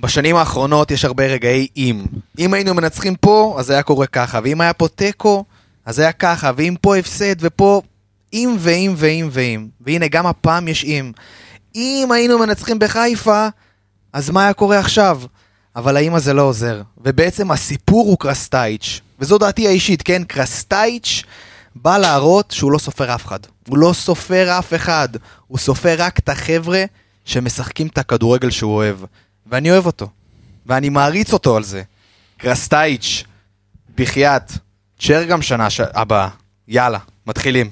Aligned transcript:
בשנים 0.00 0.36
האחרונות 0.36 0.90
יש 0.90 1.04
הרבה 1.04 1.26
רגעי 1.26 1.66
אם. 1.76 2.04
אם 2.38 2.54
היינו 2.54 2.74
מנצחים 2.74 3.16
פה, 3.16 3.56
אז 3.58 3.70
היה 3.70 3.82
קורה 3.82 4.06
ככה, 4.06 4.40
ואם 4.44 4.60
היה 4.60 4.72
פה 4.72 4.88
תיקו, 4.88 5.44
אז 5.84 5.98
היה 5.98 6.12
ככה, 6.12 6.50
ואם 6.56 6.74
פה 6.80 6.96
הפסד, 6.96 7.34
ופה 7.40 7.82
אם 8.32 8.56
ואם 8.58 8.94
ואם 8.96 9.28
ואם. 9.32 9.68
והנה, 9.80 10.08
גם 10.08 10.26
הפעם 10.26 10.68
יש 10.68 10.84
אם. 10.84 11.12
אם 11.74 12.08
היינו 12.12 12.38
מנצחים 12.38 12.78
בחיפה, 12.78 13.48
אז 14.12 14.30
מה 14.30 14.44
היה 14.44 14.52
קורה 14.52 14.78
עכשיו? 14.78 15.20
אבל 15.76 15.96
האם 15.96 16.14
הזה 16.14 16.32
לא 16.32 16.42
עוזר. 16.42 16.82
ובעצם 17.04 17.50
הסיפור 17.50 18.06
הוא 18.06 18.18
קרסטייץ', 18.18 19.00
וזו 19.20 19.38
דעתי 19.38 19.68
האישית, 19.68 20.02
כן? 20.02 20.24
קרסטייץ' 20.24 21.22
בא 21.76 21.98
להראות 21.98 22.50
שהוא 22.50 22.72
לא 22.72 22.78
סופר 22.78 23.14
אף 23.14 23.26
אחד. 23.26 23.38
הוא 23.68 23.78
לא 23.78 23.92
סופר 23.92 24.58
אף 24.58 24.74
אחד, 24.74 25.08
הוא 25.46 25.58
סופר 25.58 25.94
רק 25.98 26.18
את 26.18 26.28
החבר'ה 26.28 26.84
שמשחקים 27.24 27.86
את 27.86 27.98
הכדורגל 27.98 28.50
שהוא 28.50 28.74
אוהב. 28.74 28.96
ואני 29.46 29.70
אוהב 29.70 29.86
אותו. 29.86 30.08
ואני 30.66 30.88
מעריץ 30.88 31.32
אותו 31.32 31.56
על 31.56 31.62
זה. 31.62 31.82
קרסטייץ', 32.36 33.24
בחייאת, 33.96 34.52
תשאר 34.98 35.24
גם 35.24 35.42
שנה 35.42 35.70
ש... 35.70 35.80
הבאה. 35.80 36.28
יאללה, 36.68 36.98
מתחילים. 37.26 37.70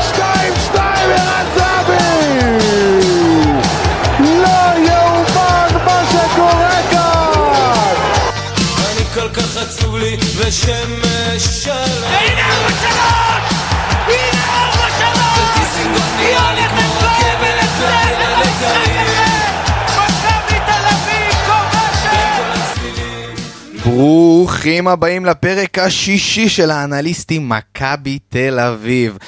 שתיים, 0.00 0.52
שתיים, 0.66 1.10
ערן 1.10 1.46
זהבי! 1.56 2.68
ברוכים 23.98 24.88
הבאים 24.88 25.24
לפרק 25.24 25.78
השישי 25.78 26.48
של 26.48 26.70
האנליסטים 26.70 27.48
מכבי 27.48 28.18
תל 28.28 28.58
אביב. 28.60 29.18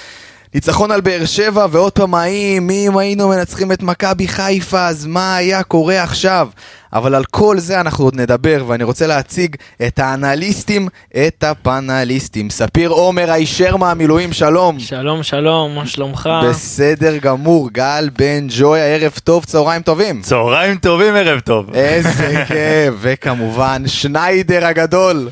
ניצחון 0.54 0.90
על 0.90 1.00
באר 1.00 1.24
שבע 1.24 1.66
ועוד 1.70 1.92
פעם 1.92 2.14
האם, 2.14 2.70
אם 2.70 2.98
היינו 2.98 3.28
מנצחים 3.28 3.72
את 3.72 3.82
מכבי 3.82 4.28
חיפה 4.28 4.86
אז 4.86 5.06
מה 5.06 5.36
היה 5.36 5.62
קורה 5.62 6.02
עכשיו? 6.02 6.48
אבל 6.92 7.14
על 7.14 7.24
כל 7.24 7.58
זה 7.58 7.80
אנחנו 7.80 8.04
עוד 8.04 8.16
נדבר 8.16 8.64
ואני 8.66 8.84
רוצה 8.84 9.06
להציג 9.06 9.56
את 9.86 9.98
האנליסטים, 9.98 10.88
את 11.26 11.44
הפנליסטים. 11.44 12.50
ספיר 12.50 12.90
עומר 12.90 13.32
הישר 13.32 13.76
מהמילואים, 13.76 14.32
שלום. 14.32 14.80
שלום 14.80 15.22
שלום, 15.22 15.74
מה 15.74 15.86
שלומך? 15.86 16.28
בסדר 16.48 17.16
גמור, 17.16 17.70
גל 17.72 18.08
בן 18.18 18.46
ג'ויה, 18.58 18.84
ערב 18.84 19.12
טוב, 19.24 19.44
צהריים 19.44 19.82
טובים. 19.82 20.20
צהריים 20.20 20.76
טובים, 20.76 21.14
ערב 21.14 21.40
טוב. 21.40 21.74
איזה 21.74 22.44
כיף, 22.48 22.94
וכמובן 23.00 23.82
שניידר 23.86 24.66
הגדול. 24.66 25.28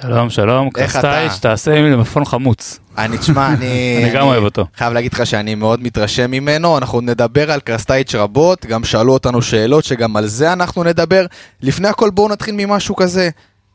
שלום, 0.00 0.30
שלום, 0.30 0.70
קרסטייץ', 0.70 1.32
אתה? 1.32 1.40
תעשה 1.40 1.74
עם 1.74 1.84
למפון 1.84 2.24
חמוץ. 2.24 2.78
אני, 2.98 3.18
תשמע, 3.18 3.48
אני... 3.48 3.98
אני 4.04 4.12
גם 4.14 4.26
אוהב 4.26 4.44
אותו. 4.44 4.66
חייב 4.76 4.92
להגיד 4.92 5.12
לך 5.12 5.26
שאני 5.26 5.54
מאוד 5.54 5.82
מתרשם 5.82 6.30
ממנו, 6.30 6.78
אנחנו 6.78 7.00
נדבר 7.00 7.50
על 7.50 7.60
קרסטייץ' 7.60 8.14
רבות, 8.14 8.66
גם 8.66 8.84
שאלו 8.84 9.12
אותנו 9.12 9.42
שאלות 9.42 9.84
שגם 9.84 10.16
על 10.16 10.26
זה 10.26 10.52
אנחנו 10.52 10.84
נדבר. 10.84 11.26
לפני 11.62 11.88
הכל 11.88 12.10
בואו 12.10 12.28
נתחיל 12.28 12.54
ממשהו 12.58 12.96
כזה. 12.96 13.30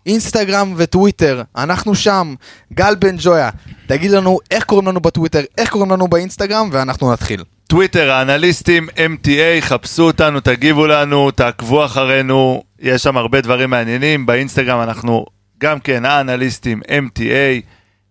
אינסטגרם 0.06 0.74
וטוויטר, 0.78 1.42
אנחנו 1.58 1.96
שם, 1.96 2.36
גל 2.74 2.96
בן 2.96 3.16
ג'ויה, 3.20 3.50
תגיד 3.88 4.12
לנו 4.12 4.40
איך 4.52 4.64
קוראים 4.64 4.88
לנו 4.88 5.00
בטוויטר, 5.00 5.42
איך 5.58 5.70
קוראים 5.70 5.92
לנו 5.92 6.08
באינסטגרם, 6.08 6.70
ואנחנו 6.72 7.12
נתחיל. 7.14 7.44
טוויטר, 7.68 8.12
האנליסטים, 8.12 8.88
MTA, 8.96 9.62
חפשו 9.62 10.04
אותנו, 10.04 10.40
תגיבו 10.40 10.88
לנו, 10.88 11.32
תעקבו 11.32 11.86
אחרינו, 11.86 12.64
יש 12.80 13.04
שם 13.04 13.18
הרבה 13.18 13.42
דברים 13.42 13.70
מעניינים. 13.70 14.26
באינסטגרם 14.26 14.82
אנחנו 14.82 15.26
גם 15.60 15.80
כן, 15.80 16.06
האנליסטים, 16.06 16.82
MTA, 16.88 17.62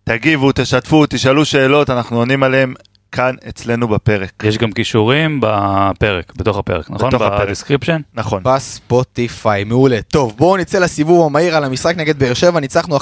תגיבו, 0.03 0.51
תשתפו, 0.51 1.05
תשאלו 1.09 1.45
שאלות, 1.45 1.89
אנחנו 1.89 2.17
עונים 2.17 2.43
עליהם 2.43 2.73
כאן 3.11 3.35
אצלנו 3.49 3.87
בפרק. 3.87 4.43
יש 4.43 4.57
גם 4.57 4.71
קישורים 4.71 5.39
בפרק, 5.41 6.33
בתוך 6.37 6.57
הפרק, 6.57 6.89
נכון? 6.89 7.09
בתוך 7.09 7.21
הפרק. 7.21 7.45
ב 7.45 7.49
description? 7.49 8.01
נכון. 8.13 8.43
בספוטיפיי, 8.43 9.63
מעולה. 9.63 10.01
טוב, 10.01 10.33
בואו 10.37 10.57
נצא 10.57 10.79
לסיבוב 10.79 11.25
המהיר 11.25 11.55
על 11.55 11.63
המשחק 11.63 11.97
נגד 11.97 12.19
באר 12.19 12.33
שבע, 12.33 12.59
ניצחנו 12.59 12.97
1-0, 12.97 13.01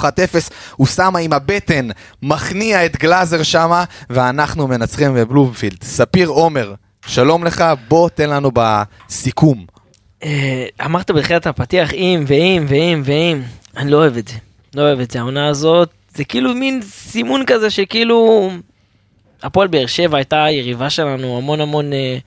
אוסאמה 0.78 1.18
עם 1.18 1.32
הבטן 1.32 1.88
מכניע 2.22 2.86
את 2.86 2.96
גלאזר 2.96 3.42
שמה, 3.42 3.84
ואנחנו 4.10 4.68
מנצחים 4.68 5.14
בבלומפילד. 5.14 5.82
ספיר 5.82 6.28
עומר, 6.28 6.74
שלום 7.06 7.44
לך, 7.44 7.64
בוא 7.88 8.08
תן 8.08 8.30
לנו 8.30 8.50
בסיכום. 8.54 9.66
אה, 10.24 10.66
אמרת 10.84 11.10
בתחילת 11.10 11.46
הפתיח 11.46 11.94
אם 11.94 12.24
ואם 12.26 12.64
ואם 12.68 13.02
ואם, 13.04 13.42
אני 13.76 13.90
לא 13.90 13.96
אוהב 13.96 14.16
את 14.16 14.28
זה. 14.28 14.34
לא 14.74 14.82
אוהב 14.82 15.00
את 15.00 15.10
זה, 15.10 15.18
העונה 15.18 15.48
הזאת, 15.48 15.90
זה 16.14 16.24
כאילו 16.24 16.54
מין 16.54 16.82
סימון 16.82 17.46
כזה 17.46 17.70
שכאילו... 17.70 18.50
הפועל 19.42 19.68
באר 19.68 19.86
שבע 19.86 20.16
הייתה 20.18 20.46
יריבה 20.50 20.90
שלנו 20.90 21.38
המון 21.38 21.60
המון... 21.60 21.92
אה, 21.92 22.18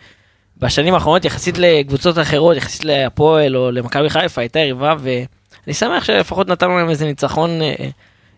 בשנים 0.58 0.94
האחרונות 0.94 1.26
יחסית 1.26 1.58
לקבוצות 1.58 2.20
אחרות, 2.20 2.58
יחסית 2.58 2.86
להפועל 2.86 3.58
או 3.58 3.72
למכבי 3.72 4.09
חיפה, 4.09 4.42
הייתה 4.42 4.59
יריבה 4.59 4.96
ואני 5.00 5.74
שמח 5.74 6.04
שלפחות 6.04 6.48
נתנו 6.48 6.78
להם 6.78 6.90
איזה 6.90 7.06
ניצחון, 7.06 7.62
אה, 7.62 7.90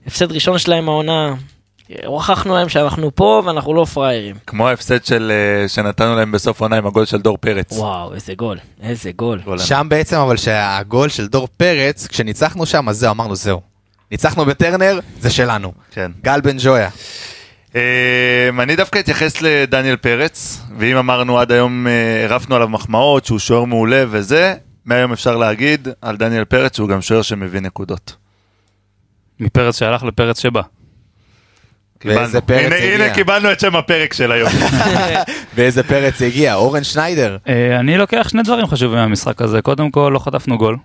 הפסד 0.08 0.32
ראשון 0.32 0.60
שלהם 0.60 0.90
העונה. 0.90 1.34
הוכחנו 2.06 2.56
להם 2.56 2.70
שאנחנו 2.70 3.16
פה 3.16 3.42
ואנחנו 3.46 3.74
לא 3.74 3.86
פראיירים. 3.86 4.36
כמו 4.48 4.68
ההפסד 4.68 5.06
של, 5.06 5.32
אה, 5.32 5.68
שנתנו 5.68 6.16
להם 6.16 6.32
בסוף 6.32 6.62
עונה 6.62 6.78
עם 6.78 6.88
הגול 6.88 7.06
של 7.06 7.22
דור 7.22 7.38
פרץ. 7.38 7.72
וואו, 7.72 8.14
איזה 8.14 8.34
גול, 8.34 8.58
איזה 8.84 9.12
גול. 9.12 9.42
גול. 9.46 9.58
שם 9.58 9.88
בעצם 9.90 10.18
אבל 10.18 10.38
שהגול 10.38 11.10
של 11.10 11.28
דור 11.28 11.48
פרץ, 11.58 12.08
כשניצחנו 12.08 12.66
שם, 12.66 12.90
אז 12.90 12.98
זהו, 12.98 13.12
אמרנו 13.12 13.36
זהו. 13.36 13.62
ניצחנו 14.12 14.46
בטרנר, 14.46 15.00
זה 15.20 15.30
שלנו. 15.30 15.74
כן. 15.92 16.12
גל 16.22 16.42
בן 16.42 16.58
ג'ויה. 16.60 16.90
אמ, 17.76 17.80
אני 18.62 18.76
דווקא 18.76 19.00
אתייחס 19.00 19.42
לדניאל 19.42 19.96
פרץ, 19.96 20.62
ואם 20.78 20.98
אמרנו 20.98 21.40
עד 21.40 21.52
היום, 21.52 21.88
אה, 21.88 22.24
הרפנו 22.24 22.56
עליו 22.56 22.70
מחמאות, 22.70 23.26
שהוא 23.26 23.40
שוער 23.40 23.66
מעולה 23.66 24.04
וזה, 24.10 24.54
מהיום 24.86 25.12
אפשר 25.12 25.38
להגיד 25.38 25.88
על 26.02 26.18
דניאל 26.18 26.46
פרץ 26.46 26.76
שהוא 26.76 26.90
גם 26.90 27.02
שוער 27.02 27.22
שמביא 27.22 27.60
נקודות. 27.60 28.16
מפרץ 29.40 29.80
שהלך 29.80 30.04
לפרץ 30.04 30.40
שבא. 30.42 30.62
ואיזה. 32.06 32.42
פרץ 32.42 32.66
הנה, 32.66 32.76
הגיע. 32.76 33.06
הנה 33.06 33.14
קיבלנו 33.14 33.52
את 33.52 33.60
שם 33.60 33.76
הפרק 33.76 34.14
של 34.14 34.32
היום. 34.32 34.50
ואיזה 35.56 35.84
פרץ 35.84 36.22
הגיע, 36.22 36.56
אורן 36.56 36.84
שניידר. 36.84 37.38
אה, 37.48 37.80
אני 37.80 37.98
לוקח 37.98 38.30
שני 38.30 38.44
דברים 38.44 38.68
חשובים 38.68 38.98
מהמשחק 38.98 39.42
הזה. 39.42 39.62
קודם 39.62 39.92
כל, 39.92 40.12
לא 40.14 40.20
חטפנו 40.20 40.58
גול. 40.58 40.78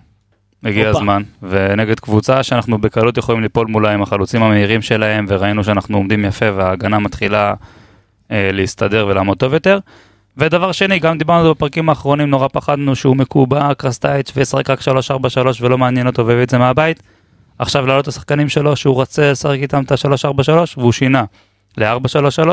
הגיע 0.65 0.89
הופה. 0.89 0.99
הזמן. 0.99 1.23
ונגד 1.43 2.01
קבוצה 2.01 2.43
שאנחנו 2.43 2.79
בקלות 2.79 3.19
יכולים 3.19 3.43
ליפול 3.43 3.67
מולה 3.67 3.93
עם 3.93 4.03
החלוצים 4.03 4.43
המהירים 4.43 4.83
שלהם, 4.83 5.25
וראינו 5.29 5.65
שאנחנו 5.65 5.97
עומדים 5.97 6.25
יפה 6.25 6.47
וההגנה 6.57 6.99
מתחילה 6.99 7.55
אה, 8.31 8.51
להסתדר 8.53 9.07
ולעמוד 9.09 9.39
טוב 9.39 9.53
יותר. 9.53 9.79
ודבר 10.37 10.73
שני, 10.73 10.99
גם 10.99 11.19
דיברנו 11.19 11.41
על 11.41 11.47
זה 11.47 11.51
בפרקים 11.51 11.89
האחרונים, 11.89 12.31
נורא 12.31 12.49
פחדנו 12.53 12.97
שהוא 12.97 13.17
מקובע, 13.17 13.75
קרסטייץ' 13.75 14.33
וישחק 14.37 14.71
רק 14.71 14.81
3-4-3 14.81 14.83
ולא 15.61 15.79
מעניין 15.79 16.07
אותו 16.07 16.27
והביא 16.27 16.43
את 16.43 16.51
זה 16.51 16.59
מהבית. 16.59 17.03
עכשיו 17.59 17.87
להעלות 17.87 18.03
את 18.03 18.09
השחקנים 18.09 18.49
שלו 18.49 18.77
שהוא 18.77 18.95
רוצה 18.95 19.31
לשחק 19.31 19.59
איתם 19.63 19.83
את 19.83 19.93
ה-3-4-3 19.93 20.51
והוא 20.77 20.93
שינה 20.93 21.25
ל-4-3-3. 21.77 22.49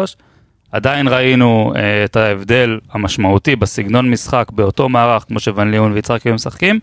עדיין 0.71 1.07
ראינו 1.07 1.73
אה, 1.75 2.05
את 2.05 2.15
ההבדל 2.15 2.79
המשמעותי 2.91 3.55
בסגנון 3.55 4.09
משחק 4.09 4.51
באותו 4.51 4.89
מערך 4.89 5.25
כמו 5.27 5.39
שוון 5.39 5.71
ליאון 5.71 5.91
ויצחק 5.91 6.27
היו 6.27 6.33
משחקים, 6.33 6.79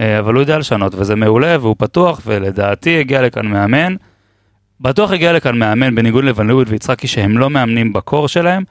אה, 0.00 0.18
אבל 0.18 0.34
הוא 0.34 0.40
יודע 0.40 0.58
לשנות 0.58 0.94
וזה 0.94 1.16
מעולה 1.16 1.56
והוא 1.60 1.76
פתוח 1.78 2.20
ולדעתי 2.26 3.00
הגיע 3.00 3.22
לכאן 3.22 3.46
מאמן. 3.46 3.94
בטוח 4.80 5.10
הגיע 5.10 5.32
לכאן 5.32 5.58
מאמן 5.58 5.94
בניגוד 5.94 6.24
לוון 6.24 6.46
ליאון 6.46 6.64
ויצחקי 6.66 7.06
שהם 7.06 7.38
לא 7.38 7.50
מאמנים 7.50 7.92
בקור 7.92 8.28
שלהם. 8.28 8.64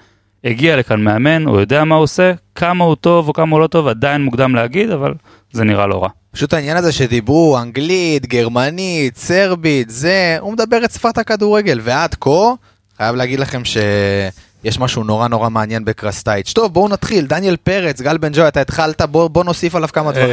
הגיע 0.44 0.78
לכאן 0.78 1.04
מאמן, 1.04 1.46
הוא 1.46 1.60
יודע 1.60 1.84
מה 1.84 1.96
הוא 1.96 2.04
עושה, 2.04 2.34
כמה 2.56 2.84
הוא 2.84 2.96
טוב 2.96 3.28
או 3.28 3.34
כמה 3.34 3.52
הוא 3.52 3.62
לא 3.62 3.68
טוב 3.68 3.88
עדיין 3.88 4.24
מוקדם 4.24 4.56
להגיד, 4.56 4.90
אבל 4.90 5.14
זה 5.52 5.64
נראה 5.64 5.88
לא 5.88 6.04
רע. 6.04 6.10
פשוט 6.38 6.54
העניין 6.54 6.78
הזה 6.78 6.92
שדיברו 6.92 7.58
אנגלית, 7.60 8.26
גרמנית, 8.26 9.18
סרבית, 9.18 9.90
זה, 9.90 10.38
הוא 10.40 10.54
מדבר 10.54 10.86
את 10.86 10.92
שפת 10.92 11.18
הכדורגל, 11.18 11.80
ועד 11.84 12.16
כה, 12.22 12.54
חייב 12.98 13.16
להגיד 13.16 13.40
לכם 13.40 13.62
שיש 13.66 14.80
משהו 14.80 15.04
נורא 15.04 15.28
נורא 15.28 15.50
מעניין 15.50 15.86
בקרסטייץ'. 15.86 16.54
טוב, 16.54 16.74
בואו 16.74 16.88
נתחיל, 16.88 17.26
דניאל 17.26 17.56
פרץ, 17.58 18.02
גל 18.02 18.18
בן 18.18 18.32
ג'וי, 18.34 18.48
אתה 18.48 18.62
התחלת, 18.62 19.02
בוא, 19.02 19.28
בוא 19.28 19.44
נוסיף 19.44 19.76
עליו 19.76 19.90
כמה 19.94 20.12
דברים. 20.12 20.30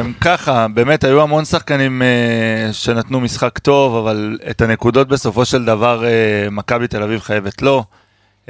אמ, 0.00 0.12
ככה, 0.20 0.66
באמת 0.74 1.04
היו 1.04 1.22
המון 1.22 1.44
שחקנים 1.44 2.02
אה, 2.02 2.72
שנתנו 2.72 3.20
משחק 3.20 3.58
טוב, 3.58 3.96
אבל 3.96 4.38
את 4.50 4.60
הנקודות 4.60 5.08
בסופו 5.08 5.44
של 5.44 5.64
דבר 5.64 6.04
אה, 6.04 6.50
מכבי 6.50 6.88
תל 6.88 7.02
אביב 7.02 7.20
חייבת 7.20 7.62
לו. 7.62 7.84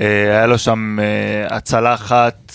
אה, 0.01 0.07
היה 0.37 0.47
לו 0.47 0.59
שם 0.59 0.99
אה, 1.01 1.57
הצלה 1.57 1.95
אחת, 1.95 2.53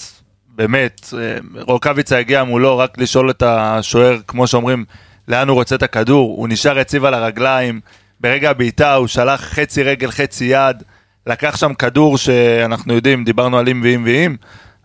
באמת, 0.56 1.14
אה, 1.18 1.38
רוקאביצה 1.62 2.18
הגיע 2.18 2.44
מולו 2.44 2.78
רק 2.78 2.98
לשאול 2.98 3.30
את 3.30 3.44
השוער, 3.46 4.18
כמו 4.28 4.48
שאומרים, 4.48 4.86
לאן 5.28 5.50
הוא 5.50 5.56
רוצה 5.56 5.76
את 5.76 5.84
הכדור, 5.84 6.38
הוא 6.38 6.48
נשאר 6.48 6.80
יציב 6.80 7.06
על 7.06 7.14
הרגליים, 7.14 7.80
ברגע 8.20 8.50
הבעיטה 8.50 8.94
הוא 8.94 9.08
שלח 9.08 9.42
חצי 9.42 9.84
רגל, 9.84 10.12
חצי 10.12 10.46
יד, 10.46 10.84
לקח 11.28 11.58
שם 11.58 11.74
כדור 11.74 12.18
שאנחנו 12.18 12.94
יודעים, 12.94 13.24
דיברנו 13.24 13.58
על 13.58 13.70
אם 13.70 13.82
ואם 13.84 14.04
ואם, 14.06 14.36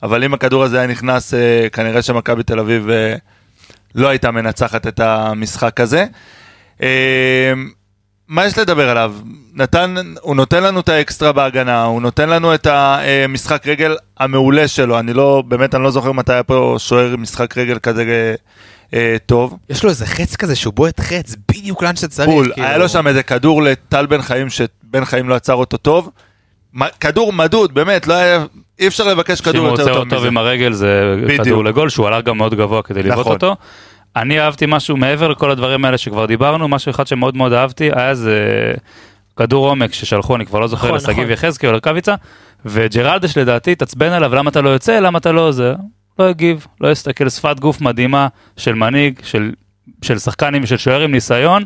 אבל 0.03 0.25
אם 0.25 0.35
הכדור 0.35 0.65
הזה 0.65 0.79
היה 0.79 0.87
נכנס, 0.87 1.35
אה, 1.35 1.69
כנראה 1.73 2.03
שמכבי 2.03 2.43
תל 2.43 2.59
אביב 2.59 2.91
אה, 2.91 3.15
לא 3.95 4.09
הייתה 4.09 4.31
מנצחת 4.31 4.87
את 4.87 5.01
המשחק 5.01 5.81
הזה. 5.81 6.07
אה, 8.31 8.35
מה 8.35 8.47
יש 8.47 8.59
לדבר 8.59 8.91
עליו? 8.91 9.15
נתן, 9.55 9.95
הוא 10.21 10.37
נותן 10.37 10.63
לנו 10.63 10.81
את 10.81 10.89
האקסטרה 10.89 11.33
בהגנה, 11.33 11.85
הוא 11.85 12.03
נותן 12.03 12.29
לנו 12.29 12.55
את 12.55 12.67
המשחק 12.67 13.67
רגל 13.67 13.97
המעולה 14.19 14.69
שלו, 14.69 14.99
אני 14.99 15.13
לא, 15.13 15.43
באמת 15.49 15.75
אני 15.75 15.83
לא 15.83 15.91
זוכר 15.91 16.13
מתי 16.13 16.33
היה 16.33 16.43
פה 16.43 16.77
שוער 16.79 17.13
עם 17.13 17.23
משחק 17.23 17.59
רגל 17.59 17.79
כזה 17.79 18.03
אה, 18.03 18.35
אה, 18.95 19.17
טוב. 19.27 19.57
יש 19.71 19.85
לו 19.85 19.91
איזה 19.91 20.07
חץ 20.07 20.37
כזה 20.37 20.57
שהוא 20.57 20.75
בועט 20.75 21.01
חץ 21.01 21.37
בדיוק 21.49 21.83
לאן 21.83 21.97
שצריך. 21.97 22.29
בול, 22.29 22.53
כאילו. 22.53 22.67
היה 22.67 22.79
לו 22.79 22.89
שם 22.89 23.07
איזה 23.07 23.23
כדור 23.23 23.63
לטל 23.63 24.07
בן 24.07 24.23
חיים, 24.23 24.51
שבן 24.51 25.05
חיים 25.05 25.29
לא 25.29 25.35
עצר 25.35 25.55
אותו 25.55 25.77
טוב. 25.77 26.11
מ- 26.75 26.89
כדור 27.01 27.33
מדוד, 27.33 27.75
באמת, 27.75 28.07
לא 28.07 28.15
היה, 28.15 28.45
אי 28.79 28.87
אפשר 28.89 29.05
לבקש 29.05 29.39
שאם 29.39 29.45
כדור 29.45 29.67
הוא 29.67 29.71
יותר 29.71 29.83
עוצר 29.83 29.95
טוב 29.95 30.05
אותו 30.05 30.17
מזה. 30.17 30.29
עם 30.29 30.37
הרגל 30.37 30.73
זה 30.73 31.15
בדיוק. 31.25 31.47
כדור 31.47 31.65
לגול, 31.65 31.89
שהוא 31.89 32.07
עלה 32.07 32.21
גם 32.21 32.39
מאוד 32.39 32.55
גבוה 32.55 32.83
כדי 32.83 33.03
לבעוט 33.03 33.21
נכון. 33.21 33.33
אותו. 33.33 33.57
אני 34.17 34.41
אהבתי 34.41 34.65
משהו 34.69 34.97
מעבר 34.97 35.29
לכל 35.29 35.51
הדברים 35.51 35.85
האלה 35.85 35.99
שכבר 35.99 36.27
דיברנו, 36.27 36.69
משהו 36.69 36.91
אחד 36.91 37.07
שמאוד 37.07 37.37
מאוד 37.37 37.53
אהבתי, 37.53 37.91
היה 37.95 38.11
איזה 38.11 38.75
כדור 39.37 39.69
עומק 39.69 39.93
ששלחו, 39.93 40.37
אני 40.37 40.47
כבר 40.47 40.61
לא 40.61 40.67
זוכר, 40.67 40.87
נכון, 40.87 40.97
לשגיב 40.97 41.19
נכון. 41.19 41.31
יחזקאל 41.31 41.71
או 41.71 41.75
לקוויצה, 41.75 42.15
וג'רלדש 42.65 43.39
לדעתי 43.39 43.73
התעצבן 43.73 44.13
עליו, 44.13 44.35
למה 44.35 44.51
אתה 44.51 44.61
לא 44.61 44.69
יוצא, 44.69 45.01
למה 45.01 45.19
אתה 45.19 45.33
לא 45.33 45.53
זה, 45.53 45.75
לא 46.19 46.29
הגיב, 46.29 46.67
לא 46.81 46.91
הסתכל, 46.91 47.29
שפת 47.29 47.61
גוף 47.61 47.81
מדהימה 47.81 48.29
של 48.57 48.75
מנהיג, 48.75 49.21
של, 49.23 49.53
של 50.03 50.19
שחקנים, 50.19 50.67
של 50.67 50.77
שוער 50.77 51.01
עם 51.01 51.11
ניסיון, 51.11 51.65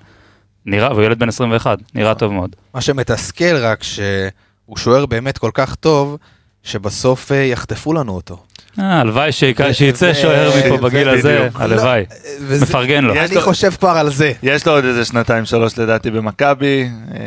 נראה, 0.66 0.92
והוא 0.92 1.02
ילד 1.02 1.18
בן 1.18 1.28
21, 1.28 1.78
נראה 1.94 2.14
טוב 2.14 2.32
מאוד. 2.32 2.56
מה 2.74 2.80
שמתסכל 2.80 3.56
רק 3.56 3.82
שהוא 3.82 4.76
שוער 4.76 5.06
באמת 5.06 5.38
כל 5.38 5.50
כך 5.54 5.74
טוב, 5.74 6.16
שבסוף 6.62 7.32
אה, 7.32 7.36
יחטפו 7.36 7.92
לנו 7.92 8.12
אותו. 8.12 8.42
אה, 8.80 9.00
הלוואי 9.00 9.28
ו- 9.28 10.14
שוער 10.14 10.50
מפה 10.66 10.76
בגיל 10.76 11.08
הזה. 11.08 11.48
הלוואי, 11.54 12.04
וזה- 12.40 12.64
מפרגן 12.64 13.04
לו. 13.04 13.14
יש 13.14 13.30
אני 13.30 13.40
חושב 13.40 13.70
כבר 13.70 13.88
על 13.88 14.10
זה. 14.10 14.32
יש 14.42 14.66
לו 14.66 14.72
עוד 14.72 14.84
איזה 14.84 15.04
שנתיים 15.04 15.44
שלוש 15.44 15.78
לדעתי 15.78 16.10
במכבי. 16.10 16.88
אה, 17.14 17.20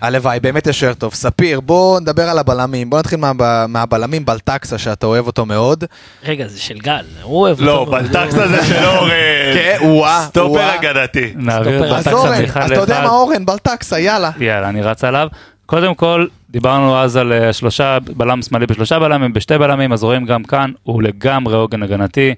הלוואי, 0.00 0.40
באמת 0.40 0.66
יש 0.66 0.80
שוער 0.80 0.94
טוב. 0.94 1.14
ספיר, 1.14 1.60
בוא 1.60 2.00
נדבר 2.00 2.28
על 2.28 2.38
הבלמים. 2.38 2.90
בוא 2.90 2.98
נתחיל 2.98 3.18
מה- 3.18 3.32
מהבלמים 3.66 4.24
בלטקסה, 4.24 4.78
שאתה 4.78 5.06
אוהב 5.06 5.26
אותו 5.26 5.46
מאוד. 5.46 5.84
רגע, 6.24 6.46
זה 6.48 6.60
של 6.60 6.78
גל, 6.78 7.04
הוא 7.22 7.40
אוהב 7.40 7.60
לא, 7.60 7.72
אותו. 7.78 7.90
מאוד. 7.90 8.02
בלטקסה 8.02 8.48
זה 8.48 8.64
של 8.66 8.84
אורן. 8.96 9.10
כן, 9.54 9.78
וואה, 9.82 10.24
סטופר. 10.28 10.60
הגנתי. 10.78 11.32
נעביר. 11.36 11.78
את 11.78 11.84
אז 11.84 11.90
בלטקסה 11.90 12.12
אורן, 12.12 12.42
מאחד 12.42 12.60
אז 12.62 12.70
אתה 12.72 12.80
יודע. 12.80 13.00
מה 13.02 13.08
אורן, 13.10 13.46
בלטקסה, 13.46 13.98
יאללה. 14.00 14.30
יאללה, 14.40 14.68
אני 14.68 14.82
רץ 14.82 15.04
עליו. 15.04 15.28
קודם 15.66 15.94
כל, 15.94 16.26
דיברנו 16.50 16.98
אז 16.98 17.16
על 17.16 17.32
אה, 17.32 17.52
שלושה, 17.52 17.98
בלם 18.16 18.42
שמאלי 18.42 18.66
בשלושה 18.66 18.98
בלמים, 18.98 19.32
בשתי 19.32 19.58
בלמים, 19.58 19.92
אז 19.92 20.04
רואים 20.04 20.24
גם 20.24 20.44
כאן, 20.44 20.72
הוא 20.82 21.02
לגמרי 21.02 21.54
עוגן 21.54 21.82
הגנתי. 21.82 22.34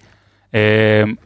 אה, 0.54 0.60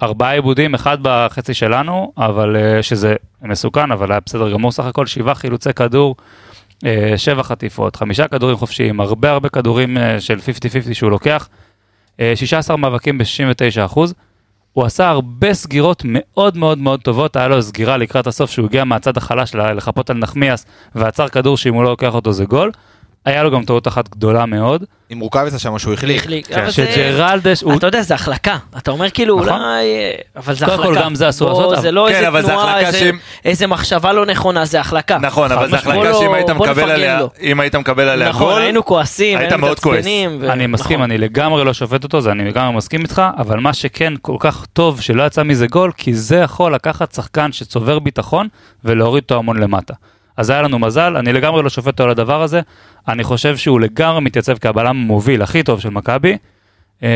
ארבעה 0.03 0.33
עיבודים, 0.33 0.75
אחד 0.75 0.99
בחצי 1.03 1.55
שלנו, 1.55 2.13
אבל 2.19 2.57
אה, 2.57 2.83
שזה 2.83 3.15
מסוכן, 3.43 3.93
אבל 3.93 4.13
היה 4.13 4.21
בסדר 4.27 4.53
גמור 4.53 4.73
סך 4.73 4.85
הכל, 4.85 5.07
שבעה 5.07 5.35
חילוצי 5.35 5.73
כדור, 5.73 6.17
שבע 7.17 7.43
חטיפות, 7.43 7.97
חמישה 7.97 8.29
כדורים 8.29 8.57
חופשיים, 8.57 9.01
הרבה 9.01 9.31
הרבה 9.31 9.49
כדורים 9.49 9.97
של 10.19 10.39
50-50 10.91 10.95
שהוא 10.95 11.11
לוקח, 11.11 11.49
אה, 12.21 12.33
16 12.37 12.77
מאבקים 12.77 13.19
ב-69 13.19 13.85
אחוז. 13.85 14.15
הוא 14.73 14.85
עשה 14.85 15.09
הרבה 15.09 15.55
סגירות 15.55 16.03
מאוד 16.05 16.57
מאוד 16.57 16.79
מאוד 16.79 17.01
טובות, 17.01 17.37
היה 17.37 17.49
לו 17.49 17.63
סגירה 17.63 17.97
לקראת 17.97 18.27
הסוף 18.27 18.51
שהוא 18.51 18.67
הגיע 18.67 18.85
מהצד 18.85 19.17
החלש 19.17 19.55
לחפות 19.55 20.11
על 20.11 20.17
נחמיאס 20.17 20.67
ועצר 20.95 21.29
כדור 21.29 21.57
שאם 21.57 21.75
הוא 21.75 21.85
לא 21.85 21.91
לוקח 21.91 22.15
אותו 22.15 22.33
זה 22.33 22.45
גול. 22.45 22.71
היה 23.25 23.43
לו 23.43 23.51
גם 23.51 23.65
טעות 23.65 23.89
אחת 23.89 24.09
גדולה 24.09 24.47
מאוד, 24.47 24.85
עם 25.11 25.21
רוקאביצה 25.21 25.59
שם 25.59 25.79
שהוא 25.79 25.95
החליק. 25.95 26.21
החליק. 26.21 26.47
כן, 26.47 26.55
אבל 26.61 26.67
זה- 26.71 26.73
שג'רלדש, 26.73 27.63
הוא 27.63 27.75
אתה 27.77 27.87
יודע, 27.87 28.03
זה 28.03 28.15
החלקה. 28.15 28.57
אתה 28.79 28.91
אומר 28.91 29.11
כאילו, 29.11 29.37
נכון. 29.41 29.49
אולי... 29.49 29.85
אבל 30.37 30.55
זה 30.55 30.67
קודם 30.67 30.81
החלקה. 30.81 30.95
כל, 30.95 31.05
גם 31.05 31.15
זה 31.15 31.29
אסור 31.29 31.49
לעשות, 31.51 31.83
זה 31.83 31.91
לא 31.91 32.07
כן, 32.11 32.25
איזה 32.27 32.43
זה 32.43 32.49
תנועה, 32.49 32.81
איזה- 32.81 32.99
שאם- 32.99 33.19
איזה 33.45 33.67
מחשבה 33.67 34.13
לא 34.13 34.27
נכונה, 34.27 34.65
זה 34.65 34.81
החלקה. 34.81 35.19
נכון, 35.19 35.53
אבל 35.53 35.65
משמעית. 35.67 35.83
החלקה 35.87 36.13
בוא 36.13 36.21
שאם 36.21 36.31
לא- 36.31 36.35
היית 36.35 36.51
מקבל 36.51 36.91
עליה. 36.91 37.21
אם 37.41 37.61
היית 37.61 37.75
מקבל 37.77 38.09
עליה 38.09 38.29
נכון, 38.29 38.53
גול, 38.53 38.63
היינו 38.63 38.85
כועסים, 38.85 39.39
היית 39.39 39.53
היינו 39.53 39.67
מאוד 39.67 39.81
כועס. 39.81 40.07
ו- 40.41 40.51
אני 40.53 40.67
מסכים, 40.67 40.97
נכון. 40.99 41.11
אני 41.11 41.19
לגמרי 41.19 41.65
לא 41.65 41.73
שופט 41.73 42.05
אותו, 42.05 42.21
זה 42.21 42.31
אני 42.31 42.45
לגמרי 42.45 42.77
מסכים 42.77 43.01
איתך, 43.03 43.23
אבל 43.39 43.61
מה 43.61 43.73
שכן 43.73 44.13
כל 44.23 44.37
כך 44.41 44.67
טוב 44.73 45.01
שלא 45.01 45.23
יצא 45.23 45.43
מזה 45.43 45.67
גול, 45.67 45.93
כי 45.97 46.15
זה 46.15 46.37
יכול 46.37 46.75
לקחת 46.75 47.13
שחקן 47.15 47.53
שצובר 47.53 47.99
ביטחון 47.99 48.49
ולהוריד 48.85 49.23
אותו 49.23 49.37
המון 49.37 49.59
למטה. 49.61 49.95
אז 50.41 50.51
היה 50.51 50.63
לנו 50.63 50.79
מזל, 50.79 51.17
אני 51.17 51.33
לגמרי 51.33 51.63
לא 51.63 51.69
שופט 51.69 51.87
אותו 51.87 52.05
על 52.05 52.11
הדבר 52.11 52.43
הזה, 52.43 52.61
אני 53.09 53.25
חושב 53.25 53.57
שהוא 53.57 53.81
לגמרי 53.81 54.21
מתייצב 54.21 54.59
כבלם 54.59 54.87
המוביל 54.87 55.43
הכי 55.43 55.63
טוב 55.63 55.81
של 55.81 55.91
מכבי. 55.91 56.37
הוא 57.01 57.09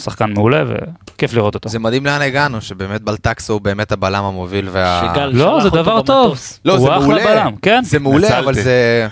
שחקן 0.00 0.32
מעולה 0.32 0.64
וכיף 0.66 1.34
לראות 1.34 1.54
אותו. 1.54 1.68
זה 1.68 1.78
מדהים 1.78 2.06
לאן 2.06 2.22
הגענו, 2.22 2.60
שבאמת 2.60 3.02
בלטקסה 3.02 3.52
הוא 3.52 3.60
באמת 3.60 3.92
הבלם 3.92 4.24
המוביל 4.24 4.68
וה... 4.72 5.14
לא, 5.32 5.60
זה 5.62 5.70
דבר 5.70 6.02
טוב. 6.02 6.38
לא, 6.64 6.72
הוא 6.72 6.80
זה 6.80 6.96
אחלה 6.96 7.06
מעולה. 7.06 7.24
בלם, 7.24 7.56
כן. 7.62 7.80
זה 7.84 7.98
מעולה. 7.98 8.38
אבל 8.38 8.54
זה... 8.54 9.08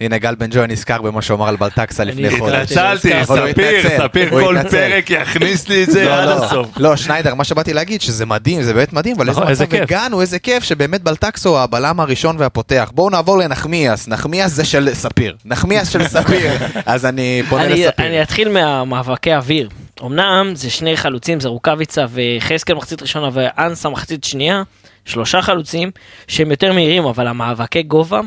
הנה 0.00 0.18
גל 0.18 0.34
בן 0.34 0.46
ג'וי 0.50 0.66
נזכר 0.66 1.02
במה 1.02 1.22
שהוא 1.22 1.36
אמר 1.36 1.48
על 1.48 1.56
בלטקסה 1.56 2.04
לפני 2.04 2.28
אני 2.28 2.38
חודש. 2.38 2.54
התנצלתי, 2.54 3.22
אבל 3.22 3.38
הוא 3.38 3.50
ספיר, 3.52 3.98
ספיר 3.98 4.30
כל. 4.30 4.56
פרק 4.70 5.10
יכניס 5.10 5.68
לי 5.68 5.84
את 5.84 5.90
זה 5.90 6.04
לא, 6.04 6.14
עד 6.14 6.28
לא. 6.28 6.44
הסוף. 6.44 6.68
לא, 6.76 6.96
שניידר, 6.96 7.34
מה 7.34 7.44
שבאתי 7.44 7.74
להגיד, 7.74 8.00
שזה 8.00 8.26
מדהים, 8.26 8.62
זה 8.62 8.74
באמת 8.74 8.92
מדהים, 8.92 9.16
אבל 9.16 9.28
איזה 9.28 9.40
נכון, 9.40 9.50
איזה 9.50 9.64
מצב. 9.64 9.76
הגענו, 9.76 10.20
איזה 10.20 10.38
כיף, 10.38 10.64
שבאמת 10.64 11.02
בלטקסו 11.02 11.48
הוא 11.48 11.58
הבלם 11.58 12.00
הראשון 12.00 12.36
והפותח. 12.38 12.90
בואו 12.94 13.10
נעבור 13.10 13.38
לנחמיאס, 13.38 14.08
נחמיאס 14.08 14.52
זה 14.52 14.64
של 14.64 14.88
ספיר. 14.94 15.36
נחמיאס 15.44 15.88
של 15.88 16.08
ספיר. 16.08 16.52
אז 16.86 17.06
אני 17.06 17.42
פונה 17.48 17.64
אני, 17.64 17.86
לספיר. 17.86 18.06
אני 18.06 18.22
אתחיל 18.22 18.48
מהמאבקי 18.48 19.34
אוויר. 19.34 19.68
אמנם 20.02 20.52
זה 20.54 20.70
שני 20.70 20.96
חלוצים, 20.96 21.40
זה 21.40 21.48
רוקאביצה 21.48 22.04
וחזקאל 22.10 22.76
מחצית 22.76 23.02
ראשונה 23.02 23.28
ואנסה 23.32 23.88
מחצית 23.88 24.24
שנייה, 24.24 24.62
שלושה 25.04 25.42
חלוצים 25.42 25.90
שהם 26.28 26.50
יותר 26.50 26.72
מהירים, 26.72 27.04
אבל 27.04 27.26
המאבקי 27.26 27.82
גובה, 27.82 28.20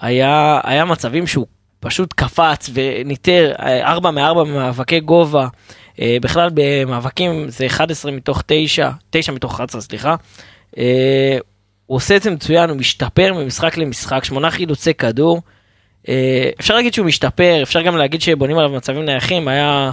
היה, 0.00 0.60
היה 0.64 0.84
מצבים 0.84 1.26
שהוא 1.26 1.46
פשוט 1.80 2.12
קפץ 2.12 2.70
וניטר 2.74 3.52
אה, 3.58 3.90
ארבע 3.90 4.10
מארבע 4.10 4.44
במאבקי 4.44 5.00
גובה. 5.00 5.48
אה, 6.00 6.16
בכלל 6.22 6.50
במאבקים 6.54 7.48
זה 7.48 7.66
11 7.66 8.12
מתוך 8.12 8.42
9, 8.46 8.90
9 9.10 9.32
מתוך 9.32 9.54
11 9.54 9.80
סליחה. 9.80 10.14
אה, 10.78 11.38
הוא 11.86 11.96
עושה 11.96 12.16
את 12.16 12.22
זה 12.22 12.30
מצוין, 12.30 12.70
הוא 12.70 12.78
משתפר 12.78 13.32
ממשחק 13.34 13.76
למשחק, 13.76 14.24
שמונה 14.24 14.50
חילוצי 14.50 14.94
כדור. 14.94 15.42
אה, 16.08 16.50
אפשר 16.60 16.74
להגיד 16.74 16.94
שהוא 16.94 17.06
משתפר, 17.06 17.60
אפשר 17.62 17.82
גם 17.82 17.96
להגיד 17.96 18.20
שבונים 18.20 18.58
עליו 18.58 18.70
מצבים 18.70 19.04
נייחים, 19.04 19.48
היה, 19.48 19.90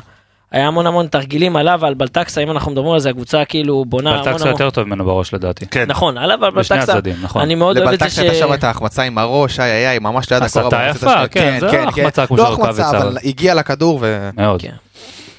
היה 0.51 0.67
המון 0.67 0.87
המון 0.87 1.07
תרגילים 1.07 1.55
עליו 1.55 1.79
ועל 1.81 1.93
בלטקסה, 1.93 2.41
אם 2.41 2.51
אנחנו 2.51 2.71
מדברים 2.71 2.91
על 2.93 2.99
זה, 2.99 3.09
הקבוצה 3.09 3.45
כאילו 3.45 3.85
בונה 3.85 4.11
המון 4.11 4.23
בלטקסה 4.25 4.43
המון. 4.43 4.51
יותר 4.51 4.69
טוב 4.69 4.87
ממנו 4.87 5.05
בראש 5.05 5.33
לדעתי. 5.33 5.65
כן. 5.65 5.85
נכון, 5.87 6.17
עליו 6.17 6.45
על 6.45 6.51
בשני 6.51 6.77
בלטקסה, 6.77 6.93
הצדדים, 6.97 7.15
נכון. 7.23 7.41
אני 7.41 7.55
מאוד 7.55 7.77
אוהב 7.77 7.89
את 7.93 7.99
זה 7.99 8.09
ש... 8.09 8.19
לבלטקסה 8.19 8.21
הייתה 8.21 8.47
שם 8.47 8.53
את 8.53 8.63
ההחמצה 8.63 9.03
עם 9.03 9.17
הראש, 9.17 9.59
איי 9.59 9.71
איי 9.71 9.87
איי, 9.87 9.99
ממש 9.99 10.31
ליד 10.31 10.43
הסתה 10.43 10.59
הקורה. 10.59 10.85
במחצית 10.87 11.01
יפה, 11.03 11.11
השנייה. 11.11 11.27
כן, 11.27 11.57
זה 11.59 11.65
לא 11.65 11.77
החמצה 11.89 12.27
כמו 12.27 12.37
לא 12.37 12.45
של 12.45 12.51
החמצה, 12.51 12.69
רוקאביצה, 12.69 12.97
אבל 13.07 13.17
הגיע 13.23 13.53
לכדור 13.53 13.99
ו... 14.01 14.29
מאוד. 14.37 14.61
כן. 14.61 14.71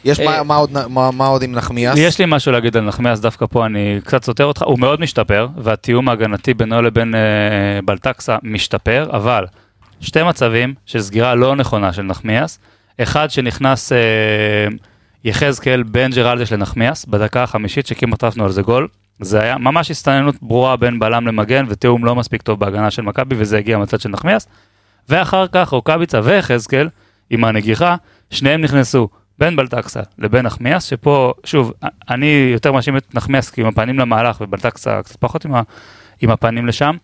יש 0.04 0.20
אה, 0.20 0.24
מה- 0.24 0.42
מה 0.42 0.56
עוד- 0.56 0.70
מה 0.88 1.10
מה 1.10 1.26
עוד 1.26 1.42
עם 1.42 1.52
נחמיאס? 1.52 1.94
יש 1.98 2.18
לי 2.18 2.24
משהו 2.28 2.52
להגיד 2.52 2.76
על 2.76 2.82
נחמיאס, 2.84 3.20
דווקא 3.20 3.46
פה 3.50 3.66
אני 3.66 3.98
קצת 4.04 4.24
סותר 4.24 4.44
אותך, 4.44 4.62
הוא 4.62 4.78
מאוד 4.78 5.00
משתפר, 5.00 5.48
והתיאום 5.56 6.08
ההגנתי 6.08 6.54
בינו 6.54 6.82
לבין 6.82 7.14
אה, 7.14 7.20
בלטקסה 7.84 8.36
משתפר, 8.42 9.08
אבל 9.12 9.44
שתי 10.00 10.22
מצבים 10.22 10.74
של 10.86 11.00
סגירה 11.02 11.34
לא 11.34 11.56
נכונה 11.56 11.92
של 11.92 12.02
נחמיאס, 12.02 12.58
אחד 13.02 13.30
שנכנס 13.30 13.92
אה, 13.92 13.98
יחזקאל 15.24 15.82
בין 15.82 16.10
ג'רלדש 16.10 16.52
לנחמיאס, 16.52 17.04
בדקה 17.04 17.42
החמישית 17.42 17.86
שכמעט 17.86 18.24
עפנו 18.24 18.44
על 18.44 18.52
זה 18.52 18.62
גול, 18.62 18.88
זה 19.20 19.40
היה 19.40 19.58
ממש 19.58 19.90
הסתננות 19.90 20.34
ברורה 20.42 20.76
בין 20.76 20.98
בלם 20.98 21.26
למגן 21.26 21.64
ותיאום 21.68 22.04
לא 22.04 22.14
מספיק 22.14 22.42
טוב 22.42 22.60
בהגנה 22.60 22.90
של 22.90 23.02
מכבי 23.02 23.36
וזה 23.38 23.58
הגיע 23.58 23.78
מהצד 23.78 24.00
של 24.00 24.08
נחמיאס, 24.08 24.48
ואחר 25.08 25.46
כך 25.52 25.68
רוקאביצה 25.68 26.20
ויחזקאל 26.24 26.88
עם 27.30 27.44
הנגיחה, 27.44 27.96
שניהם 28.30 28.60
נכנסו 28.60 29.08
בין 29.38 29.56
בלטקסה 29.56 30.00
לבין 30.18 30.46
נחמיאס, 30.46 30.84
שפה, 30.84 31.32
שוב, 31.44 31.72
אני 32.10 32.48
יותר 32.52 32.72
מאשים 32.72 32.96
את 32.96 33.14
נחמיאס 33.14 33.50
כי 33.50 33.60
עם 33.60 33.66
הפנים 33.66 33.98
למהלך 33.98 34.40
ובלטקסה 34.40 35.02
קצת 35.02 35.16
פחות 35.16 35.44
עם, 35.44 35.54
ה, 35.54 35.62
עם 36.20 36.30
הפנים 36.30 36.66
לשם, 36.66 36.96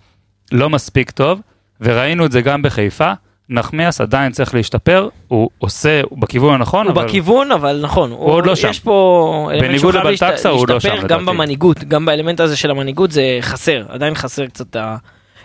לא 0.53 0.71
מספיק 0.71 1.11
טוב, 1.11 1.41
וראינו 1.81 2.27
את 2.27 2.33
זה 2.33 2.41
גם 2.41 2.63
בחיפה, 2.63 3.13
נחמיאס 3.51 4.01
עדיין 4.01 4.33
צריך 4.33 4.55
להשתפר, 4.55 5.09
הוא 5.29 5.51
עושה, 5.59 6.01
הוא 6.11 6.19
בכיוון 6.19 6.55
הנכון, 6.55 6.87
הוא 6.87 6.93
אבל 6.95 7.05
בכיוון, 7.05 7.53
אבל 7.53 7.81
נכון, 7.83 8.11
הוא 8.11 8.19
עוד 8.31 8.47
לא 8.47 8.57
שם. 8.57 8.69
יש 8.71 8.81
פה 8.81 9.49
אלמנט 9.53 9.65
בניגוד 9.69 9.81
שהוא 9.81 9.93
חייב 10.03 10.07
לבלטקסה, 10.07 10.49
הוא 10.49 10.69
לא 10.69 10.81
שם, 10.81 10.89
גם 10.89 11.05
לדעתי. 11.05 11.25
במנהיגות, 11.25 11.85
גם 11.85 12.07
באלמנט 12.07 12.41
הזה 12.41 12.57
של 12.57 12.71
המנהיגות 12.71 13.11
זה 13.13 13.39
חסר, 13.41 13.85
עדיין 13.89 14.15
חסר 14.15 14.47
קצת 14.47 14.77
ה- 14.77 14.97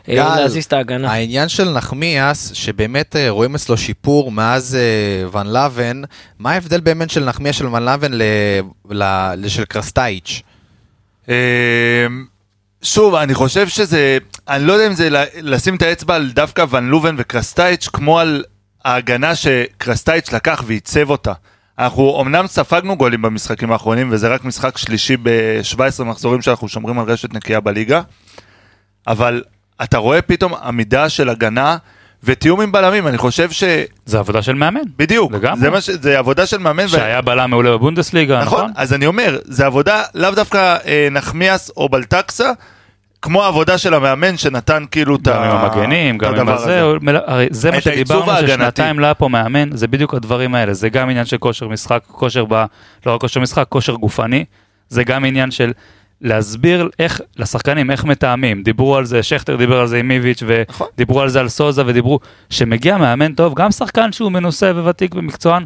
אה, 0.10 0.15
גל, 0.15 0.36
להזיז 0.36 0.65
את 0.65 0.74
ההגנה. 0.74 1.12
העניין 1.12 1.50
של 1.50 1.69
נחמיאס, 1.69 2.51
שבאמת 2.53 3.15
אה, 3.15 3.29
רואים 3.29 3.55
אצלו 3.55 3.77
שיפור 3.77 4.31
מאז 4.31 4.75
אה, 4.79 5.39
ון 5.39 5.48
לבן, 5.53 6.01
מה 6.39 6.51
ההבדל 6.51 6.79
באמת 6.79 7.10
של 7.10 7.25
נחמיאס 7.25 7.55
של 7.55 7.67
ון 7.67 7.83
לבן 7.86 8.13
ל- 8.13 8.22
ל- 8.91 9.33
לשל 9.38 9.65
קרסטייץ'? 9.65 10.41
שוב, 12.84 13.16
אני 13.16 13.34
חושב 13.34 13.68
שזה, 13.68 14.18
אני 14.48 14.63
לא 14.63 14.74
יודע 14.74 14.88
אם 14.88 14.94
זה 14.94 15.10
לשים 15.42 15.75
את 15.75 15.82
האצבע 15.82 16.16
על 16.16 16.32
דווקא 16.32 16.66
ון 16.70 16.88
לובן 16.88 17.16
וקרסטייץ', 17.18 17.88
כמו 17.88 18.20
על 18.20 18.44
ההגנה 18.86 19.36
שקרסטייץ' 19.36 20.32
לקח 20.32 20.63
ועיצב 20.68 21.10
אותה. 21.10 21.34
אנחנו 21.80 22.22
אמנם 22.22 22.48
ספגנו 22.48 22.98
גולים 22.98 23.22
במשחקים 23.22 23.72
האחרונים, 23.72 24.10
וזה 24.12 24.28
רק 24.28 24.46
משחק 24.46 24.78
שלישי 24.78 25.18
ב-17 25.24 26.04
מחזורים 26.04 26.42
שאנחנו 26.42 26.68
שומרים 26.68 27.00
על 27.00 27.06
רשת 27.06 27.34
נקייה 27.34 27.60
בליגה, 27.60 28.02
אבל 29.08 29.44
אתה 29.84 29.98
רואה 29.98 30.22
פתאום 30.22 30.54
עמידה 30.54 31.10
של 31.10 31.30
הגנה 31.30 31.78
ותיאום 32.24 32.62
עם 32.62 32.72
בלמים, 32.72 33.08
אני 33.08 33.18
חושב 33.18 33.51
ש... 33.51 33.63
זה 34.06 34.20
עבודה 34.20 34.42
של 34.42 34.53
מאמן. 34.53 34.82
בדיוק, 34.98 35.32
לגמרי. 35.32 35.60
זה, 35.60 35.82
ש... 35.82 35.89
זה 35.89 36.20
עבודה 36.20 36.46
של 36.46 36.58
מאמן. 36.58 36.86
ו- 36.86 36.89
שהיה 36.89 37.22
בלם 37.22 37.50
מעולה 37.50 37.72
בבונדסליגה, 37.72 38.42
נכון, 38.42 38.58
נכון? 38.60 38.72
אז 38.75 38.94
אני 38.94 39.06
אומר, 39.06 39.39
זה 39.44 39.65
עבודה 39.65 40.03
לאו 40.15 40.32
דווקא 40.32 40.75
אה, 40.86 41.08
נחמיאס 41.12 41.72
או 41.77 41.89
בלטקסה, 41.89 42.51
כמו 43.22 43.44
העבודה 43.44 43.77
של 43.77 43.94
המאמן 43.94 44.38
שנתן 44.38 44.84
כאילו 44.92 45.15
את 45.15 45.22
גם 45.22 45.42
עם 45.42 45.51
המגנים, 45.51 46.18
גם 46.18 46.34
עם 46.34 46.39
הדבר 46.39 46.53
הזה, 46.53 46.84
הזה. 46.84 47.20
הרי 47.25 47.48
זה 47.51 47.72
מה 47.72 47.82
שדיברנו. 47.82 48.48
ששנתיים 48.48 49.00
לא 49.00 49.06
היה 49.06 49.13
פה 49.13 49.27
מאמן, 49.27 49.77
זה 49.77 49.88
בדיוק 49.88 50.13
הדברים 50.13 50.56
האלה, 50.56 50.74
זה 50.74 50.89
גם 50.89 51.10
עניין 51.10 51.25
של 51.25 51.38
כושר 51.38 51.68
משחק, 51.68 52.03
כושר 52.08 52.46
ב... 52.50 52.65
לא 53.06 53.13
רק 53.13 53.22
כושר 53.22 53.39
משחק, 53.39 53.65
כושר 53.70 53.94
גופני, 53.94 54.46
זה 54.89 55.03
גם 55.03 55.25
עניין 55.25 55.51
של 55.51 55.72
להסביר 56.24 56.89
איך, 57.00 57.22
לשחקנים, 57.38 57.92
איך 57.92 58.06
מתאמים, 58.06 58.63
דיברו 58.63 58.96
על 58.96 59.06
זה, 59.06 59.24
שכטר 59.24 59.56
דיבר 59.56 59.80
על 59.80 59.88
זה 59.88 60.00
עם 60.00 60.12
איביץ', 60.12 60.44
נכון. 60.70 60.88
ודיברו 60.94 61.22
על 61.22 61.30
זה 61.30 61.39
על 61.39 61.50
סוזה, 61.50 61.84
ודיברו, 61.86 62.20
שמגיע 62.50 62.98
מאמן 62.98 63.34
טוב, 63.34 63.53
גם 63.53 63.72
שחקן 63.72 64.12
שהוא 64.12 64.32
מנוסה 64.32 64.72
וותיק 64.75 65.15
ומקצוען, 65.15 65.63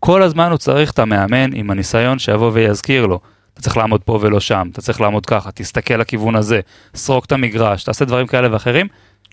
כל 0.00 0.22
הזמן 0.22 0.50
הוא 0.50 0.58
צריך 0.58 0.90
את 0.90 0.98
המאמן 0.98 1.50
עם 1.54 1.70
הניסיון 1.70 2.18
שיבוא 2.18 2.50
ויזכיר 2.52 3.06
לו. 3.06 3.20
אתה 3.54 3.62
צריך 3.62 3.76
לעמוד 3.76 4.02
פה 4.02 4.18
ולא 4.22 4.40
שם, 4.40 4.68
אתה 4.72 4.82
צריך 4.82 5.00
לעמוד 5.00 5.26
ככה, 5.26 5.50
תסתכל 5.50 5.94
לכיוון 5.94 6.36
הזה, 6.36 6.60
סרוק 6.94 7.24
את 7.24 7.32
המגרש, 7.32 7.84
תעשה 7.84 8.04
דברים 8.04 8.26
כאלה 8.26 8.52
ואחרים, 8.52 8.86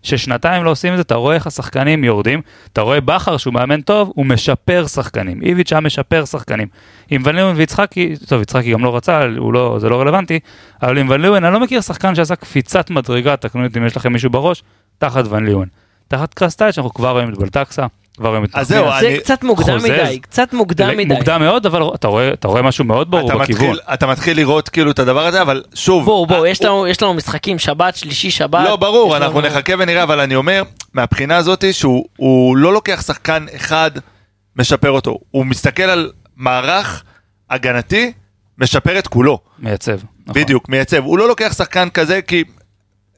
ששנתיים 0.03 0.63
לא 0.63 0.69
עושים 0.69 0.93
את 0.93 0.97
זה, 0.97 1.01
אתה 1.01 1.15
רואה 1.15 1.35
איך 1.35 1.47
השחקנים 1.47 2.03
יורדים, 2.03 2.41
אתה 2.73 2.81
רואה 2.81 3.01
בכר 3.01 3.37
שהוא 3.37 3.53
מאמן 3.53 3.81
טוב, 3.81 4.11
הוא 4.15 4.25
משפר 4.25 4.87
שחקנים, 4.87 5.41
איביץ' 5.41 5.73
היה 5.73 5.81
משפר 5.81 6.25
שחקנים. 6.25 6.67
עם 7.09 7.21
ון 7.25 7.35
ליאון 7.35 7.55
ויצחקי, 7.55 8.13
טוב, 8.27 8.41
יצחקי 8.41 8.71
גם 8.71 8.83
לא 8.83 8.95
רצה, 8.95 9.25
לא, 9.25 9.77
זה 9.79 9.89
לא 9.89 10.01
רלוונטי, 10.01 10.39
אבל 10.81 10.97
עם 10.97 11.09
ון 11.09 11.21
ליאון, 11.21 11.43
אני 11.43 11.53
לא 11.53 11.59
מכיר 11.59 11.81
שחקן 11.81 12.15
שעשה 12.15 12.35
קפיצת 12.35 12.89
מדרגה, 12.89 13.35
תקנו 13.35 13.65
אותי 13.65 13.79
אם 13.79 13.85
יש 13.85 13.97
לכם 13.97 14.13
מישהו 14.13 14.29
בראש, 14.29 14.63
תחת 14.97 15.23
ון 15.29 15.45
ליאון. 15.45 15.67
תחת 16.07 16.33
קרסטייץ' 16.33 16.77
אנחנו 16.77 16.93
כבר 16.93 17.11
רואים 17.11 17.29
את 17.33 17.37
בלטקסה, 17.37 17.85
כבר 18.19 18.43
את 18.43 18.49
אז 18.53 18.67
זהו. 18.67 18.85
זה 18.99 19.07
אני- 19.07 19.19
קצת 19.19 19.43
מוקדם 19.43 19.65
חוזז. 19.79 19.85
מדי, 19.85 20.19
קצת 20.19 20.53
מוקדם 20.53 20.97
מדי. 20.97 21.13
מוקדם 21.13 21.41
מאוד, 21.41 21.65
אבל 21.65 21.81
אתה 21.95 22.07
רואה, 22.07 22.33
אתה 22.33 22.47
רואה 22.47 22.61
משהו 22.61 22.85
מאוד 22.85 23.11
ברור 23.11 23.29
אתה 23.29 23.37
בכיוון. 23.37 23.65
מתחיל, 23.69 23.79
אתה 23.93 24.07
מתחיל 24.07 24.37
לראות 24.37 24.69
כאילו 24.69 24.91
את 24.91 24.99
הדבר 24.99 25.25
הזה, 25.25 25.41
אבל 25.41 25.63
שוב... 25.73 26.05
בואו, 26.05 26.25
בואו, 26.25 26.43
אה, 26.45 26.49
יש 26.49 26.61
לנו- 26.61 26.87
יש 26.87 27.01
לנו 27.01 27.13
משחקים 27.13 27.59
שבת, 27.59 27.95
שלישי, 27.95 28.31
שבת. 28.31 28.63
לא, 28.65 28.75
ברור, 28.75 29.17
אנחנו 29.17 29.41
לנו- 29.41 29.47
נחכה 29.49 29.73
ונראה, 29.79 30.03
אבל 30.03 30.19
אני 30.19 30.35
אומר, 30.35 30.63
מהבחינה 30.93 31.37
הזאת 31.37 31.63
שהוא 31.73 32.05
הוא 32.17 32.57
לא 32.57 32.73
לוקח 32.73 33.01
שחקן 33.07 33.45
אחד, 33.55 33.91
משפר 34.55 34.91
אותו. 34.91 35.17
הוא 35.31 35.45
מסתכל 35.45 35.83
על 35.83 36.11
מערך 36.37 37.03
הגנתי, 37.49 38.11
משפר 38.57 38.99
את 38.99 39.07
כולו. 39.07 39.39
מייצב. 39.59 39.97
נכון. 40.27 40.41
בדיוק, 40.43 40.69
מייצב. 40.69 41.03
הוא 41.03 41.17
לא 41.17 41.27
לוקח 41.27 41.53
שחקן 41.57 41.89
כזה, 41.89 42.21
כי 42.21 42.43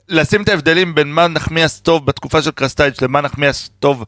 לשים 0.10 0.42
את 0.44 0.50
ההבדלים 0.50 0.96
בין 0.96 1.08
מה 1.14 1.28
נחמיאס 1.28 1.80
טוב 1.80 2.06
בתקופה 2.06 2.42
של 2.42 2.52
קרסטייץ' 2.52 3.02
למה 3.02 3.22
נחמיאס 3.22 3.70
טוב 3.80 4.06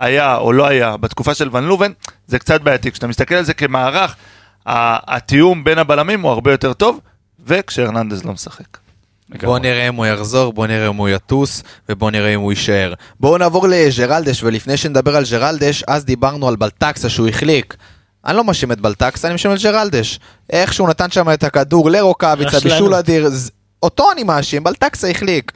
היה 0.00 0.36
או 0.36 0.52
לא 0.52 0.66
היה 0.66 0.96
בתקופה 0.96 1.34
של 1.34 1.48
ון 1.56 1.64
לובן, 1.64 1.92
זה 2.26 2.38
קצת 2.38 2.60
בעייתי. 2.60 2.92
כשאתה 2.92 3.06
מסתכל 3.06 3.34
על 3.34 3.44
זה 3.44 3.54
כמערך, 3.54 4.14
התיאום 4.66 5.64
בין 5.64 5.78
הבלמים 5.78 6.20
הוא 6.20 6.30
הרבה 6.30 6.50
יותר 6.50 6.72
טוב, 6.72 7.00
וכשהרננדז 7.46 8.24
לא 8.24 8.32
משחק. 8.32 8.64
בוא 9.46 9.58
נראה 9.58 9.88
אם 9.88 9.94
הוא 9.94 10.06
יחזור, 10.06 10.52
בוא 10.52 10.66
נראה 10.66 10.88
אם 10.88 10.96
הוא 10.96 11.08
יטוס, 11.08 11.62
ובוא 11.88 12.10
נראה 12.10 12.34
אם 12.34 12.40
הוא 12.40 12.52
יישאר. 12.52 12.92
בואו 13.20 13.38
נעבור 13.38 13.66
לג'רלדש, 13.68 14.42
ולפני 14.42 14.76
שנדבר 14.76 15.16
על 15.16 15.24
ג'רלדש, 15.30 15.84
אז 15.88 16.04
דיברנו 16.04 16.48
על 16.48 16.56
בלטקסה 16.56 17.08
שהוא 17.08 17.28
החליק. 17.28 17.76
אני 18.26 18.36
לא 18.36 18.44
מאשים 18.44 18.72
את 18.72 18.80
בלטקסה, 18.80 19.28
אני 19.28 19.34
מאשים 19.34 19.52
את 19.52 19.58
ג'רלדש. 19.62 20.20
איך 20.50 20.72
שהוא 20.72 20.88
נתן 20.88 21.10
שם 21.10 21.30
את 21.32 21.44
הכדור 21.44 21.90
לרוקאביצה, 21.90 22.56
רשלנות. 22.56 22.72
בישול 22.72 22.94
אדיר, 22.94 23.28
ז- 23.28 23.50
אותו 23.82 24.12
אני 24.12 24.22
מאשים, 24.22 24.64
בלטקסה 24.64 25.08
החליק. 25.08 25.52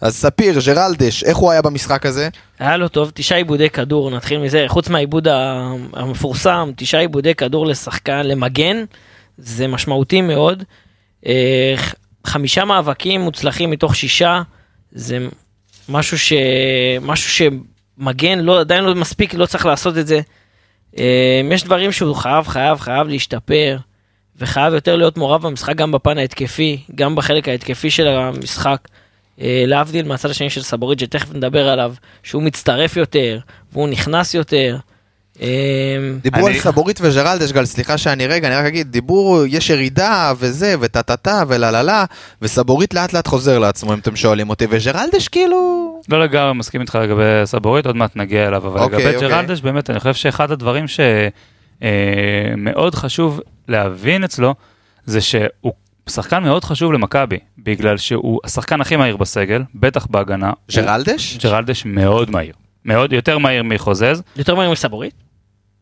אז 0.00 0.16
ספיר, 0.16 0.58
ג'רלדש, 0.66 1.24
איך 1.24 1.36
הוא 1.36 1.50
היה 1.50 1.62
במשחק 1.62 2.06
הזה? 2.06 2.28
היה 2.58 2.76
לו 2.76 2.88
טוב, 2.88 3.10
תשעה 3.14 3.38
עיבודי 3.38 3.70
כדור, 3.70 4.10
נתחיל 4.10 4.38
מזה, 4.38 4.64
חוץ 4.68 4.88
מהעיבוד 4.88 5.28
המפורסם, 5.92 6.70
תשעה 6.76 7.00
עיבודי 7.00 7.34
כדור 7.34 7.66
לשחקן, 7.66 8.26
למגן, 8.26 8.84
זה 9.38 9.66
משמעותי 9.66 10.20
מאוד. 10.20 10.62
אה, 11.26 11.74
חמישה 12.26 12.64
מאבקים 12.64 13.20
מוצלחים 13.20 13.70
מתוך 13.70 13.96
שישה, 13.96 14.42
זה 14.92 15.26
משהו 15.88 16.18
ש... 16.18 16.32
משהו 17.00 17.50
שמגן 17.98 18.38
לא, 18.38 18.60
עדיין 18.60 18.84
לא 18.84 18.94
מספיק, 18.94 19.34
לא 19.34 19.46
צריך 19.46 19.66
לעשות 19.66 19.98
את 19.98 20.06
זה. 20.06 20.20
אה, 20.98 21.40
יש 21.50 21.64
דברים 21.64 21.92
שהוא 21.92 22.14
חייב, 22.14 22.48
חייב, 22.48 22.78
חייב 22.78 23.08
להשתפר, 23.08 23.78
וחייב 24.36 24.74
יותר 24.74 24.96
להיות 24.96 25.16
מעורב 25.16 25.42
במשחק 25.42 25.76
גם 25.76 25.92
בפן 25.92 26.18
ההתקפי, 26.18 26.82
גם 26.94 27.14
בחלק 27.14 27.48
ההתקפי 27.48 27.90
של 27.90 28.06
המשחק. 28.08 28.88
אה, 29.40 29.64
להבדיל 29.66 30.06
מהצד 30.06 30.30
השני 30.30 30.50
של 30.50 30.62
סבורית 30.62 30.98
שתכף 30.98 31.34
נדבר 31.34 31.68
עליו, 31.68 31.94
שהוא 32.22 32.42
מצטרף 32.42 32.96
יותר, 32.96 33.38
והוא 33.72 33.88
נכנס 33.88 34.34
יותר. 34.34 34.76
אה, 35.42 35.46
דיברו 36.22 36.46
על 36.46 36.54
סבורית 36.54 37.00
וג'רלדש, 37.02 37.52
גל, 37.52 37.64
סליחה 37.64 37.98
שאני 37.98 38.26
רגע, 38.26 38.48
אני 38.48 38.56
רק 38.56 38.64
אגיד, 38.64 38.92
דיברו, 38.92 39.42
יש 39.48 39.70
ירידה 39.70 40.32
וזה, 40.38 40.74
וטה 40.80 41.02
טה 41.02 41.16
טה 41.16 41.42
ולה 41.48 41.70
לה 41.70 41.82
לה, 41.82 42.04
וסבורית 42.42 42.94
לאט 42.94 43.12
לאט 43.12 43.26
חוזר 43.26 43.58
לעצמו, 43.58 43.92
אם 43.92 43.98
אתם 43.98 44.16
שואלים 44.16 44.50
אותי, 44.50 44.66
וג'רלדש 44.70 45.28
כאילו... 45.28 45.88
לא 46.08 46.20
לגמרי 46.20 46.54
מסכים 46.54 46.80
איתך 46.80 46.98
לגבי 47.02 47.22
סבורית, 47.44 47.86
עוד 47.86 47.96
מעט 47.96 48.16
נגיע 48.16 48.48
אליו, 48.48 48.66
אבל 48.66 48.80
אוקיי, 48.80 48.98
לגבי 48.98 49.14
אוקיי. 49.14 49.28
ג'רלדש, 49.28 49.60
באמת, 49.60 49.90
אני 49.90 50.00
חושב 50.00 50.14
שאחד 50.14 50.50
הדברים 50.50 50.84
שמאוד 51.80 52.94
חשוב 52.94 53.40
להבין 53.68 54.24
אצלו, 54.24 54.54
זה 55.04 55.20
שהוא 55.20 55.72
שחקן 56.08 56.42
מאוד 56.42 56.64
חשוב 56.64 56.92
למכבי, 56.92 57.38
בגלל 57.58 57.96
שהוא 57.96 58.40
השחקן 58.44 58.80
הכי 58.80 58.96
מהיר 58.96 59.16
בסגל, 59.16 59.62
בטח 59.74 60.06
בהגנה. 60.06 60.46
הוא- 60.48 60.56
ג'רלדש? 60.84 61.38
ג'רלדש 61.42 61.84
מאוד 61.84 62.30
מהיר. 62.30 62.54
מאוד 62.84 63.12
יותר 63.12 63.38
מהיר 63.38 63.62
מחוזז, 63.62 64.22
יותר 64.36 64.54
מהר 64.54 64.70
מסבורית? 64.70 65.14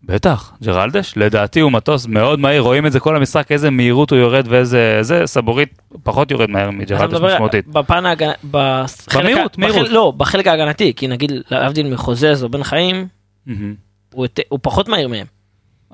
בטח, 0.05 0.53
ג'רלדש, 0.63 1.13
לדעתי 1.17 1.61
הוא 1.61 1.73
מטוס 1.73 2.07
מאוד 2.07 2.39
מהיר, 2.41 2.61
רואים 2.63 2.87
את 2.87 2.93
זה 2.93 3.01
כל 3.01 3.17
המשחק, 3.17 3.53
איזה 3.53 3.71
מהירות 3.71 4.11
הוא 4.11 4.19
יורד 4.19 4.47
ואיזה, 4.49 4.99
זה, 5.01 5.23
סבורית 5.27 5.83
פחות 6.03 6.31
יורד 6.31 6.51
מהר 6.51 6.71
מג'רלדש 6.71 7.21
משמעותית. 7.21 7.69
בפן 7.69 8.07
ההגנתי, 8.07 8.39
במהירות, 8.51 9.59
מהירות. 9.59 9.89
לא, 9.89 10.13
בחלק 10.17 10.47
ההגנתי, 10.47 10.93
כי 10.97 11.09
נגיד 11.09 11.33
להבדיל 11.51 11.93
מחוזז 11.95 12.45
או 12.45 12.49
בן 12.49 12.63
חיים, 12.63 13.07
מהמם. 13.47 13.75
הוא 14.13 14.27
הוא 14.49 14.59
פחות 14.63 14.89
מהיר 14.89 15.09
מהם. 15.09 15.27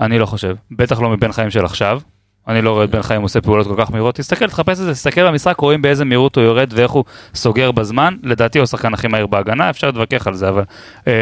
אני 0.01 0.19
לא 0.19 0.27
חושב, 0.27 0.57
בטח 0.71 1.01
לא 1.01 1.11
מבן 1.11 1.33
חיים 1.33 1.51
של 1.51 1.65
עכשיו. 1.65 2.01
אני 2.49 2.63
לא 2.63 2.71
רואה 2.71 2.85
את 2.85 2.91
בן 2.91 3.03
חיים 3.03 3.23
עושה 3.23 3.41
פעולות 3.41 3.67
כל 3.67 3.75
כך 3.79 3.91
מהירות, 3.91 4.15
תסתכל, 4.15 4.49
תחפש 4.49 4.81
את 4.81 4.85
זה, 4.85 4.93
תסתכל 4.93 5.29
במשחק, 5.29 5.61
רואים 5.61 5.83
באיזה 5.83 6.05
מהירות 6.05 6.37
הוא 6.37 6.45
יורד 6.45 6.73
ואיך 6.77 6.91
הוא 6.91 7.05
סוגר 7.35 7.73
בזמן, 7.73 8.17
לדעתי 8.23 8.59
הוא 8.59 8.63
השחקן 8.63 8.95
הכי 8.95 9.09
מהיר 9.09 9.27
בהגנה, 9.27 9.71
אפשר 9.71 9.87
להתווכח 9.87 10.27
על 10.27 10.35
זה, 10.35 10.49
אבל 10.49 10.63
אה, 11.07 11.13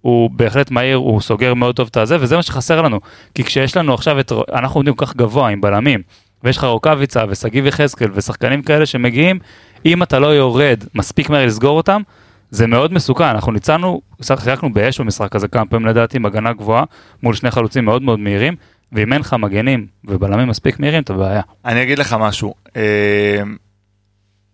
הוא 0.00 0.30
בהחלט 0.30 0.70
מהיר, 0.70 0.96
הוא 0.96 1.20
סוגר 1.20 1.54
מאוד 1.54 1.76
טוב 1.76 1.88
את 1.90 1.96
הזה, 1.96 2.16
וזה 2.20 2.36
מה 2.36 2.42
שחסר 2.42 2.82
לנו, 2.82 3.00
כי 3.34 3.44
כשיש 3.44 3.76
לנו 3.76 3.94
עכשיו 3.94 4.20
את, 4.20 4.32
אנחנו 4.52 4.78
עומדים 4.78 4.94
כל 4.94 5.06
כך 5.06 5.16
גבוה 5.16 5.48
עם 5.48 5.60
בלמים, 5.60 6.02
ויש 6.44 6.56
לך 6.56 6.64
רוקאביצה 6.64 7.24
ושגיב 7.28 7.66
יחזקאל 7.66 8.10
ושחקנים 8.14 8.62
כאלה 8.62 8.86
שמגיעים, 8.86 9.38
אם 9.86 10.02
אתה 10.02 10.18
לא 10.18 10.26
יורד 10.26 10.84
מספיק 10.94 11.30
מהר 11.30 11.46
לסגור 11.46 11.76
אותם, 11.76 12.02
זה 12.50 12.66
מאוד 12.66 12.92
מסוכן, 12.92 13.24
אנחנו 13.24 13.52
ניצלנו, 13.52 14.00
שיחקנו 14.22 14.72
באש 14.72 15.00
במשחק 15.00 15.36
הזה 15.36 15.48
כמה 15.48 15.66
פעמים 15.66 15.86
לדעתי, 15.86 16.16
עם 16.16 16.26
הגנה 16.26 16.52
גבוהה, 16.52 16.84
מול 17.22 17.34
שני 17.34 17.50
חלוצים 17.50 17.84
מאוד 17.84 18.02
מאוד 18.02 18.18
מהירים, 18.18 18.54
ואם 18.92 19.12
אין 19.12 19.20
לך 19.20 19.32
מגנים 19.32 19.86
ובלמים 20.04 20.48
מספיק 20.48 20.80
מהירים, 20.80 21.02
אתה 21.02 21.12
בבעיה. 21.12 21.42
אני 21.64 21.82
אגיד 21.82 21.98
לך 21.98 22.16
משהו. 22.20 22.54
אה, 22.76 23.42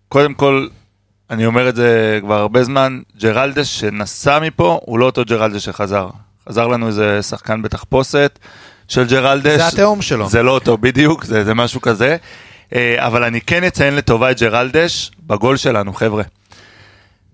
קודם 0.09 0.33
כל, 0.33 0.67
אני 1.29 1.45
אומר 1.45 1.69
את 1.69 1.75
זה 1.75 2.19
כבר 2.21 2.39
הרבה 2.39 2.63
זמן, 2.63 3.01
ג'רלדש 3.21 3.79
שנסע 3.79 4.39
מפה, 4.39 4.79
הוא 4.85 4.99
לא 4.99 5.05
אותו 5.05 5.25
ג'רלדש 5.25 5.65
שחזר. 5.65 6.09
חזר 6.49 6.67
לנו 6.67 6.87
איזה 6.87 7.21
שחקן 7.21 7.61
בתחפושת 7.61 8.39
של 8.87 9.07
ג'רלדש. 9.07 9.57
זה 9.57 9.67
התהום 9.67 10.01
שלו. 10.01 10.29
זה 10.29 10.43
לא 10.43 10.51
אותו 10.51 10.77
בדיוק, 10.77 11.23
זה, 11.23 11.43
זה 11.43 11.53
משהו 11.53 11.81
כזה. 11.81 12.17
אה, 12.75 13.07
אבל 13.07 13.23
אני 13.23 13.41
כן 13.41 13.63
אציין 13.63 13.95
לטובה 13.95 14.31
את 14.31 14.41
ג'רלדש 14.41 15.11
בגול 15.27 15.57
שלנו, 15.57 15.93
חבר'ה. 15.93 16.23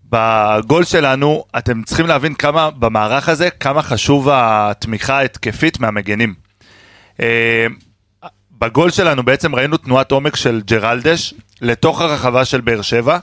בגול 0.10 0.84
שלנו, 0.84 1.44
אתם 1.58 1.84
צריכים 1.84 2.08
להבין 2.08 2.34
כמה, 2.34 2.70
במערך 2.72 3.30
הזה, 3.30 3.50
כמה 3.50 3.82
חשוב 3.82 4.30
התמיכה 4.32 5.18
ההתקפית 5.18 5.80
מהמגנים. 5.80 6.47
אה, 7.22 7.68
בגול 8.60 8.92
שלנו 8.92 9.24
בעצם 9.24 9.56
ראינו 9.56 9.78
תנועת 9.78 10.12
עומק 10.12 10.36
של 10.36 10.62
ג'רלדש 10.66 11.34
לתוך 11.62 12.02
הרחבה 12.02 12.46
של 12.46 12.62
באר 12.62 12.82
שבע, 12.82 13.20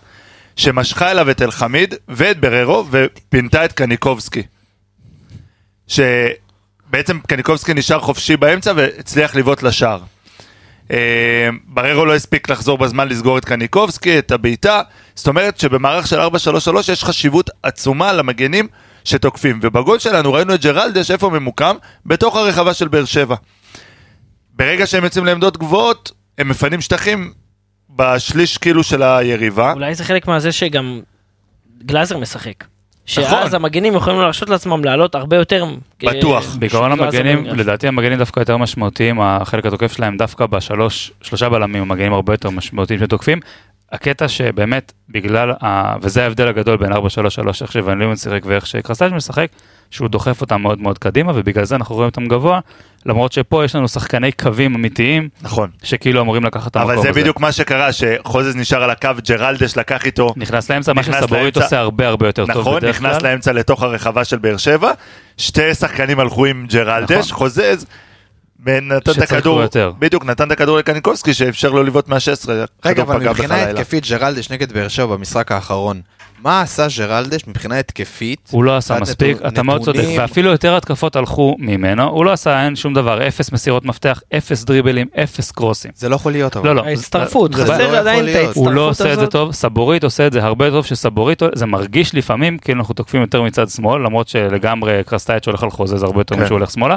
שמשכה 0.56 1.10
אליו 1.10 1.30
את 1.30 1.42
אלחמיד 1.42 1.94
ואת 2.08 2.40
בררו 2.40 2.84
ופינתה 2.90 3.64
את 3.64 3.72
קניקובסקי. 3.72 4.42
שבעצם 5.88 7.18
קניקובסקי 7.26 7.74
נשאר 7.74 8.00
חופשי 8.00 8.36
באמצע 8.36 8.72
והצליח 8.76 9.34
לבעוט 9.34 9.62
לשער. 9.62 10.00
אה, 10.90 11.48
בררו 11.64 12.04
לא 12.04 12.14
הספיק 12.14 12.50
לחזור 12.50 12.78
בזמן 12.78 13.08
לסגור 13.08 13.38
את 13.38 13.44
קניקובסקי, 13.44 14.18
את 14.18 14.30
הבעיטה, 14.30 14.82
זאת 15.14 15.28
אומרת 15.28 15.58
שבמערך 15.58 16.06
של 16.06 16.20
4-3-3 16.20 16.24
יש 16.92 17.04
חשיבות 17.04 17.50
עצומה 17.62 18.12
למגנים 18.12 18.68
שתוקפים. 19.04 19.58
ובגול 19.62 19.98
שלנו 19.98 20.32
ראינו 20.32 20.54
את 20.54 20.60
ג'רלדש, 20.60 21.10
איפה 21.10 21.30
ממוקם? 21.30 21.76
בתוך 22.06 22.36
הרחבה 22.36 22.74
של 22.74 22.88
באר 22.88 23.04
שבע. 23.04 23.36
ברגע 24.56 24.86
שהם 24.86 25.04
יוצאים 25.04 25.24
לעמדות 25.24 25.56
גבוהות, 25.56 26.12
הם 26.38 26.48
מפנים 26.48 26.80
שטחים 26.80 27.32
בשליש 27.90 28.58
כאילו 28.58 28.82
של 28.82 29.02
היריבה. 29.02 29.72
אולי 29.72 29.94
זה 29.94 30.04
חלק 30.04 30.28
מהזה 30.28 30.52
שגם 30.52 31.00
גלאזר 31.82 32.18
משחק. 32.18 32.54
נכון. 32.60 33.24
שאז 33.24 33.54
המגנים 33.54 33.94
יכולים 33.94 34.20
להרשות 34.20 34.50
לעצמם 34.50 34.84
לעלות 34.84 35.14
הרבה 35.14 35.36
יותר. 35.36 35.64
בטוח. 36.02 36.44
אה, 36.44 36.58
בעיקרון 36.58 36.92
כשגלאזר 36.92 37.18
המגנים. 37.18 37.46
לדעתי 37.46 37.88
המגנים 37.88 38.18
דווקא 38.18 38.40
יותר 38.40 38.56
משמעותיים, 38.56 39.20
החלק 39.20 39.66
התוקף 39.66 39.92
שלהם 39.92 40.16
דווקא 40.16 40.46
בשלוש, 40.46 41.12
שלושה 41.22 41.48
בלמים, 41.48 41.82
המגנים 41.82 42.12
הרבה 42.12 42.32
יותר 42.32 42.50
משמעותיים 42.50 43.00
שתוקפים. 43.00 43.40
הקטע 43.92 44.28
שבאמת, 44.28 44.92
בגלל, 45.08 45.50
ה... 45.50 45.96
וזה 46.02 46.22
ההבדל 46.22 46.48
הגדול 46.48 46.76
בין 46.76 46.92
4-3-3, 46.92 46.96
איך 47.62 47.72
שוון 47.72 47.98
לימון 47.98 48.16
שיחק 48.16 48.40
ואיך 48.46 48.66
שקרסטייץ' 48.66 49.12
משחק, 49.12 49.48
שהוא 49.90 50.08
דוחף 50.08 50.40
אותם 50.40 50.62
מאוד 50.62 50.80
מאוד 50.80 50.98
קדימה, 50.98 51.32
ובגלל 51.34 51.64
זה 51.64 51.74
אנחנו 51.74 51.94
רואים 51.94 52.08
אותם 52.08 52.26
גבוה, 52.26 52.60
למרות 53.06 53.32
שפה 53.32 53.64
יש 53.64 53.74
לנו 53.76 53.88
שחקני 53.88 54.32
קווים 54.32 54.74
אמיתיים, 54.74 55.28
נכון. 55.42 55.70
שכאילו 55.82 56.20
אמורים 56.20 56.44
לקחת 56.44 56.70
את 56.70 56.76
המקום 56.76 56.90
אבל 56.90 56.98
הזה. 56.98 57.12
זה 57.12 57.20
בדיוק 57.20 57.40
מה 57.40 57.52
שקרה, 57.52 57.92
שחוזז 57.92 58.56
נשאר 58.56 58.82
על 58.82 58.90
הקו, 58.90 59.10
ג'רלדש 59.28 59.76
לקח 59.76 60.06
איתו, 60.06 60.34
נכנס 60.36 60.70
לאמצע, 60.70 60.92
מה 60.92 61.00
נכנס 61.00 61.16
שסבורית 61.16 61.56
לאמצע. 61.56 61.64
עושה 61.64 61.78
הרבה 61.78 62.08
הרבה 62.08 62.26
יותר 62.26 62.46
טוב 62.46 62.60
נכון, 62.60 62.76
בדרך 62.76 63.02
נכנס 63.02 63.18
כלל. 63.18 63.30
לאמצע 63.30 63.52
לתוך 63.52 63.82
הרחבה 63.82 64.24
של 64.24 64.38
באר 64.38 64.56
שבע, 64.56 64.92
שתי 65.36 65.74
שחקנים 65.74 66.20
הלכו 66.20 66.46
עם 66.46 66.66
ג'רלדש, 66.68 67.30
נכון. 67.30 67.38
חוזז, 67.38 67.86
נתן 68.66 68.96
את 69.12 69.18
הכדור, 69.18 69.62
יותר. 69.62 69.92
בדיוק, 69.98 70.24
נתן 70.24 70.46
את 70.46 70.52
הכדור 70.52 70.78
לקניקובסקי 70.78 71.34
שאפשר 71.34 71.70
לו 71.70 71.82
לבעוט 71.82 72.08
מה-16, 72.08 72.50
רגע, 72.84 73.02
אבל 73.02 73.28
מבחינה. 73.28 73.62
התקפית 73.62 74.06
ג'רלדש 74.10 74.50
נגד 74.50 74.72
באר 74.72 74.88
שבע 74.88 75.16
במשחק 75.16 75.52
האחרון, 75.52 76.00
מה 76.42 76.60
עשה 76.60 76.86
ג'רלדש 76.98 77.40
מבחינה 77.46 77.78
התקפית? 77.78 78.48
הוא 78.50 78.64
לא 78.64 78.76
עשה 78.76 79.00
מספיק, 79.00 79.36
נתון- 79.36 79.48
אתה 79.48 79.62
מאוד 79.62 79.82
צודק, 79.84 79.98
נתונים? 79.98 80.20
ואפילו 80.20 80.50
יותר 80.50 80.76
התקפות 80.76 81.16
הלכו 81.16 81.56
ממנו, 81.58 82.02
הוא 82.10 82.24
לא 82.24 82.32
עשה 82.32 82.64
אין 82.64 82.76
שום 82.76 82.94
דבר, 82.94 83.28
אפס 83.28 83.52
מסירות 83.52 83.84
מפתח, 83.84 84.20
אפס 84.36 84.64
דריבלים, 84.64 85.06
אפס 85.24 85.50
קרוסים. 85.50 85.90
זה 85.94 86.08
לא 86.08 86.14
יכול 86.16 86.32
להיות 86.32 86.56
אבל. 86.56 86.66
לא, 86.68 86.74
לא. 86.74 86.84
ההצטרפות, 86.84 87.52
זה- 87.52 87.58
זה 87.58 87.72
לא 87.72 87.74
חסר 87.74 87.82
יכול 87.84 87.96
עדיין 87.96 88.28
את. 88.28 88.34
ההצטרפות 88.34 88.56
הוא 88.66 88.72
לא 88.72 88.88
עושה 88.88 89.04
את 89.12 89.14
זה 89.16 89.20
הזאת. 89.20 89.32
טוב, 89.32 89.52
סבורית 89.52 90.04
עושה 90.04 90.26
את 90.26 90.32
זה 90.32 90.42
הרבה 90.44 90.70
טוב 90.70 90.84
שסבורית, 90.86 91.42
זה 91.54 91.66
מרגיש 91.66 92.14
לפעמים 92.14 92.58
כאילו 92.58 92.80
אנחנו 92.80 92.94
תוקפים 92.94 93.20
יותר 93.20 93.42
מצד 93.42 93.68
שמאל, 93.68 94.02
למרות 94.06 94.28
שלגמרי 94.28 95.00
קרסטייץ' 95.06 95.46
הולך 95.46 95.62
על 95.62 95.70
חוזה, 95.70 95.98
זה 95.98 96.06
הרבה 96.06 96.20
יותר 96.20 96.36
כן. 96.36 96.42
משהוא 96.42 96.58
הולך 96.58 96.70
שמאלה, 96.70 96.96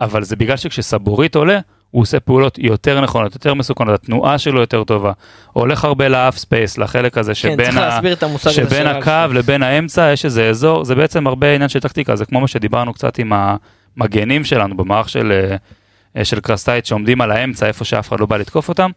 אבל 0.00 0.24
זה 0.24 0.36
בגלל 0.36 0.56
שכשסבוריט 0.56 1.34
עולה, 1.34 1.58
הוא 1.90 2.02
עושה 2.02 2.20
פעולות 2.20 2.58
יותר 2.58 3.00
נכונות, 3.00 3.34
יותר 3.34 3.54
מסוכנות, 3.54 3.94
התנועה 3.94 4.38
שלו 4.38 4.60
יותר 4.60 4.84
טובה, 4.84 5.12
הולך 5.52 5.84
הרבה 5.84 6.08
ל 6.08 6.14
half 6.14 6.38
space, 6.38 6.78
לחלק 6.78 7.18
הזה 7.18 7.30
כן, 7.30 7.34
שבין, 7.34 7.78
המושג 8.22 8.50
הזה 8.50 8.70
שבין 8.70 8.86
הקו 8.86 9.34
לבין 9.34 9.62
האמצע 9.62 10.10
יש 10.12 10.24
איזה 10.24 10.48
אזור, 10.48 10.84
זה 10.84 10.94
בעצם 10.94 11.26
הרבה 11.26 11.54
עניין 11.54 11.68
של 11.68 11.80
טקטיקה, 11.80 12.16
זה 12.16 12.24
כמו 12.24 12.40
מה 12.40 12.48
שדיברנו 12.48 12.92
קצת 12.92 13.18
עם 13.18 13.32
המגנים 13.96 14.44
שלנו 14.44 14.76
במערך 14.76 15.08
של, 15.08 15.56
אה, 16.16 16.24
של 16.24 16.40
קרסטייץ' 16.40 16.86
שעומדים 16.86 17.20
על 17.20 17.30
האמצע 17.30 17.66
איפה 17.66 17.84
שאף 17.84 18.08
אחד 18.08 18.20
לא 18.20 18.26
בא 18.26 18.36
לתקוף 18.36 18.68
אותם. 18.68 18.90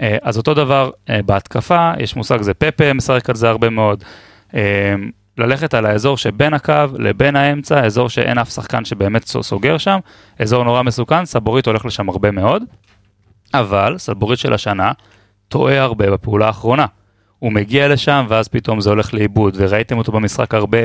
אה, 0.00 0.16
אז 0.22 0.36
אותו 0.36 0.54
דבר 0.54 0.90
אה, 1.10 1.22
בהתקפה, 1.22 1.92
יש 1.98 2.16
מושג 2.16 2.42
זה 2.42 2.54
פפ 2.54 2.92
משחק 2.92 3.30
על 3.30 3.36
זה 3.36 3.48
הרבה 3.48 3.70
מאוד. 3.70 4.04
ללכת 5.38 5.74
על 5.74 5.86
האזור 5.86 6.16
שבין 6.16 6.54
הקו 6.54 6.72
לבין 6.98 7.36
האמצע, 7.36 7.84
אזור 7.84 8.08
שאין 8.08 8.38
אף 8.38 8.50
שחקן 8.50 8.84
שבאמת 8.84 9.26
סו- 9.26 9.42
סוגר 9.42 9.78
שם, 9.78 9.98
אזור 10.38 10.64
נורא 10.64 10.82
מסוכן, 10.82 11.24
סבורית 11.24 11.66
הולך 11.66 11.86
לשם 11.86 12.08
הרבה 12.08 12.30
מאוד, 12.30 12.62
אבל 13.54 13.94
סבורית 13.98 14.38
של 14.38 14.52
השנה 14.52 14.92
טועה 15.48 15.80
הרבה 15.82 16.10
בפעולה 16.10 16.46
האחרונה. 16.46 16.86
הוא 17.38 17.52
מגיע 17.52 17.88
לשם 17.88 18.26
ואז 18.28 18.48
פתאום 18.48 18.80
זה 18.80 18.90
הולך 18.90 19.14
לאיבוד, 19.14 19.54
וראיתם 19.56 19.98
אותו 19.98 20.12
במשחק 20.12 20.54
הרבה 20.54 20.78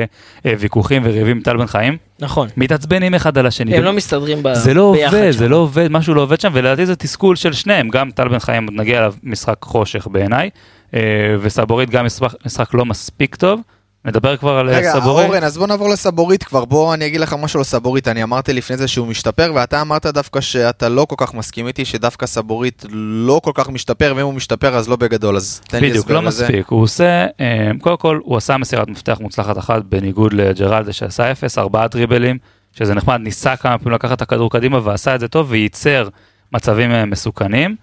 אה, 0.46 0.52
ויכוחים 0.58 1.02
וריבים 1.04 1.36
עם 1.36 1.40
טל 1.42 1.56
בן 1.56 1.66
חיים, 1.66 1.96
נכון. 2.20 2.48
מתעצבנים 2.56 3.14
אחד 3.14 3.38
על 3.38 3.46
השני. 3.46 3.76
הם 3.76 3.82
לא 3.82 3.92
מסתדרים 3.92 4.42
ב- 4.42 4.54
זה 4.54 4.74
לא 4.74 4.92
ביחד 4.92 5.16
עובד, 5.16 5.32
שם. 5.32 5.38
זה 5.38 5.48
לא 5.48 5.56
עובד, 5.56 5.88
משהו 5.90 6.14
לא 6.14 6.20
עובד 6.22 6.40
שם, 6.40 6.50
ולדעתי 6.52 6.86
זה 6.86 6.96
תסכול 6.96 7.36
של 7.36 7.52
שניהם, 7.52 7.88
גם 7.88 8.10
טל 8.10 8.28
בן 8.28 8.38
חיים 8.38 8.66
נגיע 8.72 8.98
אליו 8.98 9.14
משחק 9.22 9.56
חושך 9.62 10.06
בעיניי, 10.06 10.50
אה, 10.94 11.00
וסבורית 11.40 11.90
גם 11.90 12.06
משחק, 12.06 12.28
משחק 12.46 12.74
לא 12.74 12.84
מספיק 12.84 13.34
טוב. 13.34 13.60
נדבר 14.04 14.36
כבר 14.36 14.50
על 14.58 14.68
אה, 14.68 14.76
רגע, 14.76 14.92
סבורית. 14.92 15.26
אורן, 15.26 15.44
אז 15.44 15.58
בוא 15.58 15.66
נעבור 15.66 15.88
לסבורית 15.88 16.44
כבר. 16.44 16.64
בוא 16.64 16.94
אני 16.94 17.06
אגיד 17.06 17.20
לך 17.20 17.36
משהו 17.38 17.60
על 17.60 17.64
סבורית. 17.64 18.08
אני 18.08 18.22
אמרתי 18.22 18.52
לפני 18.52 18.76
זה 18.76 18.88
שהוא 18.88 19.06
משתפר, 19.06 19.52
ואתה 19.54 19.80
אמרת 19.80 20.06
דווקא 20.06 20.40
שאתה 20.40 20.88
לא 20.88 21.04
כל 21.04 21.14
כך 21.18 21.34
מסכים 21.34 21.66
איתי, 21.66 21.84
שדווקא 21.84 22.26
סבורית 22.26 22.84
לא 22.90 23.40
כל 23.44 23.50
כך 23.54 23.68
משתפר, 23.68 24.12
ואם 24.16 24.24
הוא 24.24 24.34
משתפר 24.34 24.76
אז 24.76 24.88
לא 24.88 24.96
בגדול, 24.96 25.36
אז 25.36 25.60
תן 25.68 25.80
לי 25.80 25.88
בדיוק, 25.90 26.04
הסבר 26.06 26.20
לא 26.20 26.26
לזה. 26.26 26.44
מספיק, 26.44 26.68
הוא 26.68 26.82
עושה, 26.82 27.26
אה, 27.40 27.70
קודם 27.80 27.96
כל 27.96 28.20
הוא 28.22 28.36
עשה 28.36 28.56
מסירת 28.56 28.88
מפתח 28.88 29.18
מוצלחת 29.20 29.58
אחת 29.58 29.82
בניגוד 29.82 30.32
לג'רלדה 30.32 30.92
שעשה 30.92 31.32
אפס, 31.32 31.58
ארבעה 31.58 31.88
דריבלים, 31.88 32.38
שזה 32.72 32.94
נחמד, 32.94 33.20
ניסה 33.20 33.56
כמה 33.56 33.78
פעמים 33.78 33.94
לקחת 33.94 34.16
את 34.16 34.22
הכדור 34.22 34.50
קדימה 34.50 34.80
ועשה 34.84 35.14
את 35.14 35.20
זה 35.20 35.28
טוב 35.28 35.46
וייצר 35.50 36.08
מצבים 36.52 36.92
אה, 36.92 37.04
מסוכנים. 37.04 37.76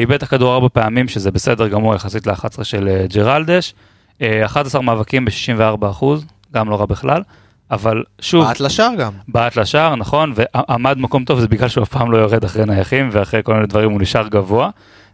איבד 0.00 0.14
את 0.14 0.22
הכדור 0.22 0.54
ארבע 0.54 0.68
פעמים, 0.72 1.08
שזה 1.08 1.30
בסדר 1.30 1.68
גמור 1.68 1.94
יחסית 1.94 2.26
ל-11 2.26 2.64
של 2.64 3.04
ג'רלדש. 3.14 3.74
11 4.22 4.82
מאבקים 4.82 5.24
ב-64 5.24 5.90
אחוז, 5.90 6.24
גם 6.54 6.70
לא 6.70 6.76
רע 6.80 6.86
בכלל, 6.86 7.22
אבל 7.70 8.04
שוב, 8.20 8.44
בעט 8.44 8.60
לשער 8.60 8.94
גם. 8.98 9.12
בעט 9.28 9.56
לשער, 9.56 9.94
נכון, 9.96 10.32
ועמד 10.34 10.98
מקום 10.98 11.24
טוב, 11.24 11.40
זה 11.40 11.48
בגלל 11.48 11.68
שהוא 11.68 11.82
אף 11.84 11.88
פעם 11.88 12.10
לא 12.12 12.16
יורד 12.18 12.44
אחרי 12.44 12.64
נייחים, 12.66 13.08
ואחרי 13.12 13.40
כל 13.44 13.54
מיני 13.54 13.66
דברים 13.66 13.90
הוא 13.90 14.00
נשאר 14.00 14.28
גבוה. 14.28 14.70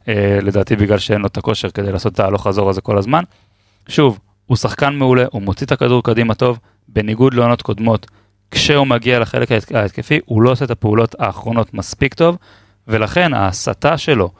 אה, 0.08 0.38
לדעתי 0.42 0.76
בגלל 0.76 0.98
שאין 0.98 1.20
לו 1.20 1.26
את 1.26 1.36
הכושר 1.36 1.70
כדי 1.70 1.92
לעשות 1.92 2.12
את 2.12 2.20
ההלוך 2.20 2.42
חזור 2.46 2.70
הזה 2.70 2.80
כל 2.80 2.98
הזמן. 2.98 3.22
שוב, 3.88 4.18
הוא 4.46 4.56
שחקן 4.56 4.94
מעולה, 4.94 5.24
הוא 5.30 5.42
מוציא 5.42 5.66
את 5.66 5.72
הכדור 5.72 6.02
קדימה 6.02 6.34
טוב, 6.34 6.58
בניגוד 6.88 7.34
לעונות 7.34 7.62
קודמות, 7.62 8.06
כשהוא 8.50 8.86
מגיע 8.86 9.18
לחלק 9.18 9.52
ההת- 9.52 9.74
ההתקפי, 9.74 10.20
הוא 10.24 10.42
לא 10.42 10.50
עושה 10.50 10.64
את 10.64 10.70
הפעולות 10.70 11.14
האחרונות 11.18 11.74
מספיק 11.74 12.14
טוב, 12.14 12.36
ולכן 12.88 13.34
ההסתה 13.34 13.98
שלו 13.98 14.30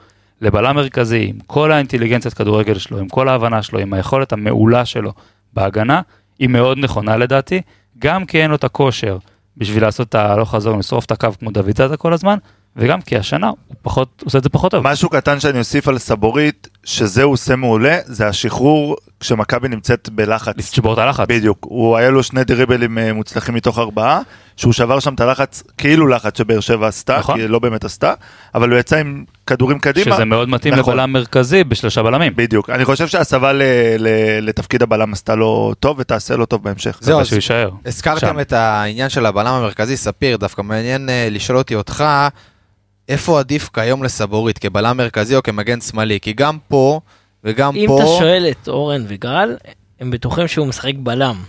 לבלם 0.41 0.75
מרכזי, 0.75 1.25
עם 1.29 1.37
כל 1.47 1.71
האינטליגנציית 1.71 2.33
כדורגל 2.33 2.77
שלו, 2.77 2.99
עם 2.99 3.07
כל 3.07 3.29
ההבנה 3.29 3.61
שלו, 3.61 3.79
עם 3.79 3.93
היכולת 3.93 4.33
המעולה 4.33 4.85
שלו 4.85 5.13
בהגנה, 5.53 6.01
היא 6.39 6.49
מאוד 6.49 6.77
נכונה 6.77 7.17
לדעתי, 7.17 7.61
גם 7.99 8.25
כי 8.25 8.41
אין 8.41 8.49
לו 8.49 8.55
את 8.55 8.63
הכושר 8.63 9.17
בשביל 9.57 9.83
לעשות 9.83 10.09
את 10.09 10.15
ההלוך 10.15 10.51
חזור, 10.55 10.77
לשרוף 10.77 11.05
את 11.05 11.11
הקו 11.11 11.29
כמו 11.39 11.51
דוד 11.51 11.77
זאדה 11.77 11.97
כל 11.97 12.13
הזמן, 12.13 12.37
וגם 12.75 13.01
כי 13.01 13.17
השנה 13.17 13.47
הוא 13.47 13.75
פחות, 13.81 14.23
עושה 14.25 14.37
את 14.37 14.43
זה 14.43 14.49
פחות 14.49 14.71
טוב. 14.71 14.87
משהו 14.87 15.09
קטן 15.09 15.39
שאני 15.39 15.59
אוסיף 15.59 15.87
על 15.87 15.97
סבורית, 15.97 16.67
שזה 16.83 17.23
הוא 17.23 17.33
עושה 17.33 17.55
מעולה, 17.55 17.97
זה 18.05 18.27
השחרור 18.27 18.95
כשמכבי 19.19 19.67
נמצאת 19.67 20.09
בלחץ. 20.09 20.53
לשבור 20.57 20.93
את 20.93 20.97
הלחץ. 20.97 21.25
בדיוק, 21.29 21.57
הוא 21.61 21.97
היה 21.97 22.09
לו 22.09 22.23
שני 22.23 22.43
דריבלים 22.43 22.97
אה, 22.97 23.13
מוצלחים 23.13 23.55
מתוך 23.55 23.79
ארבעה, 23.79 24.21
שהוא 24.57 24.73
שבר 24.73 24.99
שם 24.99 25.13
את 25.13 25.19
הלחץ, 25.19 25.63
כאילו 25.77 26.07
לחץ 26.07 26.37
שבאר 26.37 26.59
שבע 26.59 26.87
עשתה, 26.87 27.17
נכון. 27.17 27.35
כי 27.35 27.41
היא 27.41 27.49
לא 27.49 27.59
באמת 27.59 27.83
עשתה, 27.83 28.13
אבל 28.55 28.69
הוא 28.69 28.79
יצא 28.79 28.95
עם 28.97 29.23
כדורים 29.47 29.79
קדימה. 29.79 30.15
שזה 30.15 30.25
מאוד 30.25 30.49
מתאים 30.49 30.73
נכון. 30.73 30.93
לבלם 30.93 31.11
מרכזי 31.13 31.63
בשלושה 31.63 32.03
בלמים. 32.03 32.33
בדיוק, 32.35 32.69
אני 32.69 32.85
חושב 32.85 33.07
שהסבה 33.07 33.53
ל- 33.53 33.61
ל- 33.97 34.39
לתפקיד 34.41 34.83
הבלם 34.83 35.13
עשתה 35.13 35.35
לו 35.35 35.73
טוב 35.79 35.99
ותעשה 35.99 36.35
לו 36.35 36.45
טוב 36.45 36.63
בהמשך. 36.63 36.97
זהו, 37.01 37.19
אז 37.21 37.33
יישאר. 37.33 37.69
הזכרתם 37.85 38.27
שם. 38.27 38.39
את 38.39 38.53
העניין 38.53 39.09
של 39.09 39.25
הבלם 39.25 39.47
המרכזי, 39.53 39.97
ספיר, 39.97 40.37
דווקא 40.37 40.61
מעניין 40.61 41.09
אה, 41.09 41.27
לשאול 41.31 41.57
אותי 41.57 41.75
אותך, 41.75 42.03
איפה 43.09 43.39
עדיף 43.39 43.69
כיום 43.73 44.03
לסבורית, 44.03 44.57
כבלם 44.57 44.97
מרכזי 44.97 45.35
או 45.35 45.43
כמגן 45.43 45.81
שמאלי? 45.81 46.19
כי 46.19 46.33
גם 46.33 46.57
פה 46.67 46.99
וגם 47.45 47.75
אם 47.75 47.87
פה... 47.87 47.97
אתה 47.97 48.07
שואל 48.19 48.47
את 48.51 48.67
אורן 48.67 49.05
וגל, 49.07 49.55
הם 49.99 50.11
בטוחים 50.11 50.47
שהוא 50.47 50.67
משחק 50.67 50.93
בלם. 50.97 51.43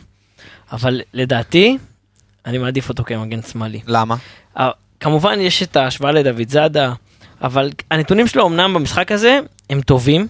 אבל 0.72 1.00
לדעתי, 1.14 1.78
אני 2.46 2.58
מעדיף 2.58 2.88
אותו 2.88 3.04
כמגן 3.04 3.42
שמאלי. 3.42 3.80
למה? 3.86 4.16
כמובן 5.00 5.40
יש 5.40 5.62
את 5.62 5.76
ההשוואה 5.76 6.12
לדוד 6.12 6.48
זאדה, 6.48 6.92
אבל 7.42 7.70
הנתונים 7.90 8.26
שלו 8.26 8.46
אמנם 8.46 8.74
במשחק 8.74 9.12
הזה 9.12 9.38
הם 9.70 9.80
טובים. 9.80 10.26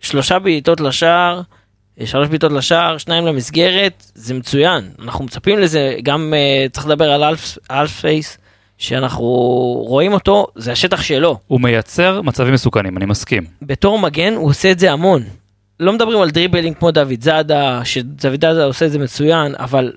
שלושה 0.00 0.38
בעיטות 0.38 0.80
לשער, 0.80 1.42
אה, 2.00 2.06
שלוש 2.06 2.28
בעיטות 2.28 2.52
לשער, 2.52 2.98
שניים 2.98 3.26
למסגרת, 3.26 4.10
זה 4.14 4.34
מצוין. 4.34 4.90
אנחנו 5.02 5.24
מצפים 5.24 5.58
לזה, 5.58 5.96
גם 6.02 6.32
uh, 6.34 6.72
צריך 6.72 6.86
לדבר 6.86 7.12
על 7.12 7.24
אלף, 7.24 7.58
אלף 7.70 8.00
פייס, 8.00 8.38
שאנחנו 8.78 9.24
רואים 9.86 10.12
אותו, 10.12 10.46
זה 10.54 10.72
השטח 10.72 11.02
שלו. 11.02 11.38
הוא 11.46 11.60
מייצר 11.60 12.22
מצבים 12.22 12.54
מסוכנים, 12.54 12.96
אני 12.96 13.06
מסכים. 13.06 13.44
בתור 13.62 13.98
מגן 13.98 14.34
הוא 14.34 14.48
עושה 14.48 14.70
את 14.70 14.78
זה 14.78 14.92
המון. 14.92 15.22
לא 15.80 15.92
מדברים 15.92 16.20
על 16.20 16.30
דריבלים 16.30 16.74
כמו 16.74 16.90
דוד 16.90 17.20
זאדה, 17.20 17.80
שדוד 17.84 18.40
זאדה 18.40 18.64
עושה 18.64 18.86
את 18.86 18.92
זה 18.92 18.98
מצוין, 18.98 19.54
אבל 19.58 19.92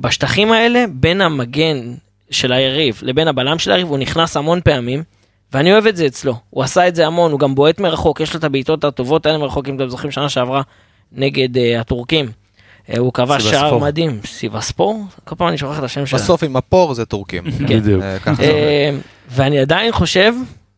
בשטחים 0.00 0.52
האלה, 0.52 0.84
בין 0.92 1.20
המגן 1.20 1.94
של 2.30 2.52
היריב 2.52 3.00
לבין 3.02 3.28
הבלם 3.28 3.58
של 3.58 3.70
היריב, 3.70 3.88
הוא 3.88 3.98
נכנס 3.98 4.36
המון 4.36 4.60
פעמים, 4.60 5.02
ואני 5.52 5.72
אוהב 5.72 5.86
את 5.86 5.96
זה 5.96 6.06
אצלו. 6.06 6.34
הוא 6.50 6.64
עשה 6.64 6.88
את 6.88 6.94
זה 6.94 7.06
המון, 7.06 7.32
הוא 7.32 7.40
גם 7.40 7.54
בועט 7.54 7.80
מרחוק, 7.80 8.20
יש 8.20 8.34
לו 8.34 8.38
את 8.38 8.44
הבעיטות 8.44 8.84
הטובות 8.84 9.26
האלה 9.26 9.38
מרחוק, 9.38 9.68
אם 9.68 9.76
אתם 9.76 9.88
זוכרים 9.88 10.10
שנה 10.10 10.28
שעברה, 10.28 10.62
נגד 11.12 11.56
uh, 11.56 11.80
הטורקים. 11.80 12.30
Uh, 12.90 12.98
הוא 12.98 13.12
כבש 13.12 13.42
שער. 13.42 13.78
מדהים, 13.78 14.20
סיבספור? 14.24 15.04
כל 15.24 15.34
פעם 15.34 15.48
אני 15.48 15.58
שוכח 15.58 15.78
את 15.78 15.84
השם 15.84 16.06
שלה. 16.06 16.18
בסוף 16.18 16.42
עם 16.42 16.56
הפור 16.56 16.94
זה 16.94 17.04
טורקים. 17.04 17.44
בדיוק. 17.44 18.02
אה, 18.02 18.16
עובד. 18.26 18.40
אה, 18.40 18.90
ואני 19.30 19.58
עדיין 19.58 19.92
חושב 19.92 20.32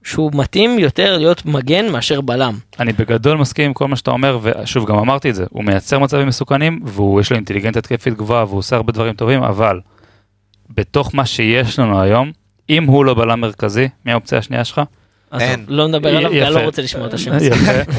שהוא 0.05 0.31
מתאים 0.35 0.79
יותר 0.79 1.19
להיות 1.19 1.47
מגן 1.47 1.89
מאשר 1.93 2.21
בלם. 2.21 2.59
אני 2.81 2.93
בגדול 2.93 3.37
מסכים 3.37 3.65
עם 3.65 3.75
כל 3.75 3.89
מה 3.89 3.97
שאתה 3.97 4.11
אומר, 4.11 4.39
ושוב, 4.43 4.87
גם 4.87 4.99
אמרתי 4.99 5.31
את 5.31 5.35
זה, 5.35 5.45
הוא 5.51 5.65
מייצר 5.65 5.99
מצבים 5.99 6.27
מסוכנים, 6.27 6.81
ויש 6.85 7.31
לו 7.31 7.37
אינטליגנציה 7.37 7.79
התקפית 7.79 8.15
גבוהה, 8.15 8.45
והוא 8.45 8.59
עושה 8.59 8.77
הרבה 8.77 8.93
דברים 8.93 9.15
טובים, 9.15 9.43
אבל 9.43 9.81
בתוך 10.71 11.15
מה 11.15 11.27
שיש 11.27 11.79
לנו 11.79 12.01
היום, 12.01 12.33
אם 12.71 12.85
הוא 12.85 13.05
לא 13.05 13.15
בלם 13.15 13.41
מרכזי, 13.41 13.89
מי 14.07 14.13
האופציה 14.13 14.39
השנייה 14.39 14.65
שלך? 14.65 14.81
אין. 15.41 15.65
לא 15.69 15.89
נדבר 15.89 16.17
עליו, 16.17 16.31
כי 16.31 16.43
אני 16.43 16.51
יפה. 16.51 16.61
לא 16.61 16.65
רוצה 16.65 16.83
לשמוע 16.83 17.07
את 17.07 17.15
השם 17.15 17.33
הזה. 17.33 17.51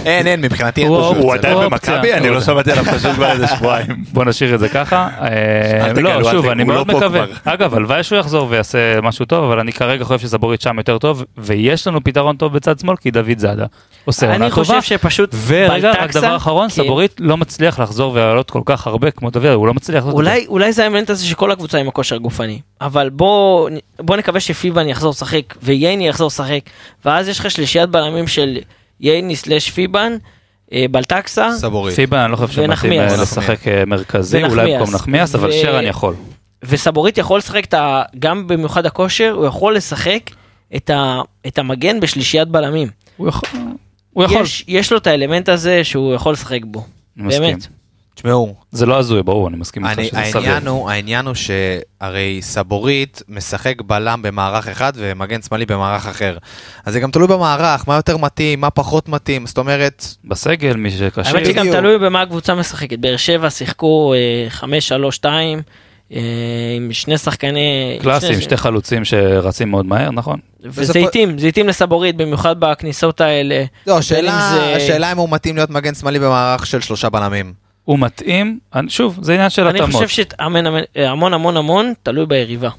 אין, 0.06 0.28
אין, 0.28 0.42
מבחינתי 0.42 0.82
אין 0.82 0.90
שום 0.90 1.18
הוא. 1.18 1.34
עדיין. 1.34 1.58
במכבי? 1.58 2.14
אני 2.14 2.30
לא. 2.30 2.42
שמעתי 2.42 2.72
עליו 2.72 2.86
פשוט 2.86 3.12
כבר 3.12 3.32
איזה 3.32 3.48
שבועיים. 3.48 4.04
בוא 4.14 4.26
נשאיר 4.26 4.56
את 4.56 4.60
זה 4.60 4.70
ככה. 4.70 5.10
אה, 5.22 5.94
לא, 6.02 6.32
שוב, 6.32 6.48
אני 6.48 6.64
מאוד 6.64 6.88
לא 6.88 6.98
מקווה. 6.98 7.26
אגב, 7.46 7.76
הלוואי 7.76 8.04
שהוא 8.04 8.20
יחזור 8.20 8.48
ויעשה 8.50 9.02
משהו 9.02 9.26
טוב, 9.26 9.44
אבל 9.44 9.60
אני 9.60 9.74
כרגע 9.74 10.04
חושב 10.04 10.20
שסבורית 10.20 10.62
שם 10.62 10.78
יותר 10.78 10.98
טוב, 10.98 11.24
ויש 11.38 11.88
לנו 11.88 12.04
פתרון 12.04 12.36
טוב 12.36 12.54
בצד 12.54 12.80
שמאל, 12.80 12.96
כי 12.96 13.12
דוד 13.12 13.38
זאדה 13.38 13.66
עושה 14.06 14.26
עונה 14.32 14.46
אני 14.46 14.50
טובה. 14.50 14.64
חושב 14.64 14.82
שפשוט 14.82 15.36
ורגע, 15.48 15.92
רק 15.92 16.12
דבר 16.12 16.36
אחרון, 16.36 16.70
כן. 16.70 16.84
סבורית 16.84 17.16
לא 17.20 17.38
מצליח 17.38 17.80
לחזור 17.80 18.14
ולעלות 18.14 18.52
כל 18.52 18.62
כך 18.66 18.88
הרבה 18.88 19.12
כמו 19.12 19.30
דוד, 19.30 19.46
הוא 19.46 19.68
לא 19.68 19.74
מצליח. 19.74 20.06
אולי, 20.06 20.46
אולי 20.48 20.74
זה 20.74 20.84
האלמנט 20.84 21.10
הזה 21.10 21.26
שכל 21.26 21.52
הקבוצה 21.52 21.78
עם 21.78 21.88
הכושר 21.88 22.18
גופני, 22.18 22.60
אבל 22.82 23.10
בוא, 23.10 23.70
בוא 24.00 24.16
נקווה 24.16 24.40
שפיבן 24.40 24.88
יחזור 24.88 25.10
לשחק 25.10 25.56
וייני 25.64 26.08
יחזור 26.08 26.28
לשחק, 26.28 26.60
ואז 27.06 27.28
יש 27.28 27.40
לך 27.40 27.52
שלישיית 27.52 27.90
בלמים 27.90 28.28
של 28.28 28.58
ייני 29.00 29.36
סלאש 29.36 29.70
פיבן, 29.70 30.18
אה, 30.74 30.86
בלטקסה, 30.92 31.50
סבורית. 31.52 31.96
פיבה, 31.96 32.26
אני 32.26 32.32
לא 32.32 32.38
חושב 32.38 32.54
שמתאים. 32.54 33.00
אה, 33.02 33.18
לשחק 33.22 33.68
אה, 33.68 33.86
מרכזי, 33.88 34.44
אולי. 34.44 34.78
במקום 34.78 34.96
נחמיאס, 34.96 35.36
אבל 35.36 35.50
ו- 35.50 35.54
שרן 35.54 35.84
יכול. 35.86 36.16
וסבורית 36.64 37.18
יכול 37.18 37.38
לשחק 37.38 37.66
את 37.66 37.74
ה... 37.74 38.02
גם 38.20 38.48
במיוחד 38.48 38.86
הכושר, 38.86 39.34
הוא 39.38 39.46
יכול 39.46 39.76
לשחק 39.76 40.22
את, 40.76 40.90
ה, 40.90 41.22
את 41.48 41.58
המגן 41.58 42.00
בשלישיית 42.00 42.48
בלמים. 42.48 42.88
הוא 43.18 43.28
יכול. 43.28 43.50
הוא 44.14 44.24
יכול. 44.24 44.42
יש, 44.42 44.66
יש 44.68 44.92
לו 44.92 44.98
את 44.98 45.08
האלמנט 45.08 45.50
הזה 45.50 45.84
שהוא 45.84 46.14
יכול 46.14 46.34
לשחק 46.34 46.60
בו. 46.66 46.86
אני 47.18 47.28
מסכים. 47.28 47.44
באמת. 47.44 47.68
תשמעו, 48.20 48.56
זה 48.72 48.86
לא 48.86 48.98
הזוי, 49.00 49.24
ברור, 49.24 49.48
אני 49.48 49.58
מסכים 49.58 49.86
איתך 49.86 50.00
אני- 50.00 50.08
שזה 50.08 50.18
סביר. 50.32 50.42
העניין 50.50 50.68
הוא, 50.68 50.90
העניין 50.90 51.26
הוא 51.26 51.36
שהרי 51.36 52.40
סבורית 52.42 53.22
משחק 53.30 53.82
בלם 53.82 54.22
במערך 54.22 54.68
אחד 54.68 54.94
ומגן 54.96 55.42
שמאלי 55.42 55.66
במערך 55.66 56.08
אחר. 56.08 56.38
אז 56.86 56.94
זה 56.94 57.00
גם 57.00 57.12
תלוי 57.12 57.28
במערך, 57.28 57.88
מה 57.88 57.96
יותר 57.96 58.18
מתאים, 58.18 58.62
מה 58.62 58.70
פחות 58.70 59.10
מתאים, 59.10 59.48
זאת 59.48 59.58
אומרת, 59.58 60.06
בסגל, 60.26 60.74
מי 60.76 60.92
שקשה. 60.92 61.30
האמת 61.30 61.46
שגם. 61.46 61.72
תלוי 61.72 61.98
במה 61.98 62.22
הקבוצה 62.22 62.56
משחקת. 62.56 63.00
באר 63.00 63.18
שבע 63.18 63.50
שיחקו 63.50 64.14
אה, 64.14 64.68
5-3-2 65.22 65.26
אה, 66.14 66.20
עם 66.78 66.94
שני 66.94 67.18
שחקני... 67.18 68.00
קלאסי, 68.02 68.28
עם 68.28 68.34
שני- 68.34 68.42
שתי 68.42 68.58
חלוצים 68.58 69.06
שרצים 69.06 69.72
מאוד 69.72 69.86
מהר, 69.86 70.12
נכון? 70.12 70.40
וזה 70.64 71.00
התאים, 71.00 71.38
זה 71.40 71.48
התאים 71.48 71.68
לסבורית, 71.68 72.18
במיוחד 72.18 72.60
בכניסות 72.60 73.22
האלה. 73.22 73.64
לא, 73.88 73.98
השאלה 73.98 75.12
אם 75.12 75.18
הוא 75.18 75.30
מתאים 75.32 75.56
להיות 75.56 75.70
מגן 75.70 75.94
שמאלי 75.96 76.20
במערך 76.20 76.66
של 76.66 76.82
שלושה 76.82 77.10
בלמים. 77.10 77.69
הוא 77.90 78.00
מתאים, 78.00 78.60
אני- 78.76 78.90
שוב, 78.90 79.20
זה 79.22 79.34
עניין 79.34 79.50
של 79.50 79.68
אני 79.68 79.80
התאמות. 79.80 80.04
חושב 80.04 80.24
שהמון 80.40 80.66
המון 80.96 81.34
המון 81.34 81.58
המון 81.58 81.94
תלוי 82.04 82.26
ביריבה. 82.26 82.70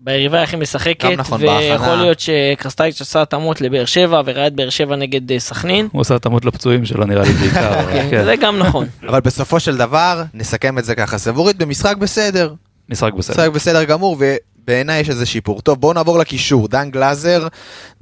ביריבה 0.00 0.42
איך 0.42 0.52
היא 0.52 0.60
משחקת, 0.60 1.10
נכון, 1.18 1.40
ויכול. 1.42 1.94
להיות 1.94 2.20
שקרסטייץ' 2.20 3.00
עשה 3.00 3.22
התאמות 3.22 3.60
לבאר 3.60 3.84
שבע 3.84 4.22
וראה 4.24 4.46
את 4.46 4.52
באר 4.54 4.70
שבע 4.70 4.96
נגד 4.96 5.32
אה, 5.32 5.38
סכנין. 5.40 5.88
הוא 5.92 6.00
עושה 6.00 6.14
התאמות 6.14 6.44
לפצועים 6.44 6.84
שלו 6.84 7.04
נראה 7.06 7.22
לי 7.22 7.32
בעיקר. 7.32 7.80
אבל 7.80 7.92
כן. 8.10 8.24
זה 8.24 8.34
גם 8.36 8.58
נכון. 8.58 8.86
אבל 9.08 9.20
בסופו 9.20 9.60
של 9.60 9.76
דבר, 9.76 10.22
נסכם 10.34 10.78
את 10.78 10.84
זה 10.84 10.94
ככה, 10.94 11.18
סבורית 11.18 11.56
במשחק 11.56 11.96
בסדר. 11.96 12.54
משחק 12.88 13.12
בסדר. 13.12 13.34
משחק 13.34 13.54
בסדר 13.54 13.84
גמור, 13.84 14.16
ובעיניי 14.20 15.00
יש 15.00 15.10
איזה 15.10 15.26
שיפור. 15.26 15.60
טוב, 15.60 15.80
בואו 15.80 15.92
נעבור 15.92 16.18
לקישור. 16.18 16.68
דן 16.68 16.90
גלאזר, 16.90 17.46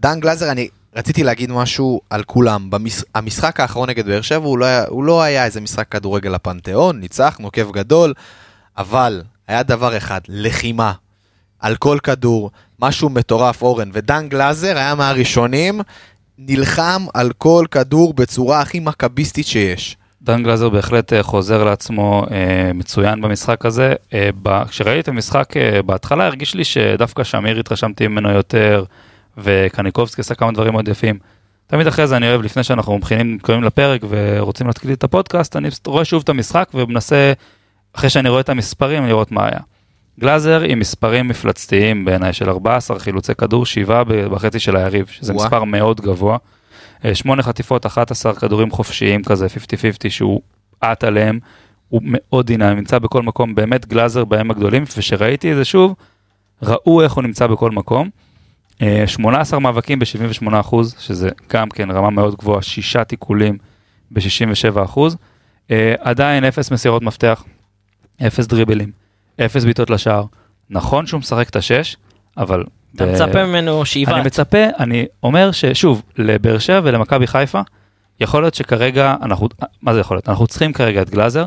דן 0.00 0.20
גלאזר, 0.20 0.50
אני 0.50 0.68
רציתי 0.96 1.22
להגיד 1.22 1.50
משהו 1.50 2.00
על 2.10 2.22
כולם. 2.22 2.70
במש... 2.70 3.02
המשחק 3.14 3.60
האחרון 3.60 3.88
נגד 3.88 4.06
באר 4.06 4.20
שבע 4.20 4.46
הוא, 4.46 4.58
לא 4.58 4.66
הוא 4.88 5.04
לא 5.04 5.22
היה 5.22 5.44
איזה 5.44 5.60
משחק 5.60 5.88
כדורגל 5.88 6.30
לפנתיאון, 6.30 7.00
ניצחנו, 7.00 7.52
כיף 7.52 7.70
גדול, 7.70 8.14
אבל 8.78 9.22
היה 9.48 9.62
דבר 9.62 9.96
אחד, 9.96 10.20
לחימה. 10.28 10.92
על 11.60 11.76
כל 11.76 11.98
כדור, 12.02 12.50
משהו 12.80 13.08
מטורף, 13.08 13.62
אורן. 13.62 13.90
ודן 13.92 14.28
גלאזר 14.28 14.78
היה 14.78 14.94
מהראשונים, 14.94 15.80
נלחם 16.38 17.06
על 17.14 17.32
כל 17.38 17.66
כדור 17.70 18.14
בצורה 18.14 18.60
הכי 18.60 18.80
מכביסטית 18.80 19.46
שיש. 19.46 19.96
דן 20.22 20.42
גלזר 20.42 20.68
בהחלט 20.68 21.12
אה, 21.12 21.22
חוזר 21.22 21.64
לעצמו 21.64 22.26
אה, 22.30 22.72
מצוין 22.74 23.20
במשחק 23.20 23.66
הזה. 23.66 23.94
אה, 24.14 24.30
כשראיתי 24.68 25.00
את 25.00 25.08
המשחק 25.08 25.54
בהתחלה 25.86 26.26
הרגיש 26.26 26.54
לי 26.54 26.64
שדווקא 26.64 27.24
שמיר 27.24 27.58
התרשמתי 27.58 28.08
ממנו 28.08 28.30
יותר, 28.30 28.84
וקניקובסקי 29.38 30.20
עשה 30.20 30.34
כמה 30.34 30.52
דברים 30.52 30.72
מאוד 30.72 30.88
יפים. 30.88 31.18
תמיד 31.66 31.86
אחרי 31.86 32.06
זה 32.06 32.16
אני 32.16 32.28
אוהב, 32.28 32.42
לפני 32.42 32.62
שאנחנו 32.62 32.98
מכינים, 32.98 33.38
קוראים 33.38 33.64
לפרק 33.64 34.00
ורוצים 34.08 34.66
להתחיל 34.66 34.92
את 34.92 35.04
הפודקאסט, 35.04 35.56
אני 35.56 35.68
רואה 35.86 36.04
שוב 36.04 36.22
את 36.24 36.28
המשחק 36.28 36.70
ומנסה, 36.74 37.32
אחרי 37.92 38.10
שאני 38.10 38.28
רואה 38.28 38.40
את 38.40 38.48
המספרים, 38.48 39.06
לראות 39.06 39.32
מה 39.32 39.44
היה. 39.46 39.60
גלאזר 40.20 40.60
עם 40.60 40.78
מספרים 40.78 41.28
מפלצתיים 41.28 42.04
בעיניי 42.04 42.32
של 42.32 42.50
14 42.50 42.98
חילוצי 42.98 43.34
כדור, 43.34 43.66
7 43.66 44.02
בחצי 44.04 44.58
של 44.58 44.76
היריב, 44.76 45.06
שזה 45.06 45.32
וואו. 45.32 45.44
מספר 45.44 45.64
מאוד 45.64 46.00
גבוה. 46.00 46.38
אה, 47.04 47.14
שמונה 47.14 47.42
חטיפות, 47.42 47.86
11 47.86 48.34
כדורים 48.34 48.70
חופשיים 48.70 49.24
כזה, 49.24 49.46
50-50 49.46 50.10
שהוא 50.10 50.40
עט 50.80 51.04
עליהם, 51.04 51.38
הוא 51.88 52.00
מאוד 52.04 52.46
דינמי, 52.46 52.74
נמצא 52.74 52.98
בכל 52.98 53.22
מקום, 53.22 53.54
באמת 53.54 53.86
גלאזר 53.86 54.24
בהם 54.24 54.50
הגדולים, 54.50 54.82
וכשראיתי 54.82 55.52
את 55.52 55.56
זה 55.56 55.64
שוב, 55.64 55.94
ראו 56.62 57.02
איך 57.02 57.12
הוא 57.12 57.22
נמצא 57.22 57.46
בכל 57.46 57.70
מקום. 57.70 58.10
אה, 58.82 59.06
18 59.06 59.60
מאבקים 59.60 59.98
ב-78 59.98 60.60
אחוז, 60.60 60.94
שזה 60.98 61.28
גם 61.50 61.68
כן 61.68 61.90
רמה 61.90 62.10
מאוד 62.10 62.34
גבוהה, 62.36 62.62
שישה 62.62 63.04
תיקולים 63.04 63.58
ב-67 64.10 64.84
אחוז. 64.84 65.16
אה, 65.70 65.94
עדיין 65.98 66.44
אפס 66.44 66.70
מסירות 66.70 67.02
מפתח, 67.02 67.44
אפס 68.26 68.46
דריבלים, 68.46 68.90
אפס 69.44 69.64
בעיטות 69.64 69.90
לשער. 69.90 70.24
נכון 70.70 71.06
שהוא 71.06 71.18
משחק 71.18 71.48
את 71.48 71.56
השש, 71.56 71.96
אבל... 72.36 72.64
אתה 72.96 73.06
ב- 73.06 73.12
מצפה 73.12 73.44
ממנו 73.46 73.84
שיבעט. 73.84 74.14
אני 74.14 74.24
מצפה, 74.24 74.58
אני 74.78 75.06
אומר 75.22 75.52
ששוב, 75.52 76.02
לבאר 76.18 76.58
שבע 76.58 76.80
ולמכבי 76.84 77.26
חיפה, 77.26 77.60
יכול 78.20 78.42
להיות 78.42 78.54
שכרגע 78.54 79.14
אנחנו, 79.22 79.48
מה 79.82 79.94
זה 79.94 80.00
יכול 80.00 80.16
להיות? 80.16 80.28
אנחנו 80.28 80.46
צריכים 80.46 80.72
כרגע 80.72 81.02
את 81.02 81.10
גלאזר, 81.10 81.46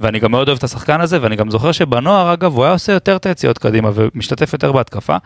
ואני 0.00 0.18
גם 0.20 0.30
מאוד 0.30 0.48
אוהב 0.48 0.58
את 0.58 0.64
השחקן 0.64 1.00
הזה, 1.00 1.22
ואני 1.22 1.36
גם 1.36 1.50
זוכר 1.50 1.72
שבנוער, 1.72 2.32
אגב, 2.32 2.54
הוא 2.54 2.64
היה 2.64 2.72
עושה 2.72 2.92
יותר 2.92 3.16
את 3.16 3.26
היציאות 3.26 3.58
קדימה 3.58 3.90
ומשתתף 3.94 4.52
יותר 4.52 4.72
בהתקפה, 4.72 5.16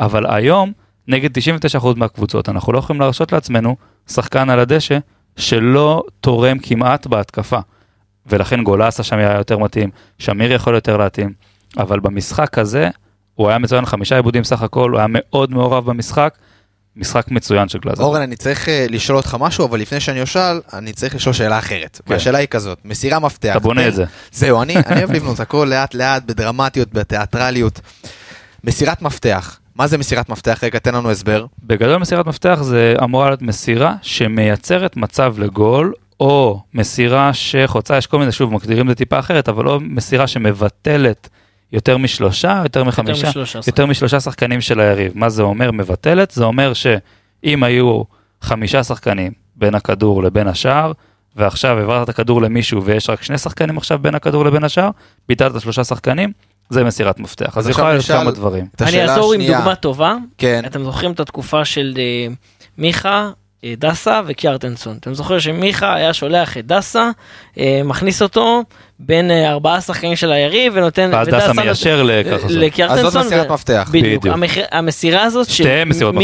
אבל 0.00 0.26
היום, 0.26 0.72
נגד 1.08 1.38
99% 1.38 1.86
מהקבוצות, 1.96 2.48
אנחנו 2.48 2.72
לא 2.72 2.78
יכולים 2.78 3.00
להרשות 3.00 3.32
לעצמנו 3.32 3.76
שחקן 4.08 4.50
על 4.50 4.60
הדשא 4.60 4.98
שלא 5.36 6.02
תורם 6.20 6.58
כמעט 6.58 7.06
בהתקפה. 7.06 7.58
ולכן 8.26 8.62
גולסה 8.62 9.02
שם 9.02 9.18
היה 9.18 9.36
יותר 9.36 9.58
מתאים, 9.58 9.90
שמיר 10.18 10.52
יכול 10.52 10.74
יותר 10.74 10.96
להתאים, 10.96 11.32
אבל 11.78 12.00
במשחק 12.00 12.58
הזה, 12.58 12.88
הוא 13.34 13.48
היה 13.48 13.58
מצוין, 13.58 13.86
חמישה 13.86 14.16
עיבודים 14.16 14.44
סך 14.44 14.62
הכל, 14.62 14.90
הוא 14.90 14.98
היה 14.98 15.06
מאוד 15.10 15.50
מעורב 15.50 15.86
במשחק, 15.86 16.38
משחק 16.96 17.30
מצוין 17.30 17.68
של 17.68 17.78
גלאזר. 17.78 18.02
אורן, 18.02 18.20
אני 18.20 18.36
צריך 18.36 18.68
אה, 18.68 18.86
לשאול 18.90 19.16
אותך 19.16 19.36
משהו, 19.40 19.66
אבל 19.66 19.80
לפני 19.80 20.00
שאני 20.00 20.22
אשאל, 20.22 20.60
אני 20.72 20.92
צריך 20.92 21.14
לשאול 21.14 21.32
שאלה 21.32 21.58
אחרת. 21.58 22.00
והשאלה 22.06 22.38
היא 22.38 22.48
כזאת, 22.48 22.78
מסירה 22.84 23.18
מפתח. 23.18 23.50
אתה 23.50 23.58
בונה 23.58 23.88
את 23.88 23.94
זה. 23.94 24.04
זהו, 24.32 24.62
אני 24.62 24.76
אני 24.76 24.98
אוהב 24.98 25.12
לבנות 25.12 25.40
הכל 25.40 25.66
לאט 25.70 25.94
לאט, 25.94 26.22
בדרמטיות, 26.26 26.92
בתיאטרליות. 26.92 27.80
מסירת 28.64 29.02
מפתח. 29.02 29.58
מה 29.76 29.86
זה 29.86 29.98
מסירת 29.98 30.28
מפתח? 30.28 30.58
רגע, 30.62 30.78
תן 30.78 30.94
לנו 30.94 31.10
הסבר. 31.10 31.46
בגדול 31.62 31.96
מסירת 31.96 32.26
מפתח 32.26 32.58
זה 32.62 32.94
אמורה 33.04 33.28
להיות 33.28 33.42
מסירה 33.42 33.94
שמייצרת 34.02 34.96
מצב 34.96 35.34
לגול, 35.38 35.92
או 36.20 36.60
מסירה 36.74 37.34
שחוצה, 37.34 37.96
יש 37.96 38.06
כל 38.06 38.18
מיני, 38.18 38.32
שוב, 38.32 38.52
מגדירים 38.52 38.86
את 38.86 38.88
זה 38.88 38.94
טיפה 38.94 39.18
אחרת, 39.18 39.48
אבל 39.48 39.64
לא 39.64 39.80
מסירה 39.80 40.26
שמבטלת 40.26 41.28
יותר 41.72 41.96
משלושה, 41.96 42.60
יותר 42.62 42.84
מחמישה, 42.84 43.28
משלושה 43.28 43.58
יותר 43.66 43.86
משלושה 43.86 44.20
שחקנים 44.20 44.60
של 44.60 44.80
היריב. 44.80 45.12
מה 45.14 45.28
זה 45.28 45.42
אומר 45.42 45.70
מבטלת? 45.70 46.30
זה 46.30 46.44
אומר 46.44 46.72
שאם 46.72 47.62
היו 47.62 48.02
חמישה 48.42 48.84
שחקנים 48.84 49.32
בין 49.56 49.74
הכדור 49.74 50.22
לבין 50.22 50.48
השער, 50.48 50.92
ועכשיו 51.36 51.78
העברת 51.78 52.04
את 52.04 52.08
הכדור 52.08 52.42
למישהו 52.42 52.84
ויש 52.84 53.10
רק 53.10 53.22
שני 53.22 53.38
שחקנים 53.38 53.76
עכשיו 53.76 53.98
בין 53.98 54.14
הכדור 54.14 54.44
לבין 54.44 54.64
השער, 54.64 54.90
ביטלת 55.28 55.60
שלושה 55.60 55.84
שחקנים, 55.84 56.32
זה 56.70 56.84
מסירת 56.84 57.18
מפתח. 57.20 57.58
אז 57.58 57.68
יכולה 57.68 57.92
להיות 57.92 58.04
כמה 58.04 58.30
דברים. 58.30 58.66
אני 58.80 59.02
אעזור 59.02 59.32
עם. 59.34 59.40
דוגמה 59.46 59.74
טובה. 59.74 60.14
כן. 60.38 60.62
אתם 60.66 60.84
זוכרים 60.84 61.12
את 61.12 61.20
התקופה 61.20 61.64
של 61.64 61.94
אה, 61.98 62.34
מיכה, 62.78 63.30
אה, 63.64 63.74
דסה 63.78 64.20
וקיארטנסון. 64.26 64.96
אתם 65.00 65.14
זוכרים 65.14 65.40
שמיכה 65.40 65.94
היה 65.94 66.12
שולח 66.12 66.56
את 66.56 66.66
דסה, 66.66 67.10
אה, 67.58 67.80
מכניס 67.84 68.22
אותו 68.22 68.62
בין 68.98 69.30
אה, 69.30 69.50
ארבעה 69.50 69.80
שחקנים 69.80 70.16
של 70.16 70.32
היריב 70.32 70.72
ונותן... 70.76 71.10
ואז 71.12 71.28
דסה 71.28 71.52
מיישר. 71.52 72.02
לקיארטנסון. 72.48 73.06
אז 73.06 73.12
זאת 73.12 73.24
מסירת 73.26 73.50
מפתח. 73.50 73.88
בדיוק. 73.92 74.26
המח- 74.26 74.66
המסירה 74.72 75.22
הזאת 75.22 75.48
של. 75.50 75.64
מיכה, 75.64 75.64
שתיהן 75.64 75.88
מסירות 75.88 76.14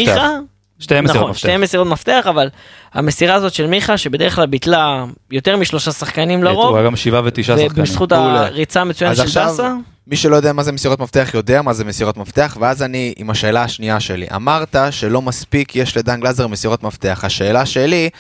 נכון, 1.17 1.31
מפתח. 1.31 1.39
שתיהן 1.39 1.61
מסירות 1.61 1.87
מפתח, 1.87 2.25
אבל 2.29 2.49
המסירה 2.95 3.35
הזאת 3.35 3.53
של 3.55 3.67
מיכה, 3.67 3.97
שבדרך 3.97 4.35
כלל 4.35 4.47
ביטלה 4.47 5.05
יותר 5.31 5.57
משלושה 5.57 5.93
שחקנים 5.93 6.39
הוא 6.39 6.45
לרוב, 6.45 6.77
היה 6.77 6.85
גם 6.87 6.97
שבעה 6.97 7.21
ותשעה 7.25 7.57
שחקנים. 7.59 7.71
ובזכות. 7.83 8.13
הריצה 8.13 8.81
המצוינת 8.81 9.17
של 9.17 9.23
עכשיו- 9.23 9.47
דסה, 9.53 9.73
מי 10.07 10.17
שלא 10.17 10.37
יודע 10.37 10.53
מה 10.53 10.63
זה 10.63 10.73
מסירות 10.73 11.01
מפתח 11.01 11.31
יודע 11.35 11.63
מה 11.63 11.73
זה 11.73 11.85
מסירות 11.85 12.17
מפתח, 12.17 12.57
ואז 12.61 12.83
אני 12.83 13.13
עם 13.17 13.31
השאלה 13.31 13.63
השנייה 13.63 14.01
שלי. 14.01 14.27
אמרת 14.35 14.77
שלא 14.91 15.23
מספיק 15.23 15.77
יש 15.77 15.97
לדן 15.97 16.21
גלזר 16.21 16.47
מסירות 16.47 16.83
מפתח. 16.83 17.21
השאלה 17.25 17.67
שלי, 17.67 18.11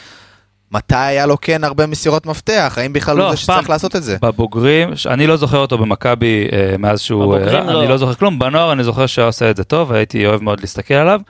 מתי 0.73 0.97
היה 0.97 1.27
לו 1.27 1.41
כן 1.41 1.65
הרבה 1.65 1.87
מסירות 1.87 2.27
מפתח? 2.27 2.75
האם 2.81 2.93
בכלל 2.93 3.17
הוא 3.17 3.25
לא, 3.25 3.29
זה 3.29 3.35
אף 3.35 3.39
שצריך. 3.39 3.71
לעשות 3.71 3.97
את 3.97 4.03
זה? 4.03 4.17
בבוגרים, 4.23 4.89
אני 5.07 5.27
לא 5.27 5.37
זוכר 5.37 5.59
אותו 5.59 5.79
במכבי 5.79 6.49
אה, 6.53 6.77
מאז 6.79 7.01
שהוא... 7.01 7.23
בבוגרים 7.23 7.69
אה, 7.69 7.73
לא. 7.73 7.81
אני 7.81 7.89
לא 7.89 7.97
זוכר 7.97 8.15
כלום, 8.15 8.39
בנוער 8.39 8.73
אני 8.73 8.85
זוכר 8.85 9.07
שהוא 9.07 9.27
עושה 9.27 9.51
את 9.51 9.57
זה 9.57 9.65
טוב, 9.65 9.93
הייתי 9.93 10.27
אוהב 10.27 10.43
מאוד 10.43 10.61
להסתכל 10.61 10.95
עליו. 10.95 11.21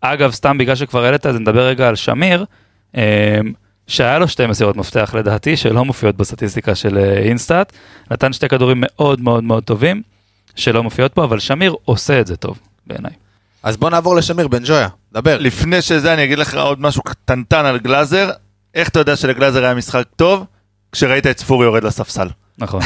אגב, 0.00 0.30
סתם 0.30 0.58
בגלל 0.58 0.74
שכבר 0.74 1.04
העלית 1.04 1.26
את 1.26 1.32
זה, 1.32 1.38
נדבר 1.38 1.66
רגע 1.66 1.88
על 1.88 1.96
שמיר, 1.96 2.44
אה, 2.96 3.38
שהיה 3.86 4.18
לו 4.18 4.28
שתי 4.28 4.46
מסירות 4.46 4.76
מפתח 4.76 5.14
לדעתי, 5.18 5.56
שלא 5.56 5.84
מופיעות 5.84 6.16
בסטטיסטיקה 6.16 6.74
של 6.74 6.98
אה, 6.98 7.18
אינסטאט, 7.18 7.72
נתן 8.10 8.32
שתי 8.32 8.48
כדורים 8.48 8.76
מאוד 8.80 9.20
מאוד 9.20 9.44
מאוד 9.44 9.64
טובים, 9.64 10.02
שלא 10.56 10.82
מופיעות 10.82 11.12
פה, 11.12 11.24
אבל 11.24 11.38
שמיר 11.38 11.74
עושה 11.84 12.20
את 12.20 12.26
זה 12.26 12.36
טוב, 12.36 12.58
בעיניי. 12.86 13.12
אז 13.62 13.76
בוא 13.76 13.90
נעבור 13.90 14.16
לשמיר 14.16 14.48
בן 14.48 14.62
ג'ויה, 14.64 14.88
דבר. 15.12 15.38
לפני 15.38 15.82
שזה 15.82 16.14
אני 16.14 16.24
אגיד 16.24 16.38
לך 16.38 16.54
עוד 16.54 16.80
משהו 16.80 17.02
קטנטן 17.02 17.64
על 17.64 17.78
גלאזר. 17.78 18.30
איך 18.74 18.88
אתה 18.88 18.98
יודע 18.98 19.16
שלגלאזר 19.16 19.64
היה 19.64 19.74
משחק 19.74 20.04
טוב? 20.16 20.44
כשראית 20.92 21.26
את 21.26 21.38
ספורי 21.38 21.66
יורד 21.66 21.84
לספסל. 21.84 22.28
נכון. 22.58 22.80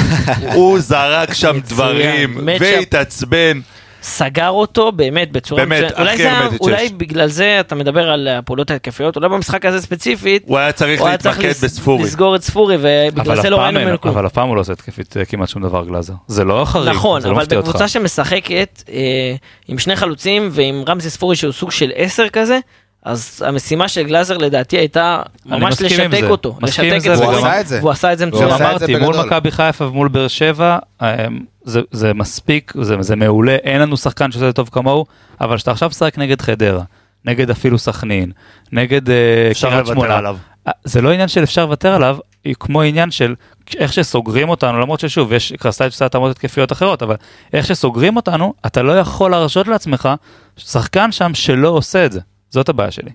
הוא 0.54 0.80
זרק 0.80 1.34
שם. 1.34 1.58
דברים. 1.68 2.38
והתעצבן. 2.60 3.60
סגר 4.08 4.48
אותו 4.48 4.92
באמת 4.92 5.32
בצורה 5.32 5.62
באמת, 5.64 5.76
מצוינת. 5.84 5.98
אולי 5.98 6.16
זה- 6.16 6.56
אולי. 6.60 6.88
בגלל 6.88 7.28
זה 7.28 7.60
אתה 7.60 7.74
מדבר 7.74 8.10
על 8.10 8.28
הפעולות 8.28 8.70
ההתקפיות, 8.70 9.16
אולי 9.16 9.28
במשחק 9.28 9.64
הזה 9.66 9.80
ספציפית, 9.80 10.42
הוא 10.46 10.58
היה 10.58 10.72
צריך 10.72 11.00
הוא 11.00 11.08
היה 11.08 11.18
צריך 11.18 11.38
להתמקד 11.38 11.64
בספורי. 11.64 12.04
לסגור 12.04 12.36
את 12.36 12.42
ספורי, 12.42 12.76
ובגלל 12.80 13.32
אבל 13.32 13.42
זה 13.42 13.50
לא 13.50 13.60
ראינו 13.60 13.80
ממנו 13.80 14.00
כלום. 14.00 14.14
אבל 14.16 14.26
אף 14.26 14.32
פעם 14.32 14.48
הוא 14.48 14.56
לא 14.56 14.60
עושה 14.60 14.72
התקפית 14.72 15.16
אה, 15.16 15.24
כמעט 15.24 15.48
שום 15.48 15.62
דבר 15.62 15.84
גלאזר. 15.84 16.12
זה 16.26 16.44
לא 16.44 16.64
חריג, 16.66 16.88
נכון, 16.88 17.20
זה 17.20 17.28
לא 17.28 17.32
אבל 17.32 17.42
מפתיע 17.42 17.58
אותך. 17.58 17.68
בקבוצה 17.68 17.88
שמשחקת 17.88 18.82
אה, 18.92 19.34
עם 19.68 19.78
שני 19.78 19.96
חלוצים 19.96 20.48
ועם 20.52 20.84
רמזי 20.88 21.10
ספורי 21.10 21.36
שהוא 21.36 21.52
סוג 21.52 21.70
של 21.70 21.90
עשר 21.94 22.28
כזה, 22.28 22.58
אז 23.04 23.42
המשימה 23.46 23.88
של 23.88 24.02
גלאזר 24.02 24.36
לדעתי 24.36 24.76
הייתה 24.76 25.22
ממש 25.46 25.82
לשתק 25.82 26.20
זה. 26.20 26.28
אותו. 26.28 26.56
מסכים 26.60 26.84
עם 26.84 26.96
לשתק 26.96 27.08
זה, 27.08 27.14
את 27.14 27.18
והוא 27.18 27.32
ספורי, 27.32 27.48
עשה 27.48 27.60
את 27.60 27.66
זה. 27.66 27.78
והוא 27.78 27.90
עשה 27.90 28.12
את 28.12 28.18
זה 28.18 28.26
מצוין. 28.26 28.48
עשה 28.48 28.72
את 28.74 28.78
זה 28.78 28.86
אמרתי, 28.86 29.04
מול. 29.04 29.26
מכבי 29.26 29.50
חיפה 29.50 29.84
ומול 29.84 30.08
באר 30.08 30.28
שבע, 30.28 30.78
אה, 31.02 31.26
זה, 31.64 31.80
זה 31.90 32.14
מספיק, 32.14 32.72
זה, 32.80 32.96
זה 33.00 33.16
מעולה, 33.16 33.54
אין 33.54 33.80
לנו 33.80 33.96
שחקן 33.96 34.32
שעושה 34.32 34.46
זה 34.46 34.52
טוב 34.52 34.68
כמוהו, 34.72 35.06
אבל 35.40 35.56
כשאתה 35.56 35.70
עכשיו 35.70 35.88
משחק 35.88 36.18
נגד 36.18 36.40
חדרה, 36.42 36.82
נגד 37.24 37.50
אפילו 37.50 37.78
סכנין, 37.78 38.32
נגד 38.72 39.10
אה, 39.10 39.50
קריית 39.60 39.86
שמונה. 39.86 40.20
אה, 40.66 40.72
זה 40.84 41.00
לא 41.00 41.12
עניין 41.12 41.28
של 41.28 41.42
אפשר 41.42 41.64
לוותר 41.64 41.94
עליו, 41.94 42.16
היא 42.44 42.54
כמו 42.60 42.82
עניין 42.82 43.10
של 43.10 43.34
איך 43.76 43.92
שסוגרים 43.92 44.48
אותנו, 44.48 44.80
למרות 44.80 45.00
ששוב, 45.00 45.32
יש 45.32 45.52
קרסטייץ' 45.52 45.92
עושה 45.92 46.06
התאמות 46.06 46.30
התקפיות 46.30 46.72
אחרות, 46.72 47.02
אבל 47.02 47.14
איך 47.52 47.66
שסוגרים 47.66 48.16
אותנו, 48.16 48.54
אתה 48.66 48.82
לא 48.82 48.98
יכול 48.98 49.30
להרשות 49.30 49.68
לעצמך 49.68 50.08
שחקן 50.56 51.12
שם 51.12 51.34
שלא 51.34 51.68
עושה 51.68 52.06
את 52.06 52.12
זה. 52.12 52.20
זאת 52.50 52.68
הבעיה 52.68 52.90
שלי. 52.90 53.10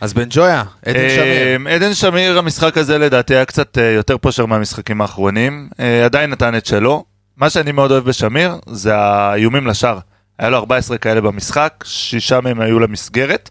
אז 0.00 0.14
בן 0.14 0.26
ג'ויה, 0.30 0.62
עדן 0.86 1.08
שמיר. 1.08 1.66
אה, 1.66 1.74
עדן 1.74 1.94
שמיר, 1.94 2.38
המשחק 2.38 2.78
הזה 2.78 2.98
לדעתי 2.98 3.34
היה 3.34 3.44
קצת 3.44 3.78
אה, 3.78 3.90
יותר 3.90 4.18
פושר 4.18 4.46
מהמשחקים 4.46 5.00
האחרונים. 5.00 5.68
אה, 5.80 6.04
עדיין 6.04 6.30
נתן 6.30 6.56
את 6.56 6.66
שלו. 6.66 7.04
מה 7.36 7.50
שאני 7.50 7.72
מאוד 7.72 7.90
אוהב 7.90 8.04
בשמיר 8.04 8.56
זה 8.66 8.96
האיומים 8.96 9.66
לשער. 9.66 9.98
היה 10.38 10.50
לו 10.50 10.56
14 10.56 10.98
כאלה 10.98 11.20
במשחק, 11.20 11.84
שישה 11.86 12.40
מהם 12.40 12.60
היו 12.60 12.78
למסגרת. 12.78 13.50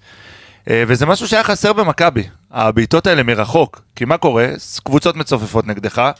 אה, 0.69 0.83
וזה 0.87 1.05
משהו 1.05 1.27
שהיה 1.27 1.43
חסר 1.43 1.73
במכבי, 1.73 2.23
הבעיטות 2.51 3.07
האלה 3.07 3.23
מרחוק. 3.23 3.81
כי 3.95 4.05
מה 4.05 4.17
קורה? 4.17 4.47
קבוצות 4.83 5.15
מצופפות 5.15 5.67
נגדך, 5.67 6.11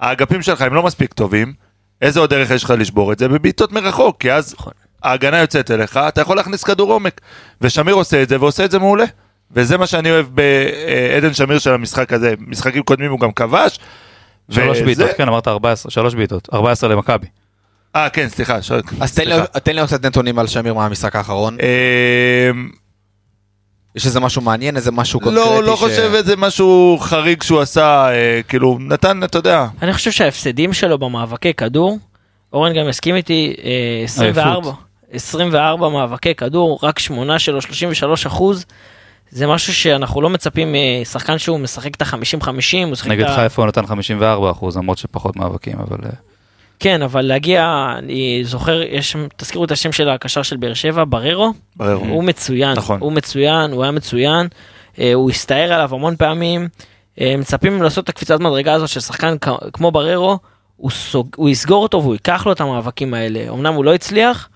האגפים 0.00 0.42
שלך 0.42 0.62
הם 0.62 0.74
לא 0.74 0.82
מספיק 0.82 1.12
טובים, 1.12 1.52
איזה 2.02 2.20
עוד 2.20 2.30
דרך 2.30 2.50
יש 2.50 2.64
לך 2.64 2.74
לשבור 2.78 3.12
את 3.12 3.18
זה? 3.18 3.28
בבעיטות 3.28 3.72
מרחוק, 3.72 4.16
כי 4.20 4.32
אז 4.32 4.54
נכון. 4.54 4.72
ההגנה 5.04 5.38
יוצאת 5.38 5.70
אליך, 5.70 5.96
אתה 5.96 6.20
יכול 6.20 6.36
להכניס 6.36 6.64
כדור 6.64 6.92
עומק. 6.92 7.20
ושמיר 7.60 7.94
עושה 7.94 8.22
את 8.22 8.28
זה, 8.28 8.40
ועושה 8.40 8.64
את 8.64 8.70
זה 8.70 8.78
מעולה. 8.78 9.04
וזה 9.50 9.78
מה 9.78 9.86
שאני 9.86 10.10
אוהב 10.10 10.26
בעדן 10.28 11.34
שמיר 11.34 11.58
של 11.58 11.74
המשחק 11.74 12.12
הזה. 12.12 12.34
משחקים 12.38 12.82
קודמים 12.82 13.10
הוא 13.10 13.20
גם 13.20 13.32
כבש. 13.32 13.78
שלוש 14.50 14.76
וזה- 14.78 14.84
בעיטות, 14.84 15.16
כן, 15.16 15.28
אמרת 15.28 15.48
14, 15.48 15.90
שלוש 15.90 16.14
בעיטות, 16.14 16.48
14 16.54 16.88
למכבי. 16.90 17.26
אה, 17.96 18.08
כן, 18.08 18.28
סליחה. 18.28 18.62
ש... 18.62 18.70
אז 19.00 19.10
סליחה. 19.10 19.46
תן 19.46 19.76
לי 19.76 19.86
קצת 19.86 20.04
נתונים 20.06 20.38
על 20.38 20.46
שמיר 20.46 20.74
מהמשחק 20.74 21.16
האחרון. 21.16 21.56
אמ, 21.60 22.68
יש 23.94 24.06
איזה 24.06 24.20
משהו 24.20 24.42
מעניין, 24.42 24.76
איזה 24.76 24.92
משהו 24.92 25.20
קונקרטי? 25.20 25.48
לא, 25.50 25.62
לא 25.64 25.76
ש- 25.76 25.78
חושב 25.78 26.10
איזה 26.14 26.36
משהו 26.36 26.98
חריג 27.00 27.42
שהוא 27.42 27.60
עשה, 27.60 28.08
אה, 28.12 28.40
כאילו, 28.48 28.78
נתן, 28.80 29.24
אתה 29.24 29.38
יודע. 29.38 29.66
אני 29.82 29.92
חושב 29.92 30.10
שההפסדים 30.10 30.72
שלו 30.72 30.98
במאבקי 30.98 31.54
כדור, 31.54 31.98
אורן 32.52 32.72
גם 32.78 32.88
יסכים 32.88 33.16
איתי, 33.16 33.54
אה, 33.64 34.04
24, 34.04 34.72
24 35.14 35.88
מאבקי 35.88 36.34
כדור, 36.34 36.78
רק 36.82 36.98
שמונה 36.98 37.38
שלו, 37.38 37.60
33 37.60 38.26
אחוז. 38.26 38.64
זה 39.30 39.46
משהו 39.46 39.74
שאנחנו 39.74 40.22
לא 40.22 40.30
מצפים 40.30 40.74
משחקן 41.02 41.38
שהוא 41.38 41.60
משחק 41.60 41.94
את 41.94 42.02
ה-50-50, 42.02 42.46
הוא 42.46 42.96
נגד 43.06 43.24
את 43.24 43.30
ה... 43.30 43.36
חיפה 43.36 43.62
הוא 43.62 43.68
נתן 43.68 43.86
54 43.86 44.50
אחוז, 44.50 44.76
למרות 44.76 44.98
שפחות 44.98 45.36
מאבקים, 45.36 45.78
אבל... 45.78 45.96
אה, 46.04 46.10
כן, 46.80 47.02
אבל 47.02 47.22
להגיע, 47.22 47.86
אני 47.98 48.40
זוכר, 48.44 48.82
יש, 48.82 49.16
תזכירו 49.36 49.64
את 49.64 49.70
השם 49.70 49.92
של 49.92 50.08
הקשר 50.08 50.42
של 50.42 50.56
באר 50.56 50.74
שבע, 50.74 51.04
בררו, 51.08 51.52
בררו. 51.76 52.04
הוא 52.04 52.24
מצוין, 52.24 52.72
נכון. 52.76 53.00
הוא 53.00 53.12
מצוין, 53.12 53.72
הוא 53.72 53.82
היה 53.82 53.92
מצוין, 53.92 54.46
אה, 54.98 55.14
הוא 55.14 55.30
הסתער 55.30 55.72
עליו 55.72 55.94
המון 55.94 56.16
פעמים, 56.16 56.68
אה, 57.20 57.34
מצפים 57.38 57.82
לעשות 57.82 58.04
את 58.04 58.08
הקפיצת 58.08 58.40
מדרגה 58.40 58.72
הזאת 58.72 58.88
של 58.88 59.00
שחקן 59.00 59.36
כמו 59.72 59.90
בררו, 59.90 60.38
הוא, 60.76 60.90
סוג, 60.90 61.28
הוא 61.36 61.48
יסגור 61.48 61.82
אותו 61.82 62.02
והוא 62.02 62.14
ייקח 62.14 62.46
לו 62.46 62.52
את 62.52 62.60
המאבקים 62.60 63.14
האלה, 63.14 63.50
אמנם 63.50 63.74
הוא 63.74 63.84
לא 63.84 63.94
הצליח, 63.94 64.48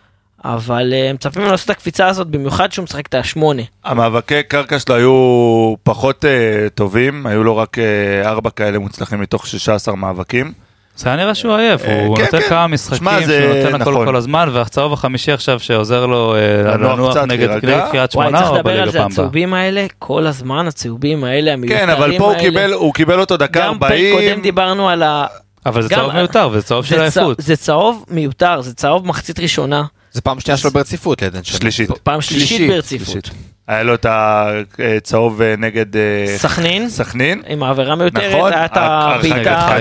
אבל 0.44 0.92
אה, 0.92 1.12
מצפים 1.12 1.42
ממנו 1.42 1.52
לעשות 1.52 1.64
את 1.64 1.76
הקפיצה 1.76 2.06
הזאת, 2.06 2.26
במיוחד 2.26 2.72
שהוא 2.72 2.82
משחק 2.82 3.06
את 3.06 3.14
השמונה. 3.14 3.62
המאבקי 3.84 4.42
קרקע 4.42 4.78
שלו 4.78 4.94
היו 4.94 5.74
פחות 5.82 6.24
אה, 6.24 6.30
טובים, 6.74 7.26
היו 7.26 7.44
לו 7.44 7.56
רק 7.56 7.78
אה, 7.78 8.28
ארבע 8.28 8.50
כאלה 8.50 8.78
מוצלחים 8.78 9.20
מתוך 9.20 9.46
16 9.46 9.94
מאבקים. 9.96 10.52
זה 10.96 11.08
היה 11.08 11.16
נראה 11.16 11.34
שהוא 11.34 11.54
עייף, 11.54 11.82
הוא 12.06 12.16
כן, 12.16 12.22
נותן 12.24 12.40
כן. 12.40 12.48
כמה 12.48 12.66
משחקים 12.66 12.98
שהוא 13.20 13.54
נותן 13.64 13.80
הכל 13.80 13.90
נכון. 13.90 14.06
כל 14.06 14.16
הזמן, 14.16 14.48
והצהוב 14.52 14.92
החמישי 14.92 15.32
עכשיו 15.32 15.60
שעוזר 15.60 16.06
לו 16.06 16.34
לנוח 16.64 16.92
לנוח 16.98 17.10
קצת, 17.10 17.24
נגד 17.26 17.48
להירגע. 17.48 17.68
נגד 17.76 17.90
קריית 17.90 18.14
וואי, 18.14 18.26
שמונה 18.26 18.38
צריך 18.38 18.50
או 18.50 18.56
לדבר 18.56 18.70
על 18.70 18.76
בליגה 18.76 18.90
זה, 18.92 18.98
פעם 18.98 19.06
הבאה. 19.06 19.12
הצהובים 19.12 19.54
האלה, 19.54 19.86
כל 19.98 20.26
הזמן 20.26 20.66
הצהובים 20.66 21.24
האלה, 21.24 21.52
המיותרים 21.52 21.80
כן, 21.80 21.88
האלה. 21.88 21.98
אבל 21.98 22.18
פה 22.18 22.24
הוא 22.24 22.38
קיבל, 22.38 22.72
הוא 22.72 22.94
קיבל 22.94 23.20
אותו 23.20 23.36
דקה 23.36 23.60
גם 23.60 23.78
פרק 23.78 23.90
40. 23.92 24.16
קודם 24.16 24.42
דיברנו 24.42 24.88
על 24.88 25.02
ה... 25.02 25.26
אבל 25.66 25.82
זה 25.82 25.88
גם- 25.88 26.00
צהוב 26.00 26.12
מיותר, 26.12 26.48
וזה 26.52 26.62
צהוב 26.66 26.84
של 26.84 27.00
עייפות. 27.00 27.36
זה 27.40 27.56
צהוב 27.56 28.04
מיותר, 28.10 28.60
זה 28.60 28.74
צהוב 28.74 29.06
מחצית 29.06 29.40
ראשונה, 29.40 29.84
זה 30.18 30.22
פעם 30.22 30.40
שנייה 30.40 30.56
שלו 30.56 30.70
ברציפות 30.70 31.22
לעדן 31.22 31.44
שמיר. 31.44 31.60
שלישית. 31.60 31.90
פעם 32.02 32.20
שלישית 32.20 32.70
ברציפות. 32.70 33.30
היה 33.68 33.82
לו 33.82 33.94
את 33.94 34.06
הצהוב 34.08 35.42
אה, 35.42 35.54
נגד 35.58 35.96
אה, 35.96 36.34
סכנין, 36.38 36.88
סכנין. 36.88 37.42
עם 37.46 37.62
העבירה 37.62 37.94
מיותרת, 37.96 38.34
נכון, 38.34 38.52
היה 38.52 38.64
את 38.64 38.70
הבעיטה, 38.74 39.78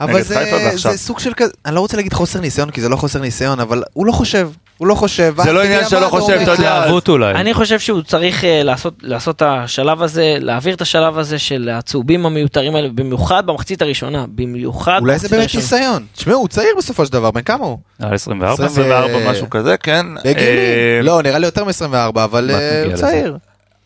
אבל 0.00 0.22
זה. 0.22 0.76
זה 0.76 0.98
סוג 0.98 1.18
של 1.18 1.32
כזה, 1.36 1.52
אני 1.66 1.74
לא 1.74 1.80
רוצה 1.80 1.96
להגיד 1.96 2.12
חוסר 2.12 2.40
ניסיון, 2.40 2.70
כי 2.70 2.80
זה 2.80 2.88
לא 2.88 2.96
חוסר 2.96 3.20
ניסיון, 3.20 3.60
אבל 3.60 3.82
הוא 3.92 4.06
לא 4.06 4.12
חושב, 4.12 4.48
הוא 4.78 4.86
לא 4.86 4.94
חושב. 4.94 5.34
זה 5.42 5.52
לא 5.52 5.64
עניין 5.64 5.88
שלא 5.88 6.08
חושב, 6.08 6.32
אתה 6.42 6.50
יודע, 6.50 6.52
התלהבות 6.52 7.08
אולי. 7.08 7.34
אני 7.34 7.54
חושב 7.54 7.78
שהוא 7.78 8.02
צריך 8.02 8.44
אה, 8.44 8.62
לעשות, 8.62 8.94
לעשות 9.02 9.36
את 9.36 9.42
השלב 9.42 10.02
הזה, 10.02 10.36
להעביר 10.40 10.74
את 10.74 10.80
השלב 10.80 11.18
הזה 11.18 11.38
של 11.38 11.68
הצהובים 11.72 12.26
המיותרים 12.26 12.76
האלה, 12.76 12.88
במיוחד 12.94 13.46
במחצית 13.46 13.82
הראשונה, 13.82 14.24
במיוחד 14.34 14.98
אולי 15.00 15.18
זה 15.18 15.28
באמת. 15.28 15.54
ניסיון. 15.54 16.06
תשמעו, 16.14 16.38
הוא 16.38 16.48
צעיר 16.48 16.70
בסופו 16.78 17.06
של 17.06 17.12
דבר, 17.12 17.30
בן 17.30 17.42
כמה 17.42 17.64
הוא? 17.64 17.78
על 18.02 18.14
24? 18.14 18.66
24 18.66 19.30
משהו 19.30 19.50
כזה, 19.50 19.76
כן. 19.76 20.06
בגילי. 20.24 20.40
אה, 20.40 21.00
לא, 21.02 21.22
נראה 21.22 21.38
לי 21.38 21.46
יותר 21.46 21.64
מ-24, 21.64 21.94
אבל 22.14 22.50
אה, 22.50 22.84
הוא? 22.84 22.94
צעיר. 22.94 23.36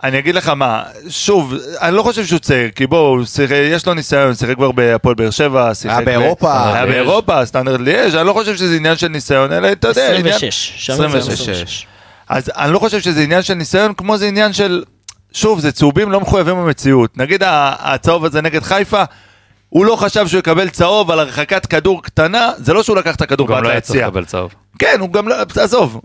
אני 0.05 0.19
אגיד 0.19 0.35
לך 0.35 0.49
מה, 0.49 0.83
שוב, 1.09 1.55
אני 1.81 1.97
לא 1.97 2.03
חושב 2.03 2.27
שהוא 2.27 2.39
צעיר, 2.39 2.71
כי 2.71 2.87
בואו, 2.87 3.19
יש 3.73 3.87
לו 3.87 3.95
ניסיון, 3.95 4.35
שיחק 4.35 4.55
כבר 4.57 4.73
בהפועל 4.73 5.15
באר 5.15 5.31
שבע, 5.31 5.75
שיחק... 5.75 6.03
ב- 6.03 6.05
באירופה. 6.05 6.75
היה 6.75 6.87
באירופה, 6.87 7.47
סטנדרט 7.47 7.81
ליאז', 7.81 8.15
אני 8.15 8.27
לא 8.27 8.33
חושב 8.33 8.57
שזה 8.57 8.77
עניין 8.77 8.97
של 8.97 9.09
ניסיון, 9.09 9.53
אלא 9.53 9.73
אתה 9.73 9.89
יודע, 9.89 10.07
עניין- 10.15 10.27
26, 10.35 10.73
שם 10.77 10.97
זה 10.97 11.07
26. 11.07 11.41
26. 11.49 11.87
אז 12.29 12.51
אני 12.57 12.73
לא 12.73 12.79
חושב 12.79 13.01
שזה 13.01 13.21
עניין 13.23 13.43
של 13.43 13.55
ניסיון, 13.55 13.95
כמו 13.95 14.17
זה 14.17 14.27
עניין 14.27 14.53
של... 14.53 14.83
שוב, 15.33 15.61
זה 15.61 15.73
צהובים 15.73 16.13
לא 16.13 16.21
מחויבים 16.21 16.55
במציאות. 16.57 17.19
נגיד 17.19 17.43
הצהוב 17.47 18.25
הזה 18.25 18.43
נגד 18.43 18.63
חיפה, 18.63 19.03
הוא 19.73 19.87
לא 19.87 19.97
חשב 19.97 20.29
שהוא 20.29 20.39
יקבל 20.39 20.69
צהוב 20.69 21.11
על 21.11 21.19
הרחקת 21.21 21.67
כדור 21.67 22.03
קטנה, 22.03 22.53
זה 22.59 22.73
לא 22.73 22.83
שהוא 22.83 22.97
לקח 22.97 23.17
את 23.17 23.21
הכדור 23.21 23.49
הוא 23.49 23.57
גם 23.57 23.63
לא 23.63 23.69
היה 23.69 23.81
צריך. 23.81 24.03
לקבל 24.03 24.25
צהוב. 24.25 24.55
כן, 24.79 24.97
הוא 25.01 25.13
גם 25.13 25.29
לא... 25.29 25.35
עזוב, 25.61 26.01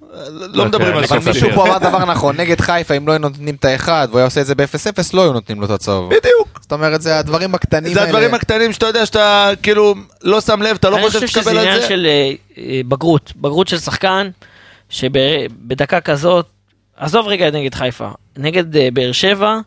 לא 0.54 0.66
מדברים 0.66 0.98
על 0.98 1.04
אבל 1.04 1.18
אבל 1.18 1.32
מישהו. 1.32 1.50
פה 1.56 1.68
אמר 1.68 1.78
דבר 1.78 2.06
נכון, 2.06 2.38
נגד 2.38 2.62
חיפה, 2.62 2.94
אם 2.94 3.08
לא 3.08 3.14
היו 3.14 3.20
נותנים 3.20 3.56
את 3.56 3.66
האחד, 3.66 4.08
והוא 4.10 4.20
היה 4.20 4.26
עושה 4.26 4.42
את 4.42 4.46
זה 4.46 4.56
ב-0-0, 4.56 5.10
לא 5.14 5.22
היו 5.22 5.34
נותנים 5.34 5.60
לו 5.60 5.66
את 5.66 5.72
הצהוב. 5.72 6.10
בדיוק. 6.10 6.60
זאת 6.62 6.72
אומרת, 6.72 7.02
זה 7.02 7.20
הדברים 7.20 7.56
הקטנים 7.56 7.94
זה 7.94 8.00
האלה. 8.00 8.10
הדברים 8.12 8.34
הקטנים 8.34 8.74
שאתה 8.74 8.86
יודע 8.86 9.06
שאתה 9.06 9.50
כאילו 9.64 9.96
לא 10.24 10.42
שם 10.42 10.62
לב, 10.62 10.76
אתה 10.80 10.90
לא 10.90 10.96
אני 10.96 11.06
חושב 11.06 11.20
חושב 11.20 11.28
שזה 11.28 11.42
שתקבל 11.42 11.58
עניין 11.58 11.74
על 11.76 11.82
זה. 11.82 11.88
של 11.88 12.08
אה, 12.10 12.32
אה, 12.58 12.82
בגרות, 12.88 13.34
בגרות 13.36 13.68
של 13.68 13.78
שחקן, 13.78 14.30
שבדקה 14.90 16.02
כזאת, 16.02 16.46
עזוב 16.98 17.28
רגע 17.28 17.52
נגד 17.52 17.76
חיפה, 17.76 18.10
נגד 18.38 18.78
אה, 18.78 18.90
באר 18.94 19.12
שבע, 19.12 19.60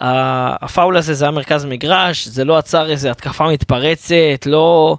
הפאול 0.00 0.96
הזה 0.96 1.14
זה 1.14 1.24
היה 1.24 1.32
מרכז 1.32 1.64
מגרש, 1.64 2.28
זה 2.28 2.44
לא 2.44 2.58
עצר 2.58 2.90
איזה 2.90 3.10
התקפה 3.10 3.48
מתפרצת, 3.48 4.46
לא... 4.46 4.96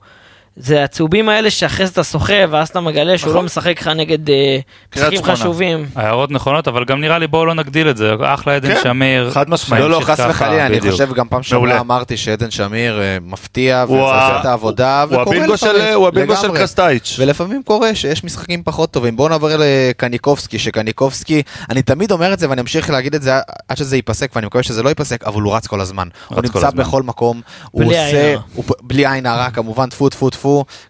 זה 0.55 0.83
הצהובים 0.83 1.29
האלה 1.29 1.49
שאחרי 1.49 1.85
זה 1.85 1.91
אתה 1.91 2.03
סוחב, 2.03 2.47
ואז 2.49 2.69
אתה 2.69 2.81
מגלה 2.81 3.17
שהוא 3.17 3.29
נכון. 3.29 3.39
לא 3.41 3.45
משחק 3.45 3.81
לך 3.81 3.87
נגד 3.87 4.29
אה, 4.29 4.59
משחקים. 4.95 5.23
חשובים. 5.23 5.85
הערות 5.95 6.31
נכונות, 6.31 6.67
אבל 6.67 6.85
גם 6.85 7.01
נראה 7.01 7.17
לי 7.17 7.27
בואו 7.27 7.45
לא 7.45 7.53
נגדיל 7.53 7.89
את 7.89 7.97
זה. 7.97 8.13
אחלה 8.21 8.55
עדן 8.55 8.73
כן, 8.73 8.79
שמיר. 8.83 9.31
חד 9.31 9.49
משמעית. 9.49 9.83
לא, 9.83 9.89
לא, 9.89 9.99
חס 10.03 10.19
וחלילה, 10.29 10.65
אני. 10.65 10.91
חושב 10.91 11.13
גם 11.13 11.27
פעם. 11.27 11.43
שעברה 11.43 11.79
אמרתי 11.79 12.17
שעדן 12.17 12.51
שמיר 12.51 13.01
אה, 13.01 13.17
מפתיע 13.21 13.85
ועושה 13.87 14.39
את 14.39 14.45
העבודה, 14.45 15.03
הוא 15.03 15.07
וקורה 15.21 15.37
הבינגו 15.37 15.57
של- 15.57 15.67
לפעמים. 15.75 15.93
הוא 15.93 16.07
הבינגו 16.07 16.35
של. 16.35 16.57
קרסטייץ'. 16.57 17.15
ולפעמים 17.19 17.63
קורה 17.63 17.95
שיש 17.95 18.23
משחקים 18.23 18.63
פחות 18.63 18.91
טובים. 18.91 19.15
בואו 19.15 19.29
נעבור 19.29 19.49
לקניקובסקי, 19.57 20.59
שקניקובסקי, 20.59 21.41
אני 21.69 21.81
תמיד 21.81 22.11
אומר 22.11 22.33
את 22.33 22.39
זה 22.39 22.49
ואני 22.49 22.61
אמשיך 22.61 22.89
להגיד 22.89 23.15
את 23.15 23.21
זה 23.21 23.33
עד 23.67 23.77
שזה 23.77 23.95
ייפסק, 23.95 24.31
ואני 24.35 24.47
מקווה 24.47 24.63
שזה 24.63 24.83
לא 24.83 24.89
ייפסק, 24.89 25.23
אבל 25.23 25.41
הוא 25.41 25.55
רץ 25.55 25.67
כל 25.67 25.81
הזמן. 25.81 26.07
הוא 26.27 26.41
נמצא. 26.41 26.69
בכל 26.71 27.03
מקום, 27.03 27.41
הוא 27.71 27.83
בלי 27.85 27.97
עושה, 28.05 28.35
בלי 28.81 29.07
עין 29.07 29.25
הרע, 29.25 29.49
כמובן, 29.49 29.89
טפו 29.89 30.09
טפו 30.09 30.29
טפו, 30.29 30.40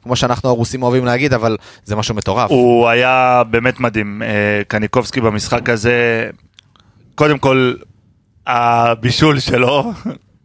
כמו 0.03 0.15
שאנחנו 0.15 0.49
הרוסים 0.49 0.83
אוהבים 0.83 1.05
להגיד, 1.05 1.33
אבל 1.33 1.57
זה 1.83 1.95
משהו 1.95 2.15
מטורף. 2.15 2.49
הוא 2.51 2.87
היה 2.87 3.41
באמת 3.49 3.79
מדהים, 3.79 4.21
אה, 4.25 4.27
קניקובסקי 4.67 5.21
במשחק 5.21 5.69
הזה, 5.69 6.29
קודם 7.15 7.37
כל, 7.37 7.73
הבישול 8.47 9.39
שלו, 9.39 9.91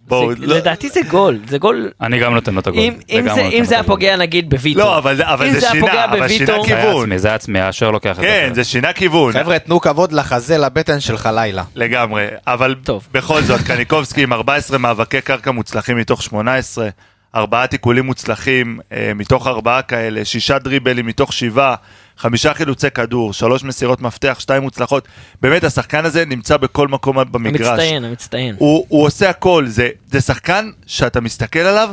בואו, 0.09 0.35
זה- 0.35 0.47
לא- 0.47 0.57
לדעתי 0.57 0.89
זה 0.89 1.01
גול, 1.11 1.39
זה 1.49 1.59
גול. 1.59 1.91
אני 2.01 2.19
גם 2.19 2.35
נותן 2.35 2.55
לו 2.55 2.61
את 2.61 2.67
הגול. 2.67 2.81
אם- 2.81 2.93
אם 3.11 3.23
זה- 3.23 3.29
נותן 3.29 3.41
אם 3.53 3.65
זה 3.65 3.75
היה. 3.75 3.85
פוגע 3.85 4.17
נגיד 4.17 4.51
בוויטור. 4.51 4.83
לא, 4.85 4.99
אבל 4.99 5.17
זה- 5.17 5.33
אבל 5.33 5.51
זה 5.51 5.61
זה 5.61 5.67
שינה, 5.71 6.05
אבל 6.05 6.29
שינה 6.29 6.47
בוויטור- 6.47 6.67
זה 6.67 6.75
היה 6.75 6.83
כיוון. 6.85 7.03
עצמי, 7.03 7.19
זה 7.19 7.29
היה 7.29 7.35
עצמי, 7.35 7.61
השוער 7.61 7.91
לוקח 7.91 8.11
את 8.11 8.17
זה. 8.17 8.23
כן, 8.23 8.51
זה 8.55 8.65
שינה 8.65 8.93
כיוון. 8.93 9.33
חבר'ה, 9.33 9.59
תנו 9.59 9.81
כבוד 9.81 10.13
לחזה, 10.13 10.59
לבטן 10.59 11.01
שלך 11.01 11.29
לילה. 11.35 11.63
לגמרי, 11.75 12.27
אבל 12.47 12.75
טוב. 12.85 13.09
בכל 13.13 13.43
זאת, 13.43 13.61
קניקובסקי 13.61 14.23
עם 14.23 14.33
14 14.33 14.79
מאבקי 14.79 15.21
קרקע 15.21 15.51
מוצלחים 15.51 15.97
מתוך 15.97 16.23
18, 16.23 16.89
ארבעה 17.37 17.67
תיקולים 17.67 18.07
מוצלחים 18.07 18.79
אה, 18.93 19.13
מתוך 19.15 19.47
ארבעה 19.47 19.83
כאלה, 19.83 20.25
שישה 20.25 20.59
דריבלים 20.59 21.07
מתוך 21.07 21.33
שבעה, 21.33 21.75
חמישה 22.19 22.55
חילוצי 22.55 22.91
כדור, 22.91 23.33
שלוש 23.33 23.65
מסירות 23.65 24.01
מפתח, 24.01 24.37
שתיים 24.39 24.63
מוצלחות. 24.63 25.09
באמת, 25.43 25.65
השחקן 25.65 26.05
הזה 26.05 26.25
נמצא 26.25 26.57
בכל 26.57 26.89
מקום 26.89 27.17
במגרש. 27.31 27.67
המצטיין, 27.67 28.05
המצטיין. 28.05 28.57
הוא, 28.59 28.87
הוא 28.89 29.05
עושה 29.05 29.31
הכל, 29.31 29.67
זה, 29.67 29.89
זה 30.11 30.21
שחקן 30.21 30.71
שאתה 30.87 31.21
מסתכל 31.21 31.59
עליו, 31.59 31.91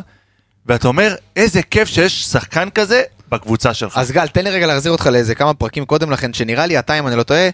ואתה 0.65 0.87
אומר, 0.87 1.15
איזה 1.35 1.61
כיף 1.61 1.87
שיש 1.87 2.23
שחקן 2.23 2.69
כזה 2.69 3.01
בקבוצה 3.29 3.73
שלך. 3.73 3.97
אז 3.97 4.11
גל, 4.11 4.27
תן 4.27 4.43
לי 4.43 4.49
רגע 4.49 4.67
להחזיר 4.67 4.91
אותך 4.91 5.07
לאיזה 5.07 5.35
כמה 5.35 5.53
פרקים 5.53 5.85
קודם 5.85 6.11
לכן, 6.11 6.33
שנראה 6.33 6.65
לי 6.65 6.79
אתה, 6.79 6.99
אם 6.99 7.07
אני 7.07 7.15
לא 7.15 7.23
טועה, 7.23 7.49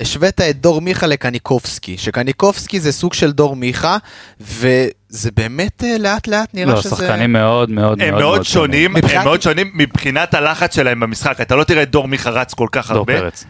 השווית 0.00 0.40
את 0.40 0.60
דור 0.60 0.80
מיכה 0.80 1.06
לקניקובסקי, 1.06 1.98
שקניקובסקי 1.98 2.80
זה 2.80 2.92
סוג 2.92 3.14
של 3.14 3.32
דור 3.32 3.56
מיכה, 3.56 3.96
וזה 4.40 5.30
באמת 5.36 5.84
אה, 5.84 5.98
לאט 5.98 6.26
לאט 6.26 6.48
נראה 6.54 6.74
לא, 6.74 6.80
שזה... 6.80 6.90
שחקנים 6.96 7.32
מאוד 7.32 7.70
מאוד 7.70 8.02
הם 8.02 8.14
מאוד 8.14 8.42
שונים, 8.42 8.90
הם 8.90 8.96
מבחינת- 8.96 9.24
מאוד 9.24 9.42
שונים 9.42 9.70
מבחינת 9.74 10.34
הלחץ 10.34 10.74
שלהם 10.74 11.00
במשחק. 11.00 11.40
אתה 11.40 11.56
לא 11.56 11.64
תראה 11.64 11.82
את 11.82 11.90
דור 11.90 12.08
מיכה 12.08 12.30
רץ 12.30 12.54
כל 12.54 12.68
כך 12.72 12.88
דור 12.90 12.98
הרבה. 12.98 13.18
פרץ. 13.20 13.44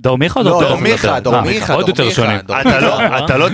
דור 0.00 0.18
מיכה 0.18 0.40
או 0.40 0.44
לא, 0.44 0.50
דור 0.50 0.60
פרץ? 0.60 0.70
דור 0.70 0.80
מיכה? 0.80 1.20
דור 1.20 1.34
אה, 1.34 1.40
מיכה, 1.42 1.74
עוד 1.74 1.80
דור 1.86 1.88
יותר 1.90 2.04
מיכה, 2.04 2.16
שונים. 2.16 2.38
דור 2.40 2.60
אתה 2.60 2.80
לא, 2.80 3.00
אה? 3.00 3.24
אתה 3.24 3.38
לא 3.38 3.48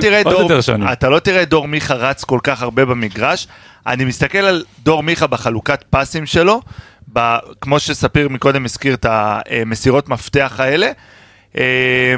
תראה 1.20 1.44
דור, 1.44 1.62
לא 1.62 1.68
מיכה 1.68 1.94
רץ 1.94 2.24
כל 2.24 2.38
כך 2.42 2.62
הרבה 2.62 2.84
במגרש. 2.84 3.48
אני 3.86 4.04
מסתכל 4.04 4.38
על 4.38 4.64
דור 4.82 5.02
מיכה 5.02 5.26
בחלוקת 5.26 5.84
פסים 5.90 6.26
שלו, 6.26 6.60
כמו 7.60 7.80
שספיר 7.80 8.28
מקודם 8.28 8.64
הזכיר 8.64 8.94
את 8.94 9.06
המסירות 9.08 10.08
מפתח 10.08 10.54
האלה. 10.58 10.90
אה, 11.56 12.14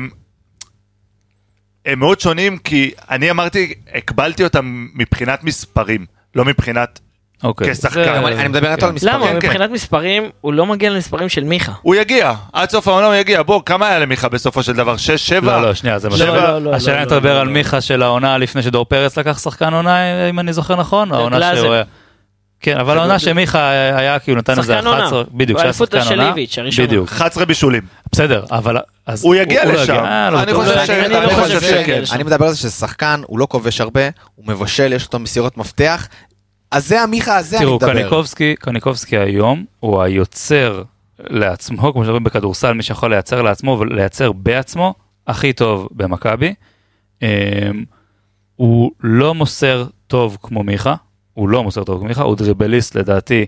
הם 1.86 1.98
מאוד 1.98 2.20
שונים 2.20 2.58
כי 2.58 2.90
אני 3.10 3.30
אמרתי, 3.30 3.74
הקבלתי 3.94 4.44
אותם 4.44 4.86
מבחינת 4.94 5.44
מספרים, 5.44 6.06
לא 6.34 6.44
מבחינת... 6.44 7.00
אוקיי. 7.44 7.72
כשחקן. 7.74 7.92
זה- 8.04 8.18
אני 8.18 8.36
אני 8.36 8.48
מדבר 8.48 8.72
איתו 8.72 8.86
על 8.86 8.92
מספרים. 8.92 9.14
למה? 9.14 9.26
כן, 9.26 9.40
כן. 9.40 9.46
מבחינת 9.46 9.70
מספרים, 9.70 10.30
הוא 10.40 10.52
לא 10.52 10.66
מגיע 10.66 10.90
למספרים 10.90 11.28
של 11.28 11.44
מיכה. 11.44 11.72
הוא 11.82 11.94
יגיע, 11.94 12.32
עד 12.52 12.70
סוף 12.70 12.88
העונה 12.88 13.06
הוא 13.06 13.14
יגיע. 13.14 13.42
בוא, 13.42 13.62
כמה 13.66 13.88
היה 13.88 13.98
למיכה 13.98 14.28
בסופו 14.28 14.62
של 14.62 14.72
דבר? 14.72 14.96
שש, 14.96 15.28
שבע? 15.28 15.56
לא, 15.60 15.68
לא, 15.68 15.74
שנייה, 15.74 15.98
זה 15.98 16.08
מה 16.08 16.14
לא, 16.16 16.24
ש... 16.24 16.28
לא, 16.28 16.58
לא, 16.58 16.74
השאלה 16.74 16.96
לא, 16.96 17.02
אם 17.02 17.06
אתה 17.06 17.14
מדבר 17.16 17.36
על. 17.36 17.48
מיכה 17.48 17.80
של 17.80 18.02
העונה 18.02 18.38
לפני 18.38 18.62
שדור 18.62 18.84
פרץ 18.84 19.18
לקח 19.18 19.38
שחקן 19.38 19.74
עונה, 19.74 20.28
אם 20.30 20.38
אני 20.40 20.52
זוכר 20.52 20.76
נכון, 20.76 21.12
העונה. 21.12 21.56
שהוא 21.56 21.72
היה... 21.72 21.82
כן, 22.60 22.78
אבל 22.78 22.98
העונה 22.98 23.18
שמיכה 23.18 23.70
היה 23.70 24.18
כאילו 24.18 24.38
נתן 24.38 24.58
איזה 24.58 24.72
שחקן 24.72 24.86
עונה. 24.86 25.04
11, 25.04 25.24
בדיוק, 25.30 25.58
שהיה 25.60 25.72
שחקן 25.72 25.98
עונה. 25.98 26.32
בדיוק, 26.78 27.08
11 27.08 27.44
בישולים. 27.44 27.82
בסדר, 28.12 28.44
אבל 28.50 28.76
אז 29.06 29.24
הוא 29.24 29.34
יגיע 29.34 29.64
לשם. 29.64 29.94
אה, 29.94 30.30
לא 30.30 30.42
אני. 30.42 30.54
חושב 30.54 30.74
לא 31.10 31.18
אני 31.24 31.34
חושב 31.34 31.60
שכן. 31.60 32.02
אני 32.12 32.22
מדבר 32.22 32.46
על 32.46 32.52
זה 32.52 32.58
ששחקן, 32.58 33.20
הוא 33.26 33.38
לא 33.38 33.46
כובש 33.50 33.80
הרבה, 33.80 34.00
הוא 34.34 34.44
מבשל, 34.48 34.92
יש 34.92 35.12
לו 35.12 35.18
מסירות 35.18 35.56
מפתח. 35.56 36.08
אז 36.70 36.88
זה 36.88 37.00
המיכה 37.02 37.36
הזה 37.36 37.56
אני 37.56 37.64
תראו, 37.64 37.76
מדבר. 37.76 37.92
קניקובסקי, 37.92 38.54
קניקובסקי 38.58 39.18
היום 39.18 39.64
הוא 39.80 40.02
היוצר 40.02 40.82
לעצמו, 41.18 41.92
כמו 41.92 42.04
שאומרים 42.04 42.24
בכדורסל, 42.24 42.72
מי 42.72 42.82
שיכול 42.82 43.10
לייצר 43.10 43.42
לעצמו 43.42 43.76
ולייצר 43.80 44.32
בעצמו, 44.32 44.94
הכי 45.26 45.52
טוב 45.52 45.88
במכבי. 45.90 46.54
אמ, 47.22 47.28
הוא 48.56 48.90
לא 49.00 49.34
מוסר 49.34 49.84
טוב 50.06 50.38
כמו 50.42 50.62
מיכה, 50.62 50.94
הוא 51.40 51.48
לא 51.48 51.62
מוסר 51.62 51.84
טוב 51.84 51.98
כמו 51.98 52.08
מיכה, 52.08 52.22
הוא 52.22 52.36
דריבליסט 52.36 52.94
לדעתי 52.96 53.46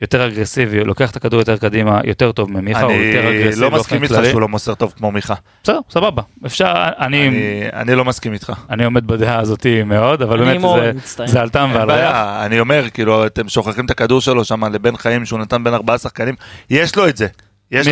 יותר 0.00 0.26
אגרסיבי, 0.26 0.84
לוקח 0.84 1.10
את 1.10 1.16
הכדור 1.16 1.40
יותר 1.40 1.56
קדימה, 1.56 2.00
יותר 2.04 2.32
טוב 2.32 2.50
ממיכה, 2.50 2.82
הוא 2.82 2.92
יותר 2.92 3.28
אני 3.28 3.40
אגרסיבי 3.42 3.60
לא 3.62 3.68
באופן 3.68 3.80
מסכים 3.96 4.02
איתך. 4.02 4.28
שהוא 4.30 4.40
לא 4.40 4.48
מוסר 4.48 4.74
טוב 4.74 4.92
כמו 4.96 5.10
מיכה. 5.10 5.34
בסדר, 5.62 5.78
סבבה, 5.90 6.22
אפשר, 6.46 6.72
אני, 6.98 7.28
אני- 7.28 7.62
אני 7.72 7.94
לא 7.94 8.04
מסכים 8.04 8.32
איתך. 8.32 8.52
אני 8.70 8.84
עומד 8.84 9.06
בדעה 9.06 9.38
הזאתי 9.40 9.82
מאוד, 9.82 10.22
אבל 10.22 10.42
אני 10.42 10.58
באמת 10.58 10.94
זה- 11.26 11.40
על 11.40 11.48
טעם 11.48 11.70
ועל 11.74 11.90
ריח. 11.90 12.16
אני 12.46 12.60
אומר, 12.60 12.84
כאילו, 12.94 13.26
אתם 13.26 13.48
שוכחים 13.48 13.84
את 13.86 13.90
הכדור 13.90 14.20
שלו 14.20 14.44
שם 14.44 14.64
לבן 14.64 14.96
חיים 14.96 15.24
שהוא 15.24 15.38
נתן 15.40 15.64
בין 15.64 15.74
ארבעה 15.74 15.98
שחקנים, 15.98 16.34
יש 16.70 16.96
לו 16.96 17.08
את 17.08 17.16
זה. 17.16 17.26
יש 17.70 17.86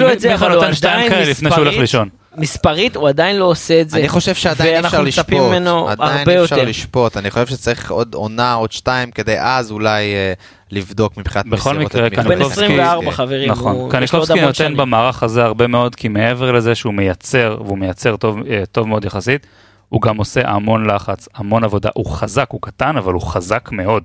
לו 0.00 0.12
את 0.12 0.20
זה. 0.20 0.34
אבל 0.34 0.50
הוא 0.50 0.54
נותן 0.54 0.74
שתיים 0.74 0.96
עדיין 0.96 1.10
כאלה 1.10 1.30
לפני 1.30 1.50
שהוא 1.50 1.58
הולך 1.58 1.68
מספרית. 1.68 1.80
לישון. 1.80 2.08
מספרית 2.36 2.96
הוא 2.96 3.08
עדיין 3.08 3.36
לא 3.36 3.44
עושה 3.44 3.80
את 3.80 3.90
זה. 3.90 3.98
אני 3.98 4.08
חושב 4.08 4.34
שעדיין 4.34 4.84
אפשר 4.84 4.96
ואנחנו 4.96 5.08
מצפים 5.08 5.34
לשפוט, 5.38 5.50
ממנו 5.52 5.88
עדיין 5.88 6.18
הרבה 6.18 6.32
אי 6.32 6.44
אפשר 6.44 6.56
יותר. 6.56 6.68
לשפוט, 6.68 7.16
אני 7.16 7.30
חושב 7.30 7.46
שצריך 7.46 7.90
עוד 7.90 8.14
עונה, 8.14 8.54
עוד 8.54 8.72
שתיים, 8.72 9.10
כדי 9.10 9.36
אז 9.40 9.70
אולי 9.70 10.14
אה, 10.14 10.32
לבדוק 10.70 11.16
מבחינת 11.16 11.46
בכל 11.46 11.70
מסירות 11.74 11.84
מקרה, 11.94 12.06
את 12.06 12.10
מיכה. 12.12 12.22
הוא 12.22 12.28
בן 12.34 12.38
קניקובסקי- 12.44 12.50
24 12.52 13.10
חברים. 13.10 13.50
נכון, 13.50 13.90
קניקובסקי 13.90 14.40
נותן. 14.40 14.76
במערך 14.76 15.22
הזה 15.22 15.44
הרבה 15.44 15.66
מאוד, 15.66 15.94
כי 15.94 16.08
מעבר 16.08 16.52
לזה 16.52 16.74
שהוא 16.74 16.94
מייצר, 16.94 17.56
והוא 17.64 17.78
מייצר 17.78 18.16
טוב, 18.16 18.38
אה, 18.50 18.62
טוב 18.72 18.88
מאוד 18.88 19.04
יחסית, 19.04 19.46
הוא 19.88 20.02
גם 20.02 20.16
עושה 20.16 20.40
המון 20.50 20.90
לחץ, 20.90 21.28
המון 21.34 21.64
עבודה, 21.64 21.90
הוא 21.94 22.06
חזק, 22.06 22.46
הוא 22.50 22.62
קטן, 22.62 22.96
אבל 22.96 23.12
הוא 23.12 23.22
חזק 23.22 23.68
מאוד. 23.72 24.02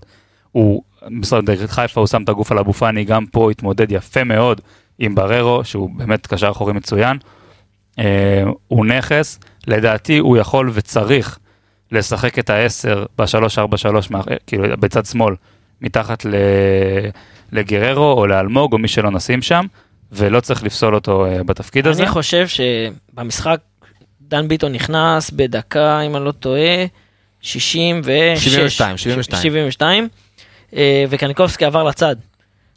הוא, 0.52 0.82
בסדר, 1.22 1.42
נגד 1.42 1.66
חיפה 1.70 2.00
הוא 2.02 2.08
שם 2.08 2.24
את 2.24 2.30
הגוף 2.30 2.52
על 2.52 2.60
אבו 2.60 2.74
פאני, 2.74 3.04
גם 3.04 3.26
פה 3.26 3.52
התמודד 3.52 3.92
יפה 3.92 4.24
מאוד 4.24 4.62
עם 5.00 5.16
בררו, 5.16 5.64
שהוא 5.64 5.90
באמת 5.98 6.28
קשר 6.28 6.50
אחורי 6.52 6.74
מצוין. 6.74 7.18
אה, 8.00 8.44
הוא 8.68 8.86
נכס, 8.86 9.40
לדעתי 9.68 10.18
הוא 10.18 10.38
יכול 10.38 10.72
וצריך 10.74 11.40
לשחק 11.92 12.40
את 12.40 12.50
העשר 12.50 13.06
ב-343, 13.18 14.16
כאילו 14.48 14.78
בצד 14.80 15.06
שמאל, 15.06 15.36
מתחת. 15.82 16.26
לגררו 17.52 18.12
או 18.12 18.28
לאלמוג 18.28 18.74
או 18.74 18.78
מי 18.78 18.88
שלא 18.88 19.12
נשים 19.12 19.42
שם, 19.42 19.66
ולא 20.12 20.40
צריך 20.40 20.64
לפסול 20.64 20.96
אותו 20.96 21.26
אה, 21.26 21.44
בתפקיד 21.44 21.88
הזה. 21.88 22.04
אני 22.04 22.12
חושב 22.12 22.46
שבמשחק 22.48 23.60
דן 24.22 24.48
ביטון 24.48 24.72
נכנס 24.72 25.32
בדקה, 25.32 26.02
אם 26.02 26.16
אני 26.16 26.26
לא 26.26 26.32
טועה, 26.32 26.86
66. 27.42 28.46
72, 28.46 28.98
72. 28.98 29.42
72, 29.42 30.08
אה, 30.76 31.04
וקניקובסקי 31.10 31.66
עבר 31.66 31.84
לצד. 31.84 32.16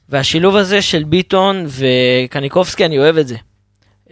והשילוב 0.09 0.57
הזה 0.57 0.83
של 0.83 1.05
ביטון 1.05 1.67
וקניקובסקי, 1.69 2.85
אני 2.85 2.99
אוהב 2.99 3.17
את 3.17 3.29
זה. 3.29 3.37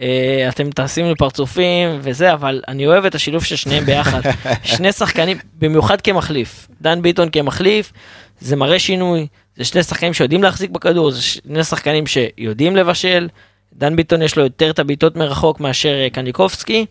אה, 0.01 0.49
אתם 0.49 0.69
תעשים 0.69 1.05
לי 1.05 1.15
פרצופים 1.15 1.89
וזה, 2.01 2.33
אבל 2.33 2.61
אני 2.67 2.87
אוהב 2.87 3.05
את 3.05 3.15
השילוב 3.15 3.43
של 3.43 3.55
שניהם 3.55 3.85
ביחד. 3.85 4.21
שני 4.63 4.91
שחקנים, 4.91 5.37
במיוחד 5.59 6.01
כמחליף. 6.01 6.67
דן 6.81 7.01
ביטון 7.01 7.29
כמחליף, 7.29 7.93
זה 8.39 8.55
מראה 8.55 8.79
שינוי. 8.79 9.27
זה 9.57 9.65
שני 9.65 9.83
שחקנים 9.83 10.13
שיודעים 10.13 10.43
להחזיק 10.43 10.71
בכדור, 10.71 11.11
זה 11.11 11.21
שני 11.21 11.63
שחקנים 11.63 12.03
שיודעים 12.07 12.75
לבשל. 12.75 13.29
דן 13.73 13.95
ביטון 13.95 14.21
יש 14.21 14.35
לו 14.35 14.43
יותר 14.43 14.69
את 14.69 14.79
הבעיטות 14.79 15.15
מרחוק 15.15 15.59
מאשר 15.59 16.01
אה, 16.03 16.09
קניקובסקי. 16.09 16.85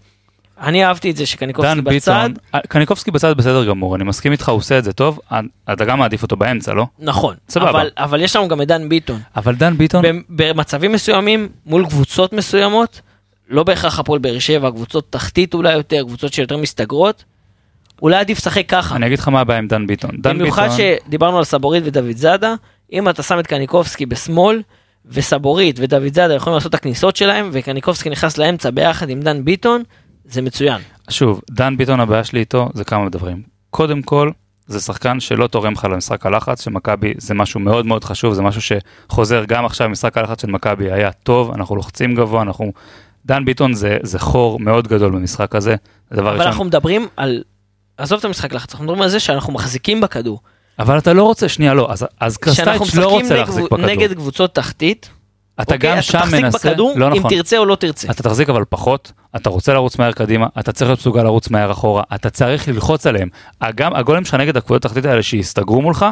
אני 0.61 0.85
אהבתי 0.85 1.11
את 1.11 1.17
זה 1.17 1.27
שקניקובסקי 1.27 1.81
בצד. 1.81 1.91
ביטון, 2.29 2.35
אה, 2.55 2.61
קניקובסקי 2.69 3.11
בצד 3.11 3.37
בסדר 3.37 3.65
גמור, 3.65 3.97
אני 3.97 4.05
מסכים 4.05 4.33
איתך, 4.33 4.49
הוא 4.49 4.57
עושה 4.59 4.79
את 4.79 4.85
זה 4.85 4.93
טוב, 4.93 5.21
אה, 5.33 5.41
אתה 5.73 5.85
גם 5.85 5.99
מעדיף 5.99 6.23
אותו 6.23 6.37
באמצע, 6.37 6.75
לא? 6.75 6.87
נכון. 6.99 7.35
אבל, 7.57 7.91
אבל 7.97 8.21
יש 8.21 8.37
לנו 8.37 8.49
גם 8.49 8.63
את 8.63 8.69
דן 8.69 8.89
ביטון. 8.89 9.21
אבל 9.37 9.55
דן 9.55 9.77
ביטון, 9.79 10.03
במ- 10.03 10.23
במצבים 10.29 10.93
מסוימים, 10.93 11.49
מול 11.67 11.87
קבוצות 11.87 12.33
מסוימות, 12.33 13.01
לא 13.49 13.63
בהכרח 13.63 13.99
הפועל 13.99 14.19
באר 14.19 14.39
שבע, 14.39 14.71
קבוצות 14.71 15.07
תחתית 15.11 15.55
אולי 15.55 15.73
יותר, 15.73 16.03
קבוצות 16.07 16.33
שיותר 16.33 16.57
מסתגרות, 16.57 17.25
אולי 18.03 18.17
עדיף 18.17 18.39
לשחק 18.39 18.65
ככה. 18.69 18.97
אני 18.97 19.07
אגיד 19.07 19.19
לך 19.19 19.29
מה 19.29 19.41
הבעיה 19.41 19.59
עם 19.59 19.69
דן 19.69 19.87
ביטון. 19.87 20.11
דן 20.19 20.39
במיוחד 20.39 20.69
ביטון, 20.69 20.79
שדיברנו 21.07 21.39
על 21.39 21.45
סבורית 21.45 21.83
ודוד 21.87 22.17
זאדה, 22.17 22.55
אם 22.93 23.09
אתה 23.09 23.23
שם 23.23 23.39
את 23.39 23.47
קניקובסקי 23.47 24.07
בשמאל, 24.07 24.63
וסבורית 25.07 25.77
ודוד 25.83 26.15
זאדה 26.15 26.35
יכולים 26.35 26.55
לעשות 26.55 26.71
את 26.71 26.75
הכניסות 26.75 27.17
שלהם, 27.17 27.51
וקניקובסקי 27.53 28.11
נכנס 28.11 28.39
לאמצע 28.39 28.71
ביחד 28.71 29.09
עם 29.11 29.21
דן 29.21 29.45
ביטון, 29.45 29.83
זה 30.31 30.43
מצוין. 30.43 30.83
שוב, 31.11 31.41
דן 31.51 31.77
ביטון 31.77 32.01
הבעיה 32.01 32.25
שלי 32.25 32.41
איתו 32.41 32.69
זה 32.75 32.85
כמה 32.85 33.09
דברים. 33.09 33.43
קודם 33.71 34.03
כל, 34.03 34.31
זה 34.67 34.81
שחקן 34.81 35.21
שלא 35.21 35.47
תורם 35.47 35.73
לך 35.73 35.85
למשחק 35.91 36.27
הלחץ 36.27 36.65
של 36.65 36.71
מכבי, 36.71 37.15
זה 37.19 37.35
משהו 37.35 37.61
מאוד 37.61 37.87
מאוד 37.87 38.05
חשוב, 38.05 38.35
זה 38.35 38.43
משהו 38.43 38.61
שחוזר 38.63 39.45
גם 39.45 39.65
עכשיו, 39.65 39.89
משחק 39.89 40.19
הלחץ 40.19 40.43
של 40.43 40.49
מכבי 40.49 40.93
היה 40.93 41.13
טוב, 41.13 41.51
אנחנו 41.55 41.77
לוחצים 41.77 42.15
גבוה, 42.15 42.43
אנחנו... 42.43 42.73
דן 43.27 43.45
ביטון 43.45 43.75
זה, 43.75 43.99
זה 44.03 44.19
חור 44.19 44.61
מאוד 44.61 44.89
גדול 44.89 45.13
במשחק 45.13 45.55
הזה, 45.55 45.77
זה 46.11 46.17
דבר 46.17 46.29
אבל 46.29 46.37
ראשון. 46.37 46.47
אנחנו 46.47 46.65
מדברים 46.65 47.09
על... 47.17 47.43
עזוב 47.97 48.19
את 48.19 48.25
המשחק 48.25 48.53
לחץ, 48.53 48.73
אנחנו 48.73 48.85
מדברים 48.85 49.03
על 49.03 49.09
זה 49.09 49.21
שאנחנו 49.21 49.53
מחזיקים 49.53 50.01
בכדור. 50.01 50.41
אבל 50.79 50.99
אתה 50.99 51.13
לא 51.13 51.25
רוצה, 51.25 51.49
שנייה 51.49 51.75
לא, 51.75 51.93
אז, 51.93 52.07
אז 52.21 52.39
שאנחנו 52.55 52.85
קרסטייץ' 52.85 52.95
לא 52.95 53.07
משחקים 53.07 53.23
רוצה 53.23 53.37
להחזיק 53.37 53.65
בכדור. 53.65 53.87
נגד 53.87 54.15
קבוצות 54.15 54.55
תחתית, 54.55 55.11
אתה 55.63 55.75
אוקיי? 55.75 55.97
גם 55.97 56.03
שם 56.03 56.19
אתה 56.19 56.27
מנסה, 56.27 56.59
תחזיק 56.59 56.71
בכדור, 56.73 56.93
לא 56.97 57.07
אם 57.07 57.13
נכון, 57.19 57.31
תרצה 57.31 57.59
או 57.59 57.65
לא 57.65 57.75
תרצה. 57.75 58.11
אתה 58.11 58.23
תחזיק 58.23 58.49
אבל 58.49 58.65
פחות, 58.69 59.13
אתה 59.37 59.51
רוצה 59.51 59.75
לרוץ 59.75 59.99
מהר 59.99 60.13
קדימה, 60.13 60.47
אתה 60.59 60.73
צריך 60.73 60.89
להיות 60.89 60.99
מסוגל 61.01 61.23
לרוץ 61.23 61.51
מהר 61.51 61.71
אחורה, 61.71 62.03
אתה 62.15 62.31
צריך 62.31 62.69
ללחוץ 62.69 63.07
עליהם. 63.07 63.29
גם 63.75 63.95
הגולים 63.95 64.25
שלך 64.25 64.35
נגד 64.35 64.57
הקבוצות 64.57 64.85
התחתית 64.85 65.05
האלה 65.05 65.23
שהסתגרו 65.23 65.83
מולך, 65.83 66.07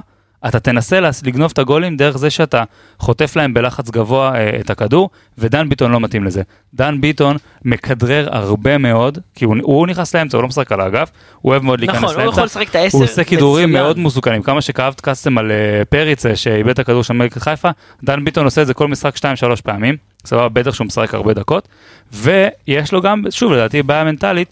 אתה 0.47 0.61
תנסה 0.61 1.01
לגנוב 1.25 1.51
את 1.53 1.59
הגולים 1.59 1.97
דרך 1.97 2.19
זה 2.19 2.31
שאתה 2.31 2.65
חוטף 2.99 3.37
להם 3.37 3.55
בלחץ 3.55 3.91
גבוה 3.91 4.35
אה, 4.35 4.61
את 4.61 4.71
הכדור, 4.71 5.11
ודן 5.39 5.69
ביטון 5.69 5.91
לא 5.91 6.01
מתאים 6.01 6.25
לזה. 6.25 6.43
דן 6.75 7.01
ביטון 7.01 7.37
מכדרר 7.65 8.29
הרבה 8.31 8.79
מאוד, 8.79 9.19
כי 9.35 9.45
הוא, 9.45 9.57
הוא 9.63 9.87
נכנס 9.87 10.17
לאמצע, 10.17 10.37
הוא 10.37 10.43
לא 10.43 10.49
משחק 10.49 10.73
על 10.73 10.81
האגף, 10.81 11.11
הוא 11.41 11.53
אוהב 11.53 11.63
מאוד 11.63 11.81
להיכנס 11.81 11.97
נכון, 11.97 12.09
לאמצע. 12.09 12.23
הוא 12.23 12.31
יכול 12.33 12.45
לשחק 12.45 12.69
את 12.69 12.75
העשר 12.75 12.99
הוא 12.99 13.05
עושה 13.05 13.25
כידורים. 13.25 13.73
מאוד 13.73 13.99
מסוכנים, 13.99 14.43
כמה 14.43 14.61
שכאבת 14.61 15.01
קאסטם 15.01 15.39
על 15.39 15.51
אה, 15.51 15.85
פריץ 15.85 16.27
אה, 16.27 16.37
שאיבד 16.37 16.71
את 16.71 16.79
הכדור 16.79 17.03
של 17.03 17.15
מלכת 17.15 17.43
חיפה, 17.43 17.71
דן 18.05 18.25
ביטון 18.25 18.45
עושה 18.45 18.63
את 18.63 18.67
זה 18.67 18.75
כל 18.75 18.89
משחק 18.89 19.17
2-3 19.17 19.21
פעמים, 19.65 19.97
סבבה, 20.25 20.49
בטח 20.49 20.75
שהוא 20.75 20.87
משחק 20.87 21.15
הרבה 21.15 21.35
דקות, 21.35 21.69
ויש 22.13 22.93
לו 22.93 23.03
גם, 23.03 23.25
שוב 23.31 23.53
לדעתי 23.53 23.83
בעיה 23.83 24.05
מנטלית, 24.05 24.49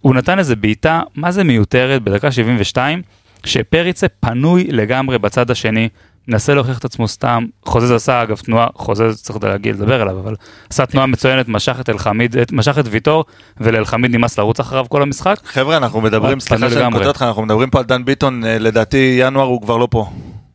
הוא 0.00 0.14
נתן 0.14 0.38
איזה 0.38 0.56
בעיטה, 0.56 1.00
מה 1.14 1.30
זה 1.30 1.44
מיותרת, 1.44 2.02
בדקה 2.02 2.32
72, 2.32 3.02
שפריצה 3.44 4.06
פנוי 4.20 4.64
לגמרי 4.70 5.18
בצד 5.18 5.50
השני, 5.50 5.88
מנסה 6.28 6.54
להוכיח 6.54 6.78
את 6.78 6.84
עצמו 6.84 7.08
סתם, 7.08 7.44
חוזז 7.64 7.90
עשה 7.90 8.22
אגב 8.22 8.36
תנועה, 8.36 8.66
חוזז 8.74 9.22
צריך 9.22 9.38
להגיד, 9.44 9.74
לדבר 9.76 10.00
עליו, 10.02 10.18
אבל 10.20 10.34
עשה 10.70 10.86
תנועה 10.86 11.06
מצוינת, 11.06 11.48
משך 11.48 11.76
את 11.80 11.88
אלחמיד, 11.88 12.36
משך 12.52 12.78
את 12.78 12.84
ויטור, 12.90 13.24
ולאלחמיד 13.60 14.10
נמאס 14.16 14.38
לרוץ 14.38 14.60
אחריו 14.60 14.84
כל 14.88 15.02
המשחק. 15.02 15.36
חבר'ה, 15.44 15.76
אנחנו 15.76 16.00
מדברים, 16.00 16.40
סליחה 16.40 16.70
שאני. 16.70 16.92
קוטע 16.92 17.06
אותך, 17.08 17.22
אנחנו 17.22 17.42
מדברים 17.42 17.70
פה 17.70 17.78
על 17.78 17.84
דן 17.84 18.04
ביטון, 18.04 18.44
אה, 18.44 18.58
לדעתי 18.58 19.16
ינואר 19.20 19.46
הוא 19.46 19.62
כבר 19.62 19.76
לא 19.76 19.88
פה. 19.90 20.10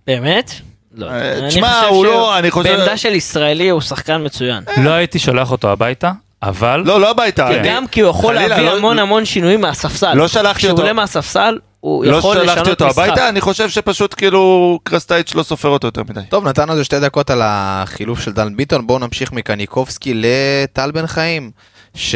באמת? 0.08 0.52
לא. 0.96 1.10
אה, 1.10 1.38
אני 1.40 1.48
תשמע, 1.50 1.68
חושב 1.80 1.90
הוא 1.90 2.06
ש- 2.06 2.08
לא- 2.08 2.40
אני 2.40 2.52
חושב- 2.52 2.70
בעמדה 2.76 2.98
של 2.98 3.14
ישראלי 3.16 3.70
הוא 3.70 3.82
שחקן 3.82 4.26
מצוין. 4.26 4.64
לא 4.84 4.90
הייתי 4.90 5.20
שולח 5.20 5.52
אותו 5.52 5.72
הביתה, 5.72 6.12
אבל... 6.44 6.84
לא, 6.86 7.02
לא 7.02 7.12
הביתה. 7.12 7.48
אני- 7.48 7.70
גם 7.70 7.88
כי 7.88 8.02
הוא 8.02 8.10
יכול 8.10 8.36
חלילה, 8.38 8.48
להביא 8.48 8.66
לא- 8.70 8.78
המון 8.78 9.00
המון 9.00 9.26
שינויים 9.26 9.62
מהספסל. 9.62 10.14
לא 10.14 10.28
שלחתי 10.28 10.58
כשהוא 10.60 10.72
אותו. 10.72 10.82
עולה 10.82 10.94
מהספסל, 10.94 11.58
הוא 11.86 12.06
לא 12.06 12.18
יכול 12.18 12.36
שלחתי 12.36 12.52
לשנות 12.52 12.68
אותו 12.68 12.88
משחק. 12.88 13.04
הביתה, 13.04 13.30
אני 13.30 13.42
חושב 13.42 13.70
שפשוט 13.70 14.14
כאילו 14.18 14.80
קרסטייץ' 14.84 15.36
לא 15.36 15.44
סופר 15.44 15.70
אותו 15.70 15.88
יותר 15.88 16.02
מדי. 16.10 16.20
טוב, 16.30 16.48
נתנו 16.48 16.72
איזה 16.72 16.84
שתי 16.84 17.00
דקות 17.00 17.30
על 17.30 17.42
החילוף 17.44 18.20
של 18.20 18.32
דן 18.32 18.56
ביטון, 18.58 18.88
בואו 18.88 19.00
נמשיך 19.00 19.32
מקניקובסקי 19.32 20.14
לטל 20.16 20.92
בן 20.92 21.08
חיים. 21.08 21.52
ש... 21.96 22.16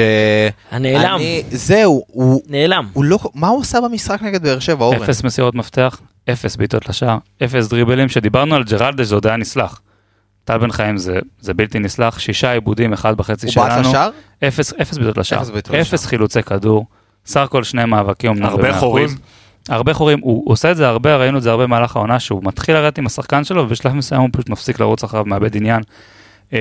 הנעלם. 0.71 1.15
אני- 1.15 1.43
זהו, 1.51 2.03
הוא... 2.07 2.41
נעלם. 2.47 2.87
הוא 2.93 3.03
לא... 3.03 3.19
מה 3.35 3.47
הוא 3.47 3.61
עשה 3.61 3.81
במשחק 3.81 4.21
נגד 4.21 4.43
באר 4.43 4.59
שבע, 4.59 4.85
אורן? 4.85 5.03
אפס 5.03 5.23
מסירות 5.23 5.55
מפתח, 5.55 5.99
אפס 6.31 6.55
בעיטות 6.55 6.89
לשער, 6.89 7.17
אפס 7.43 7.67
דריבלים, 7.67 8.09
שדיברנו 8.09 8.55
על 8.55 8.63
ג'רלדש 8.63 9.05
זה 9.07 9.15
עוד 9.15 9.27
היה 9.27 9.37
נסלח. 9.37 9.81
טל 10.45 10.57
בן 10.57 10.71
חיים 10.71 10.97
זה, 10.97 11.19
זה 11.41 11.53
בלתי 11.53 11.79
נסלח, 11.79 12.19
שישה 12.19 12.51
עיבודים, 12.51 12.93
אחד 12.93 13.17
בחצי 13.17 13.45
הוא 13.45 13.53
שלנו. 13.53 13.67
בעט 13.69 13.85
לשער? 13.85 14.09
אפס, 14.47 14.73
אפס 14.81 14.97
בעיטות 14.97 15.17
לשער, 15.17 15.41
אפס 15.41 15.49
אפס. 15.93 16.05
חילוצי 16.05 16.43
כדור, 16.43 16.85
סך 17.25 17.39
הכל 17.41 17.63
שני 17.63 17.85
מאבקים 17.85 18.43
הרבה 18.45 18.71
ב-100%. 18.71 18.79
חורים. 18.79 19.09
הרבה 19.69 19.93
חורים, 19.93 20.19
הוא 20.21 20.51
עושה 20.51 20.71
את 20.71 20.77
זה 20.77 20.87
הרבה, 20.87 21.15
ראינו 21.15 21.37
את 21.37 21.43
זה 21.43 21.51
הרבה 21.51 21.63
במהלך 21.63 21.95
העונה, 21.95 22.19
שהוא 22.19 22.41
מתחיל 22.43 22.75
לרדת 22.75 22.97
עם 22.97 23.05
השחקן 23.05 23.43
שלו, 23.43 23.63
ובשלב 23.63 23.93
מסוים 23.93 24.21
הוא 24.21 24.29
פשוט 24.33 24.49
מפסיק 24.49 24.79
לרוץ 24.79 25.03
אחריו, 25.03 25.25
מאבד 25.25 25.55
עניין. 25.55 25.81
אמ, 26.53 26.57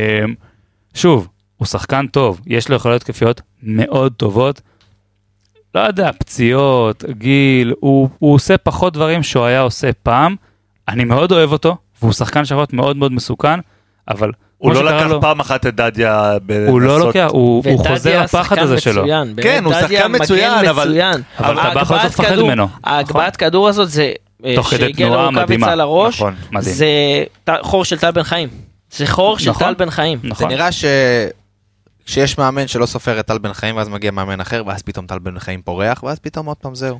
שוב, 0.94 1.28
הוא 1.56 1.66
שחקן 1.66 2.06
טוב, 2.06 2.40
יש 2.46 2.68
לו 2.68 2.76
יכולות 2.76 3.02
התקפיות 3.02 3.40
מאוד 3.62 4.12
טובות. 4.12 4.60
לא 5.74 5.80
יודע, 5.80 6.10
פציעות, 6.18 7.04
גיל, 7.10 7.74
הוא, 7.80 8.08
הוא 8.18 8.34
עושה 8.34 8.58
פחות 8.58 8.92
דברים 8.92 9.22
שהוא 9.22 9.44
היה 9.44 9.60
עושה 9.60 9.92
פעם. 9.92 10.36
אני 10.88 11.04
מאוד 11.04 11.32
אוהב 11.32 11.52
אותו, 11.52 11.76
והוא 12.02 12.12
שחקן 12.12 12.44
שעות 12.44 12.72
מאוד 12.72 12.96
מאוד 12.96 13.12
מסוכן, 13.12 13.60
אבל 14.08 14.32
הוא 14.58 14.72
לא 14.74 14.84
לקח 14.84 15.06
לו- 15.06 15.20
פעם 15.20 15.40
אחת 15.40 15.66
את 15.66 15.74
דדיה 15.74 16.30
הוא 16.68 16.80
לא 16.80 16.88
בלנסות- 16.94 17.06
לוקח, 17.06 17.28
הוא, 17.30 17.62
הוא 17.66 17.86
חוזר 17.88 18.22
לפחד 18.22 18.42
שחקן 18.44 18.62
הזה 18.62 18.80
שלו. 18.80 19.02
מצוין, 19.02 19.34
כן, 19.42 19.64
הוא 19.64 19.74
שחקן 19.74 20.12
מצוין, 20.20 20.52
אבל- 20.68 20.88
מצוין. 20.88 21.22
אבל 21.38 21.58
אתה 21.60 21.80
בכל 21.80 21.94
זאת 22.08 22.14
כדור- 22.26 22.46
ממנו. 22.46 22.64
נכון. 22.64 22.80
ההגבהת 22.84 23.36
כדור 23.36 23.68
הזאת 23.68 23.90
זה... 23.90 24.12
אה, 24.44 24.54
תוך 24.56 24.66
כדי 24.66 24.78
שהגיע 24.80 25.06
תנועה 25.06 25.30
מדהימה. 25.30 25.74
לראש, 25.74 26.14
נכון, 26.16 26.34
מדהים. 26.52 26.74
זה 26.74 26.86
חור 27.62 27.84
של 27.84 27.98
טל 27.98 28.10
בן 28.10 28.22
חיים. 28.22 28.48
זה 28.90 29.06
חור 29.06 29.38
של 29.38 29.50
נכון. 29.50 29.66
טל 29.66 29.74
בן 29.74 29.90
חיים. 29.90 30.18
זה 30.22 30.28
נכון. 30.28 30.48
נראה 30.48 30.72
ש... 30.72 30.84
שיש 32.06 32.38
מאמן 32.38 32.66
שלא 32.68 32.86
סופר 32.86 33.20
את 33.20 33.26
טל 33.26 33.38
בן 33.38 33.52
חיים 33.52 33.76
ואז 33.76 33.88
מגיע 33.88 34.10
מאמן 34.10 34.40
אחר 34.40 34.62
ואז 34.66 34.82
פתאום 34.82 35.06
טל 35.06 35.18
בן 35.18 35.38
חיים 35.38 35.62
פורח 35.62 36.02
ואז 36.02 36.18
פתאום 36.18 36.46
עוד 36.46 36.56
פעם 36.56 36.74
זהו. 36.74 36.98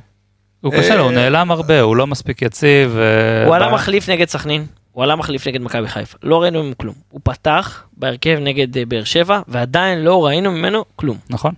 הוא 0.61 0.73
קשה 0.73 0.95
לו, 0.95 1.03
הוא 1.03 1.11
נעלם 1.11 1.51
הרבה, 1.51 1.81
הוא 1.81 1.95
לא 1.95 2.07
מספיק 2.07 2.41
יציב. 2.41 2.97
אה, 2.97 3.45
הוא 3.47 3.55
עלה 3.55 3.69
מחליף 3.73 4.09
נגד 4.09 4.27
סכנין, 4.29 4.65
הוא 4.91 5.03
עלה 5.03 5.15
מחליף 5.15 5.47
נגד 5.47 5.61
מכבי 5.61 5.87
חיפה. 5.87 6.17
לא 6.23 6.41
ראינו 6.41 6.63
ממנו 6.63 6.77
כלום. 6.77 6.95
הוא 7.09 7.21
פתח 7.23 7.83
בהרכב 7.97 8.37
נגד 8.41 8.77
אה, 8.77 8.85
באר 8.85 9.03
שבע, 9.03 9.41
ועדיין 9.47 9.99
לא 9.99 10.25
ראינו 10.25 10.51
ממנו 10.51 10.85
כלום. 10.95 11.17
נכון, 11.29 11.53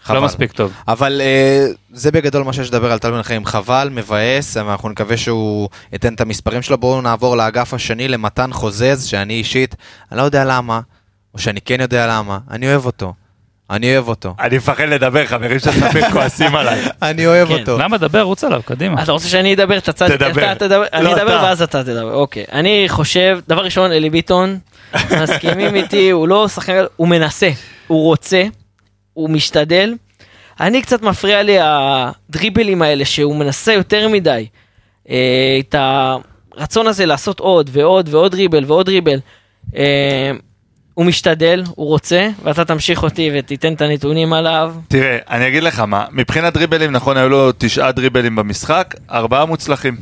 חבל. 0.00 0.16
לא 0.16 0.24
מספיק 0.24 0.52
טוב. 0.52 0.72
אבל 0.88 1.20
אה, 1.20 1.66
זה 1.92 2.10
בגדול 2.10 2.42
מה 2.42 2.52
שיש 2.52 2.68
לדבר 2.68 2.92
על 2.92 2.98
טל 2.98 3.10
בן 3.10 3.22
חיים 3.22 3.44
חבל 3.44 3.88
מבאס 3.92 4.56
אנחנו 4.56 4.88
נקווה 4.88 5.16
שהוא 5.16 5.68
ייתן 5.92 6.14
את 6.14 6.20
המספרים 6.20 6.62
שלו 6.62 6.78
בואו 6.78 7.00
נעבור 7.00 7.36
לאגף 7.36 7.74
השני 7.74 8.08
למתן 8.08 8.52
חוזז 8.52 9.04
שאני 9.04 9.34
אישית 9.34 9.74
אני 10.12 10.18
לא 10.18 10.22
יודע 10.22 10.44
למה 10.44 10.80
או 11.34 11.38
שאני 11.38 11.60
כן 11.60 11.80
יודע 11.80 12.06
למה 12.06 12.38
אני 12.50 12.66
אוהב 12.66 12.86
אותו. 12.86 13.14
אני 13.70 13.94
אוהב 13.94 14.08
אותו. 14.08 14.34
אני 14.40 14.56
מפחד 14.56 14.84
לדבר, 14.84 15.26
חברים 15.26 15.58
של 15.58 15.70
ספיר 15.72 16.10
כועסים 16.10 16.56
עליי. 16.56 16.84
אני 17.02 17.26
אוהב 17.26 17.48
כן. 17.48 17.60
אותו. 17.60 17.78
למה 17.78 17.98
דבר? 17.98 18.22
רוץ 18.22 18.44
עליו, 18.44 18.62
קדימה. 18.64 19.02
אתה 19.02 19.12
רוצה 19.12 19.28
שאני 19.28 19.54
אדבר 19.54 19.78
את 19.78 19.88
הצד? 19.88 20.16
תדבר. 20.56 20.84
אני 20.92 21.04
לא, 21.04 21.12
אדבר. 21.16 21.40
ואז 21.42 21.62
אתה 21.62 21.84
תדבר, 21.84 22.14
אוקיי. 22.14 22.44
אני 22.52 22.84
חושב, 22.88 23.38
דבר 23.48 23.64
ראשון, 23.64 23.92
אלי 23.92 24.10
ביטון, 24.10 24.58
מסכימים 25.22 25.74
איתי, 25.74 26.10
הוא 26.10 26.28
לא 26.28 26.48
שחקן, 26.48 26.84
הוא 26.96 27.08
מנסה, 27.08 27.50
הוא 27.86 28.04
רוצה, 28.04 28.44
הוא 29.12 29.30
משתדל. 29.30 29.94
אני 30.60 30.82
קצת 30.82 31.02
מפריע 31.02 31.42
לי 31.42 31.56
הדריבלים 31.60 32.82
האלה 32.82 33.04
שהוא 33.04 33.36
מנסה 33.36 33.72
יותר 33.72 34.08
מדי. 34.08 34.46
אה, 35.10 35.56
את 35.60 35.74
הרצון 35.78 36.86
הזה 36.86 37.06
לעשות 37.06 37.40
עוד 37.40 37.70
ועוד 37.72 38.08
ועוד 38.12 38.32
דריבל 38.32 38.64
ועוד 38.66 38.86
דריבל. 38.86 39.18
הוא 40.94 41.06
משתדל, 41.06 41.62
הוא 41.74 41.86
רוצה, 41.86 42.28
ואתה 42.42 42.64
תמשיך 42.64 43.02
אותי 43.02 43.30
ותיתן 43.34 43.72
את 43.72 43.80
הנתונים 43.80 44.32
עליו. 44.32 44.74
תראה, 44.88 45.18
אני 45.30 45.48
אגיד 45.48 45.62
לך 45.62 45.80
מה, 45.80 46.04
מבחינת 46.12 46.54
דריבלים, 46.54 46.92
נכון, 46.92 47.16
היו 47.16 47.28
לו 47.28 47.50
תשעה 47.58 47.92
דריבלים 47.92 48.36
במשחק, 48.36 48.94
ארבעה 49.10 49.44
מוצלחים. 49.44 49.96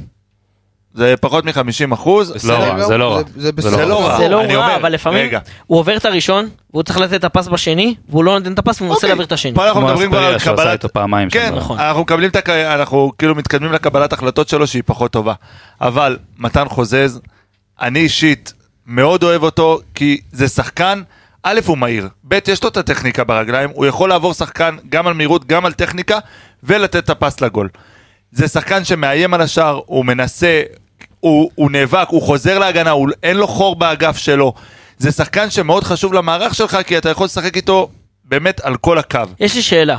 זה 0.94 1.14
פחות 1.20 1.44
מ-50 1.44 1.94
אחוז. 1.94 2.46
לא 2.48 2.54
רע, 2.54 2.84
זה 2.84 2.96
לא 2.98 3.12
רע. 3.14 3.22
זה- 3.36 3.52
לא 3.86 4.06
רע. 4.06 4.16
זה 4.18 4.28
לא 4.28 4.44
אני 4.44 4.56
רע, 4.56 4.64
אומר, 4.66 4.76
אבל 4.76 4.92
לפעמים. 4.92 5.30
הוא 5.66 5.78
עובר 5.78 5.96
את 5.96 6.04
הראשון, 6.04 6.48
והוא 6.72 6.82
צריך 6.82 6.98
לתת 6.98 7.14
את 7.14 7.24
הפס 7.24 7.48
בשני, 7.48 7.94
והוא 8.08 8.24
לא 8.24 8.38
נותן 8.38 8.52
את 8.52 8.58
הפס, 8.58 8.80
והוא 8.80 8.88
מנסה 8.88 8.96
אוקיי, 8.96 9.08
להעביר 9.08 9.26
את 9.26 9.32
השני. 9.32 9.54
פה 9.54 9.66
אנחנו 9.66 9.80
כמו 9.80 9.88
מדברים 9.88 10.10
כבר 10.10 10.24
על 10.24 10.38
קבלת... 10.38 10.66
איתו 10.72 10.88
פעמיים 10.88 11.30
שם. 11.30 11.38
כן, 11.38 11.54
נכון. 11.54 11.78
אנחנו 11.78 12.02
מקבלים 12.02 12.30
את 12.30 12.36
הק... 12.36 12.48
אנחנו 12.50 13.12
כאילו 13.18 13.34
מתקדמים 13.34 13.72
לקבלת 13.72 14.12
החלטות 14.12 14.48
שלו 14.48 14.66
שהיא 14.66 14.82
פחות 14.86 15.10
טובה. 15.10 15.34
אבל 15.80 16.18
מתן 16.38 16.68
חוזז, 16.68 17.20
אני 17.80 17.98
אישית 18.00 18.52
מאוד 18.86 19.22
אוהב 19.22 19.42
אותו, 19.42 19.80
כי 19.94 20.20
זה 20.32 20.48
שחקן, 20.48 21.02
א' 21.42 21.60
הוא 21.66 21.78
מהיר, 21.78 22.08
ב' 22.28 22.38
יש 22.48 22.62
לו 22.62 22.68
את 22.68 22.76
הטכניקה 22.76 23.24
ברגליים, 23.24 23.70
הוא 23.74 23.86
יכול 23.86 24.08
לעבור 24.08 24.34
שחקן 24.34 24.76
גם 24.88 25.06
על 25.06 25.14
מהירות, 25.14 25.46
גם 25.46 25.66
על 25.66 25.72
טכניקה, 25.72 26.18
ולתת 26.62 26.96
את 26.96 27.10
הפס 27.10 27.40
לגול. 27.40 27.68
זה 28.32 28.48
שחקן 28.48 28.84
שמאיים 28.84 29.34
על 29.34 29.40
השער, 29.40 29.80
הוא 29.86 30.04
מנסה, 30.04 30.62
הוא, 31.20 31.50
הוא 31.54 31.70
נאבק, 31.70 32.06
הוא 32.08 32.22
חוזר 32.22 32.58
להגנה, 32.58 32.90
הוא, 32.90 33.08
אין 33.22 33.36
לו 33.36 33.46
חור 33.46 33.76
באגף 33.76 34.16
שלו. 34.16 34.54
זה 34.98 35.12
שחקן 35.12 35.50
שמאוד 35.50 35.84
חשוב 35.84 36.12
למערך 36.14 36.54
שלך, 36.54 36.78
כי 36.86 36.98
אתה 36.98 37.10
יכול 37.10 37.24
לשחק 37.24 37.56
איתו 37.56 37.90
באמת 38.24 38.60
על 38.60 38.76
כל 38.76 38.98
הקו. 38.98 39.20
יש 39.40 39.54
לי 39.54 39.62
שאלה, 39.62 39.98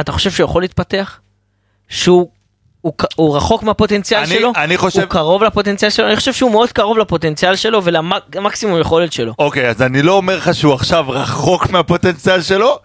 אתה 0.00 0.12
חושב 0.12 0.30
שהוא 0.30 0.44
יכול 0.44 0.62
להתפתח? 0.62 1.20
שהוא 1.88 2.30
הוא, 2.84 2.92
הוא 3.16 3.36
רחוק 3.36 3.62
מהפוטנציאל 3.62 4.20
אני- 4.20 4.28
שלו? 4.28 4.52
אני 4.56 4.76
חושב- 4.76 5.00
הוא 5.00 5.08
קרוב 5.08 5.42
לפוטנציאל 5.44 5.90
שלו? 5.90 6.06
אני 6.06 6.16
חושב 6.16 6.32
שהוא 6.32 6.50
מאוד 6.50 6.72
קרוב 6.72 6.98
לפוטנציאל 6.98 7.56
שלו 7.56 7.80
ולמקסימום 7.84 8.80
יכולת 8.80 9.12
שלו. 9.12 9.34
אוקיי, 9.38 9.68
אז 9.68 9.82
אני 9.82 10.02
לא 10.02 10.12
אומר 10.12 10.36
לך 10.36 10.54
שהוא 10.54 10.74
עכשיו 10.74 11.04
רחוק 11.08 11.70
מהפוטנציאל 11.70 12.42
שלו, 12.42 12.78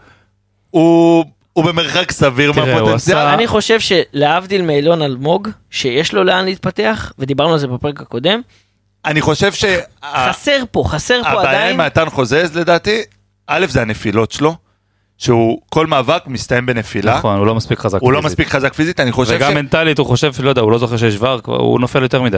הוא, 0.69 1.25
הוא 1.53 1.65
במרחק 1.65 2.11
סביר 2.11 2.51
תראה, 2.53 2.65
מהפוטנציאל. 2.65 3.17
עשה- 3.17 3.33
אני 3.33 3.47
חושב 3.47 3.79
שלהבדיל 3.79 4.61
מאילון 4.61 5.01
אלמוג, 5.01 5.47
שיש 5.71 6.13
לו 6.13 6.23
לאן 6.23 6.45
להתפתח, 6.45 7.13
ודיברנו 7.19 7.53
על 7.53 7.59
זה 7.59 7.67
בפרק 7.67 8.01
הקודם, 8.01 8.41
אני 9.05 9.21
חושב 9.21 9.53
שה- 9.53 9.79
חסר 10.05 10.63
פה, 10.71 10.83
חסר 10.87 11.21
פה 11.23 11.29
הבעיה 11.29 11.49
עדיין. 11.49 11.79
עם 11.79 11.85
מתן 11.85 12.09
חוזז 12.09 12.57
לדעתי, 12.57 13.01
א' 13.47 13.65
זה 13.69 13.81
הנפילות 13.81 14.31
שלו, 14.31 14.55
שהוא 15.19 15.61
כל 15.69 15.87
מאבק 15.87 16.27
מסתיים 16.27 16.65
בנפילה. 16.65 17.17
נכון, 17.17 17.37
הוא 17.37 17.45
לא 17.45 17.55
מספיק 17.55 17.79
חזק 17.79 18.01
הוא 18.01 18.11
לא 18.11 18.17
פיזית. 18.17 18.31
מספיק 18.31 18.47
חזק 18.47 18.73
פיזית, 18.73 18.99
אני 18.99 19.11
חושב 19.11 19.35
וגם 19.35 19.51
ש... 19.51 19.55
מנטלית 19.55 19.97
הוא 19.97 20.07
חושב, 20.07 20.31
לא 20.39 20.49
יודע, 20.49 20.61
הוא 20.61 20.71
לא 20.71 20.77
זוכר 20.77 20.97
שיש 20.97 21.17
ור, 21.19 21.39
הוא 21.45 21.79
נופל 21.79 22.01
יותר 22.01 22.21
מדי. 22.21 22.37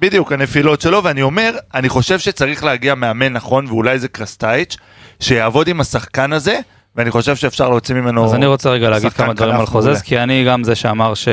בדיוק, 0.00 0.32
הנפילות 0.32 0.80
שלו, 0.80 1.04
ואני 1.04 1.22
אומר, 1.22 1.56
אני 1.74 1.88
חושב 1.88 2.18
שצריך 2.18 2.64
להגיע 2.64 2.94
מאמן 2.94 3.32
נכון, 3.32 3.66
ואולי 3.66 3.98
זה 3.98 4.08
קרסטייץ', 4.08 4.76
שיעבוד 5.20 5.68
עם 5.68 5.80
השחקן 5.80 6.32
הזה, 6.32 6.60
ואני 6.96 7.10
חושב 7.10 7.36
שאפשר 7.36 7.68
להוציא 7.68 7.94
ממנו... 7.94 8.24
אז 8.24 8.34
אני 8.34 8.46
רוצה 8.46 8.70
רגע 8.70 8.90
להגיד 8.90 9.12
כמה 9.12 9.34
דברים 9.34 9.56
על 9.56 9.66
חוזז. 9.66 10.02
כי 10.02 10.18
אני 10.18 10.44
גם 10.44 10.64
זה 10.64 10.74
שאמר 10.74 11.14
ש... 11.14 11.28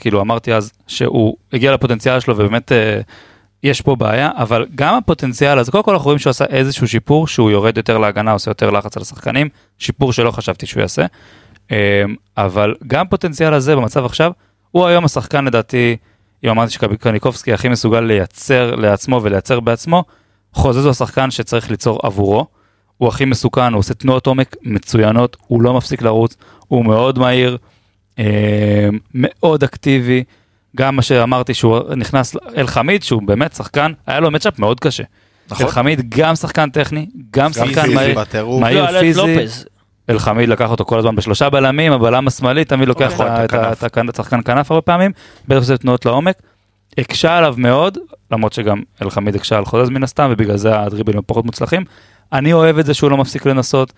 כאילו 0.00 0.20
אמרתי 0.20 0.54
אז 0.54 0.72
שהוא 0.86 1.36
הגיע 1.52 1.74
לפוטנציאל 1.74 2.20
שלו 2.20 2.36
ובאמת 2.36 2.72
אה, 2.72 3.00
יש 3.62 3.80
פה 3.80 3.96
בעיה, 3.96 4.30
אבל 4.36 4.66
גם 4.74 4.94
הפוטנציאל 4.94 5.58
הזה, 5.58 5.72
קודם 5.72 5.84
כל 5.84 5.92
אנחנו 5.92 6.04
רואים 6.04 6.18
שהוא 6.18 6.30
עשה 6.30 6.44
איזשהו 6.44 6.88
שיפור, 6.88 7.26
שהוא 7.26 7.50
יורד 7.50 7.76
יותר 7.76 7.98
להגנה, 7.98 8.32
עושה 8.32 8.50
יותר 8.50 8.70
לחץ 8.70 8.96
על 8.96 9.02
השחקנים, 9.02 9.48
שיפור 9.78 10.12
שלא 10.12 10.30
חשבתי 10.30 10.66
שהוא 10.66 10.80
יעשה, 10.80 11.06
אה, 11.72 12.02
אבל 12.36 12.74
גם 12.86 13.08
פוטנציאל 13.08 13.54
הזה 13.54 13.76
במצב 13.76 14.04
עכשיו, 14.04 14.32
הוא 14.70 14.86
היום 14.86 15.04
השחקן 15.04 15.44
לדעתי, 15.44 15.96
אם 16.44 16.50
אמרתי 16.50 16.72
שקניקובסקי 16.72 17.52
הכי 17.52 17.68
מסוגל 17.68 18.00
לייצר 18.00 18.74
לעצמו 18.74 19.20
ולייצר 19.22 19.60
בעצמו, 19.60 20.04
חוזז 20.52 20.84
הוא 20.84 20.90
השחקן 20.90 21.30
שצריך 21.30 21.70
ליצור 21.70 22.00
עבורו. 22.02 22.46
הוא 22.96 23.08
הכי 23.08 23.24
מסוכן, 23.24 23.72
הוא 23.72 23.78
עושה 23.78 23.94
תנועות 23.94 24.26
עומק 24.26 24.56
מצוינות, 24.62 25.36
הוא 25.46 25.62
לא 25.62 25.74
מפסיק 25.74 26.02
לרוץ, 26.02 26.36
הוא 26.68 26.84
מאוד 26.84 27.18
מהיר, 27.18 27.56
אה, 28.18 28.88
מאוד 29.14 29.64
אקטיבי. 29.64 30.24
גם 30.76 30.96
מה 30.96 31.02
שאמרתי 31.02 31.54
שהוא 31.54 31.80
נכנס 31.96 32.36
אל 32.56 32.66
חמיד 32.66 33.02
שהוא 33.02 33.22
באמת 33.22 33.52
שחקן, 33.52 33.92
היה 34.06 34.20
לו 34.20 34.30
מצ'אפ 34.30 34.58
מאוד 34.58 34.80
קשה. 34.80 35.02
נכון. 35.50 35.66
אל 35.66 35.70
חמיד 35.70 36.14
גם 36.14 36.34
שחקן 36.34 36.70
טכני, 36.70 37.06
גם 37.30 37.52
שחקן 37.52 37.92
מהיר, 37.94 38.18
לא, 38.92 39.00
פיזי. 39.00 39.64
אל 40.10 40.18
חמיד 40.18 40.48
לקח 40.48 40.70
אותו 40.70 40.84
כל 40.84 40.98
הזמן 40.98 41.16
בשלושה 41.16 41.50
בלמים, 41.50 41.92
הבלם 41.92 42.26
השמאלי 42.26 42.64
תמיד 42.64 42.88
לוקח 42.88 43.14
את 43.14 43.20
ה- 43.20 43.44
את 43.44 43.54
את 43.54 43.54
ה- 43.54 44.00
את 44.08 44.18
השחקן 44.18 44.40
כנף 44.44 44.70
הרבה 44.70 44.82
פעמים, 44.82 45.12
בטח 45.48 45.62
שזה 45.62 45.78
תנועות 45.78 46.06
לעומק. 46.06 46.36
הקשה 46.98 47.36
עליו 47.36 47.54
מאוד, 47.58 47.98
למרות 48.30 48.52
שגם 48.52 48.82
אל 49.02 49.10
חמיד 49.10 49.34
הקשה 49.34 49.56
על 49.58 49.64
חוזז 49.64 49.90
מן 49.90 50.02
הסתם, 50.02 50.28
ובגלל 50.32 50.56
זה 50.56 50.80
הדריבלים 50.80 51.20
פחות 51.26 51.44
מוצלחים. 51.44 51.84
אני 52.32 52.52
אוהב 52.52 52.78
את 52.78 52.86
זה 52.86 52.94
שהוא 52.94 53.10
לא 53.10 53.16
מפסיק 53.16 53.46
לנסות. 53.46 53.92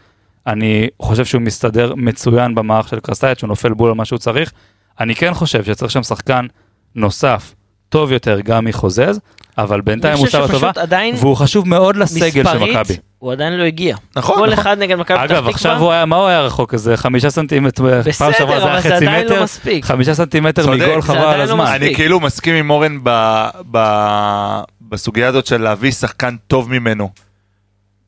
אני 0.47 0.89
חושב 1.03 1.25
שהוא 1.25 1.43
מסתדר 1.43 1.95
מצוין 1.97 2.55
במערך 2.55 2.89
של 2.89 3.01
קרסטייט, 3.01 3.39
שהוא 3.39 3.49
נופל 3.49 3.73
בול 3.75 3.89
על 3.91 3.95
מה 3.97 4.05
שהוא 4.05 4.19
צריך. 4.19 4.53
אני 5.01 5.15
כן 5.15 5.35
חושב 5.35 5.65
שצריך 5.65 5.91
שם 5.93 6.03
שחקן 6.03 6.47
נוסף, 6.95 7.55
טוב 7.89 8.13
יותר 8.13 8.41
גם 8.41 8.65
מחוזז, 8.65 9.21
אבל 9.59 9.81
בינתיים 9.81 10.19
הוא 10.19 10.27
שר 10.27 10.47
שפשוט 10.47 10.61
טובה, 10.61 10.83
עדיין 10.83 11.15
והוא 11.19 11.37
חשוב 11.37 11.69
מאוד 11.69 11.97
לסגל 11.97 12.45
של 12.45 12.59
מכבי. 12.59 12.97
הוא 13.19 13.33
עדיין 13.33 13.53
לא 13.53 13.63
הגיע. 13.63 13.97
נכון, 14.17 14.37
כל 14.37 14.47
נכון. 14.47 14.59
אחד 14.59 14.79
נגד 14.79 14.97
מכבי 14.97 15.17
פתח 15.19 15.25
אגב, 15.25 15.37
תקווה. 15.37 15.51
עכשיו 15.51 15.79
הוא 15.79 15.93
היה, 15.93 16.07
מה 16.07 16.17
הוא 16.17 16.27
היה 16.27 16.41
רחוק 16.41 16.71
כזה? 16.71 16.97
חמישה 16.97 17.31
סנטימטר, 17.31 18.03
פעם 18.19 18.33
שעברה 18.33 18.57
בסדר, 18.57 18.61
זה 18.61 18.65
היה 18.65 18.73
אבל 18.73 18.81
זה 18.83 18.97
חצי 18.97 19.05
לא 19.05 19.13
מטר, 19.25 19.43
מספיק. 19.43 19.85
חמישה 19.85 20.15
סנטימטר 20.15 20.63
צודק, 20.63 20.83
מגול 20.83 21.03
חבל 21.03 21.19
על 21.19 21.39
לא 21.39 21.43
הזמן. 21.43 21.65
מספיק. 21.65 21.83
אני 21.83 21.95
כאילו 21.95 22.21
מסכים 22.21 22.55
עם 22.55 22.71
אורן 22.71 22.99
ב, 23.03 23.11
ב, 23.71 23.79
בסוגיה 24.83 25.29
הזאת 25.29 25.47
של 25.47 25.63
להביא 25.63 25.91
שחקן 25.91 26.37
טוב 26.47 26.71
ממנו 26.71 27.11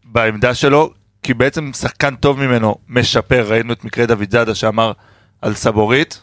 בעמדה 0.05 0.55
שלו, 0.55 0.91
כי 1.22 1.35
בעצם 1.35 1.70
שחקן 1.72 2.14
טוב 2.16 2.41
ממנו 2.41 2.74
משפר, 2.89 3.47
ראינו 3.49 3.72
את 3.72 3.85
מקרה 3.85 4.07
דוד 4.07 4.31
זאדה 4.31 4.55
שאמר 4.55 4.93
על 5.43 5.55
סבורית, 5.55 6.20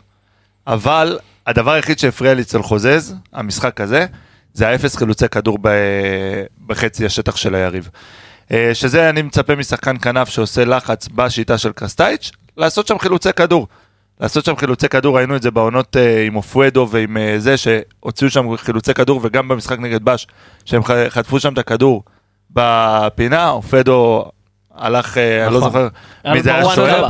אבל 0.67 1.17
הדבר 1.47 1.71
היחיד 1.71 1.99
שהפריע 1.99 2.33
לי 2.33 2.41
אצל 2.41 2.61
חוזז, 2.61 3.15
המשחק 3.33 3.81
הזה, 3.81 4.05
זה 4.53 4.67
האפס 4.67 4.95
חילוצי 4.95 5.29
כדור 5.29 5.57
ב, 5.61 5.69
בחצי 6.67 7.05
השטח 7.05 7.35
של 7.35 7.55
היריב. 7.55 7.89
אה, 8.51 8.69
שזה 8.73 9.09
אני 9.09 9.21
מצפה 9.21 9.55
משחקן 9.55 9.97
כנף 9.97 10.29
שעושה 10.29 10.65
לחץ 10.65 11.07
בשיטה 11.15 11.57
של 11.57 11.71
קרסטייץ', 11.71 12.31
לעשות 12.57 12.87
שם 12.87 12.99
חילוצי 12.99 13.33
כדור. 13.33 13.67
לעשות 14.19 14.45
שם 14.45 14.55
חילוצי 14.55 14.89
כדור, 14.89 15.17
ראינו 15.17 15.35
את 15.35 15.41
זה 15.41 15.51
בעונות 15.51 15.97
אה, 15.97 16.23
עם 16.23 16.35
אופואדו 16.35 16.87
ועם 16.91 17.17
אה, 17.17 17.35
זה, 17.37 17.57
שהוציאו 17.57 18.29
שם 18.29 18.57
חילוצי 18.57 18.93
כדור, 18.93 19.19
וגם 19.23 19.47
במשחק 19.47 19.79
נגד 19.79 20.03
בש, 20.03 20.27
שהם 20.65 20.81
חטפו 21.09 21.39
שם 21.39 21.53
את 21.53 21.57
הכדור 21.57 22.03
בפינה, 22.51 23.49
אופואדו 23.49 24.25
הלך, 24.75 25.17
אני 25.17 25.53
לא 25.53 25.59
נכון. 25.59 25.71
זוכר 25.71 25.87
מי 26.33 26.41
זה 26.41 26.55
היה 26.55 26.63
שוער. 26.75 27.07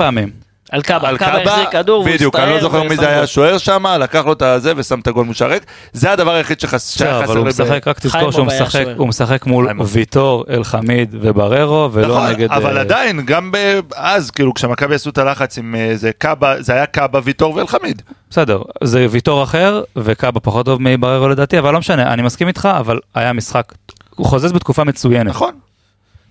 על 0.72 0.82
קאבה, 0.82 1.09
על 1.09 1.18
קאבה 1.18 1.51
החזיר 1.51 1.65
כדור, 1.72 2.01
והוא 2.01 2.13
בדיוק, 2.13 2.36
אני 2.36 2.51
לא 2.51 2.61
זוכר 2.61 2.84
מי 2.84 2.95
זה 2.95 3.05
היה 3.07 3.15
גול. 3.15 3.24
השוער 3.24 3.57
שם, 3.57 3.86
לקח 3.99 4.26
לו 4.26 4.34
את 4.34 4.41
הזה 4.41 4.74
ושם 4.78 4.99
את 4.99 5.07
הגול 5.07 5.28
ריק. 5.41 5.63
זה 5.93 6.11
הדבר 6.11 6.34
היחיד 6.34 6.59
שחס- 6.59 6.97
שהיה 6.97 7.11
בסדר, 7.11 7.24
חסר 7.24 7.32
אבל 7.32 7.38
הוא 7.39 7.47
לי 7.47 7.53
ב- 7.53 7.61
משחק, 7.61 7.88
רק 7.88 7.99
תזכור 7.99 8.32
שהוא 8.32 8.45
משחק, 8.45 8.70
שוער. 8.84 8.93
הוא 8.97 9.07
משחק 9.07 9.45
מול. 9.45 9.68
ויטור, 9.86 10.45
אלחמיד 10.49 11.15
ובררו, 11.22 11.89
ולא 11.93 12.15
נכון, 12.18 12.30
נגד... 12.30 12.51
אבל 12.51 12.76
אה, 12.78 12.82
עדיין, 12.82 13.26
גם 13.26 13.51
אז, 13.95 14.32
כאילו, 14.32 14.53
כשמכבי 14.53 14.95
עשו 14.95 15.09
את 15.09 15.18
הלחץ 15.18 15.57
עם 15.57 15.76
אה, 15.76 15.91
זה 15.95 16.11
קאבה, 16.18 16.61
זה 16.61 16.74
היה 16.74 16.86
קאבה, 16.86 17.20
ויטור 17.24 17.55
ואלחמיד. 17.55 18.01
בסדר, 18.30 18.61
זה 18.84 19.05
ויטור 19.09 19.43
אחר, 19.43 19.84
וקאבה 19.95 20.39
פחות 20.39 20.65
טוב 20.65 20.80
מבררו 20.82 21.28
לדעתי, 21.28 21.59
אבל 21.59 21.74
לא 21.74 21.80
משנה, 21.80 22.13
אני 22.13 22.22
מסכים 22.22 22.47
איתך, 22.47 22.70
אבל 22.80 22.99
היה 23.15 23.34
משחק, 23.34 23.74
הוא 24.15 24.26
חוזז 24.26 24.51
בתקופה 24.51 24.84
מצוינת. 24.84 25.28
נכון. 25.30 25.51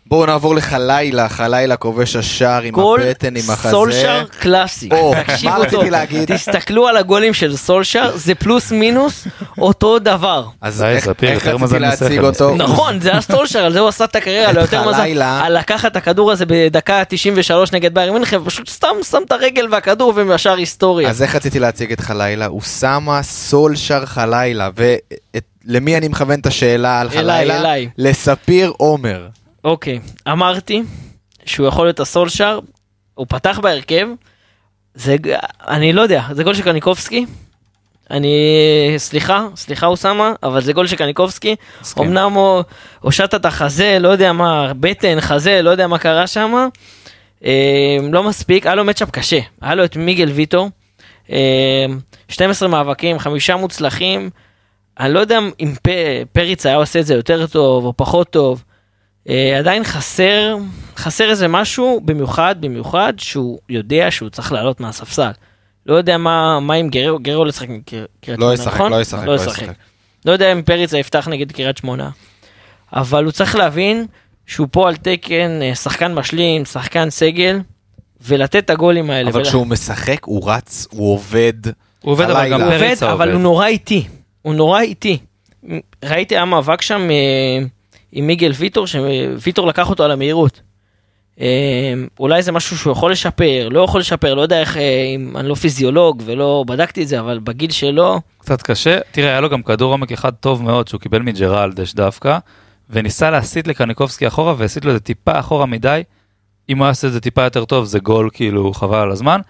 בואו 0.08 0.26
נעבור 0.26 0.54
לחלילה, 0.54 1.28
חלילה 1.28 1.76
כובש 1.76 2.16
השער 2.16 2.62
עם 2.62 2.74
הבטן, 2.74 3.36
עם 3.36 3.50
החזה. 3.50 3.70
סולשר 3.70 4.24
קלאסי. 4.40 4.88
או, 4.92 5.14
תקשיבו 5.26 5.52
מה 5.52 5.56
טוב. 5.56 5.64
רציתי 5.64 5.90
להגיד? 5.90 6.34
תסתכלו 6.34 6.88
על 6.88 6.96
הגולים 6.96 7.34
של 7.34 7.56
סולשר, 7.56 8.16
זה 8.16 8.34
פלוס 8.34 8.72
מינוס 8.72 9.26
אותו 9.58 9.98
דבר. 9.98 10.46
אז 10.60 10.82
איך 10.82 11.08
רציתי 11.08 11.78
להציג 11.78 12.20
אותו? 12.20 12.54
נכון, 12.56 13.00
זה 13.00 13.12
הסולשר, 13.12 13.58
על 13.58 13.72
זה 13.72 13.80
הוא 13.80 13.88
עשה 13.88 14.04
את 14.04 14.16
הקריירה, 14.16 14.52
לא 14.52 14.60
יותר 14.60 14.88
מזל. 14.88 15.22
על 15.22 15.58
לקחת 15.58 15.92
את 15.92 15.96
הכדור 15.96 16.32
הזה 16.32 16.44
בדקה 16.46 17.02
93 17.08 17.72
נגד 17.72 17.94
בייר 17.94 18.12
מינכן, 18.12 18.44
פשוט 18.44 18.68
סתם 18.68 18.96
שם 19.10 19.22
את 19.26 19.32
הרגל 19.32 19.66
והכדור 19.70 20.12
וישר 20.16 20.54
היסטוריה. 20.54 21.08
אז 21.10 21.22
איך 21.22 21.34
רציתי 21.34 21.58
להציג 21.58 21.92
את 21.92 22.00
חלילה? 22.00 22.46
אוסאמה 22.46 23.22
סולשר 23.22 24.06
חלילה. 24.06 24.70
ולמי 25.66 25.96
אני 25.96 26.08
מכוון 26.08 26.40
את 26.40 26.46
השאלה 26.46 27.00
על 27.00 27.08
אליי, 27.08 27.22
חלילה? 27.22 27.60
אליי. 27.60 27.88
לספיר 27.98 28.72
עומר. 28.76 29.26
אוקיי, 29.66 30.00
אמרתי 30.28 30.82
שהוא 31.44 31.66
יכול 31.66 31.86
להיות 31.86 32.00
הסולשר, 32.00 32.60
הוא 33.14 33.26
פתח 33.28 33.58
בהרכב, 33.62 34.08
זה, 34.94 35.16
אני 35.68 35.92
לא 35.92 36.02
יודע, 36.02 36.22
זה 36.32 36.44
גול 36.44 36.54
של 36.54 36.62
קניקובסקי. 36.62 37.26
אני, 38.10 38.38
סליחה, 38.96 39.46
סליחה 39.56 39.86
אוסאמה, 39.86 40.32
אבל 40.42 40.62
זה 40.62 40.72
גול 40.72 40.86
של 40.86 40.96
קניקובסקי. 40.96 41.56
מסכים. 41.80 42.04
אמנם 42.04 42.32
הוא 42.32 42.62
הושט 43.00 43.34
את 43.34 43.44
החזה, 43.44 43.98
לא 44.00 44.08
יודע 44.08 44.32
מה, 44.32 44.72
בטן, 44.80 45.20
חזה, 45.20 45.62
לא 45.62 45.70
יודע 45.70 45.86
מה 45.86 45.98
קרה 45.98 46.26
שם. 46.26 46.68
אה, 47.44 47.96
לא 48.12 48.22
מספיק, 48.22 48.66
היה 48.66 48.74
לו 48.74 48.84
מצ'אפ 48.84 49.10
קשה. 49.10 49.40
היה 49.60 49.74
לו 49.74 49.84
את 49.84 49.96
מיגל 49.96 50.28
ויטור, 50.28 50.70
אה, 51.30 51.86
12 52.28 52.68
מאבקים, 52.68 53.18
חמישה 53.18 53.56
מוצלחים. 53.56 54.30
אני 55.00 55.14
לא 55.14 55.20
יודע 55.20 55.38
אם 55.60 55.74
פ, 55.82 55.88
פריץ 56.32 56.66
היה 56.66 56.76
עושה 56.76 57.00
את 57.00 57.06
זה 57.06 57.14
יותר 57.14 57.46
טוב 57.46 57.84
או 57.84 57.92
פחות 57.96 58.30
טוב. 58.30 58.62
אה, 59.28 59.58
עדיין 59.58 59.84
חסר, 59.84 60.56
חסר 60.96 61.30
איזה 61.30 61.48
משהו 61.48 62.00
במיוחד, 62.04 62.56
במיוחד 62.60 63.12
שהוא 63.18 63.58
יודע 63.68 64.10
שהוא 64.10 64.28
צריך 64.28 64.52
לעלות 64.52 64.80
מהספסל. 64.80 65.30
לא 65.86 65.94
יודע 65.94 66.18
מה, 66.18 66.60
מה 66.60 66.74
עם 66.74 66.88
גררו, 66.88 67.18
גררו 67.18 67.44
לא 67.44 67.48
ישחק 67.48 67.68
נגד 67.68 67.82
קריית 68.20 68.40
לא 68.40 68.46
שמונה, 68.46 68.54
ישחק, 68.54 68.74
נכון? 68.74 68.92
לא 68.92 69.00
ישחק, 69.00 69.26
לא 69.26 69.34
לא 69.36 69.40
ישחק. 69.40 69.66
לא 70.24 70.32
יודע 70.32 70.52
אם 70.52 70.62
פריצה 70.62 70.98
יפתח 70.98 71.28
נגד 71.28 71.52
קריית 71.52 71.76
שמונה. 71.76 72.10
אבל 72.92 73.24
הוא 73.24 73.32
צריך 73.32 73.56
להבין 73.56 74.06
שהוא 74.46 74.68
פה 74.70 74.88
על 74.88 74.96
תקן 74.96 75.62
אה, 75.62 75.74
שחקן 75.74 76.14
משלים, 76.14 76.64
שחקן 76.64 77.10
סגל, 77.10 77.60
ולתת 78.20 78.56
את 78.56 78.70
הגולים 78.70 79.10
האלה. 79.10 79.30
אבל 79.30 79.44
כשהוא 79.44 79.66
משחק, 79.66 80.24
הוא 80.24 80.50
רץ, 80.50 80.86
הוא 80.90 81.12
עובד. 81.14 81.52
הוא 82.02 82.12
עובד, 82.12 82.30
אבל. 82.30 82.50
גם 82.50 82.60
הוא 82.60 82.68
עובד, 82.68 82.78
פריצה 82.78 83.12
אבל 83.12 83.32
הוא. 83.32 83.40
נורא 83.40 83.66
איטי. 83.66 84.06
הוא 84.42 84.54
נורא 84.54 84.80
איטי. 84.80 85.18
ראיתי 86.04 86.34
היה 86.34 86.44
מאבק 86.44 86.82
שם 86.82 87.10
אה, 87.10 87.66
עם 88.12 88.26
מיגל 88.26 88.52
ויטור, 88.56 88.86
שוויטור 88.86 89.66
לקח 89.66 89.90
אותו 89.90 90.04
על 90.04 90.10
המהירות. 90.10 90.60
אה, 91.40 91.94
אולי 92.20 92.42
זה 92.42 92.52
משהו 92.52 92.78
שהוא 92.78 92.92
יכול 92.92 93.12
לשפר, 93.12 93.68
לא 93.70 93.80
יכול 93.80 94.00
לשפר, 94.00 94.34
לא 94.34 94.42
יודע 94.42 94.60
איך, 94.60 94.76
אה, 94.76 95.04
אם 95.14 95.36
אני 95.36 95.48
לא 95.48 95.54
פיזיולוג 95.54 96.22
ולא 96.26 96.64
בדקתי 96.66 97.02
את 97.02 97.08
זה, 97.08 97.20
אבל 97.20 97.38
בגיל 97.38 97.70
שלו, 97.70 98.20
קצת 98.38 98.62
קשה. 98.62 98.98
תראה, 99.10 99.28
היה 99.28 99.40
לו 99.40 99.50
גם 99.50 99.62
כדור 99.62 99.92
עומק 99.92 100.12
אחד 100.12 100.32
טוב 100.34 100.62
מאוד 100.62 100.88
שהוא 100.88 101.00
קיבל 101.00 101.22
מג'רלדש 101.22 101.94
דווקא, 101.94 102.38
וניסה 102.90 103.30
להסיט 103.30 103.66
לקניקובסקי 103.66 104.26
אחורה 104.26 104.54
והסיט 104.58 104.84
לו 104.84 104.90
את 104.90 104.96
זה 104.96 105.00
טיפה 105.00 105.38
אחורה 105.38 105.66
מדי. 105.66 106.02
אם 106.68 106.78
הוא 106.78 106.84
היה 106.84 106.90
עושה 106.90 107.08
את 107.08 107.12
זה 107.12 107.20
טיפה 107.20 107.42
יותר 107.42 107.64
טוב 107.64 107.84
זה 107.84 107.98
גול 107.98 108.30
כאילו 108.32 108.74
חבל 108.74 108.98
על 108.98 109.10
הזמן. 109.10 109.40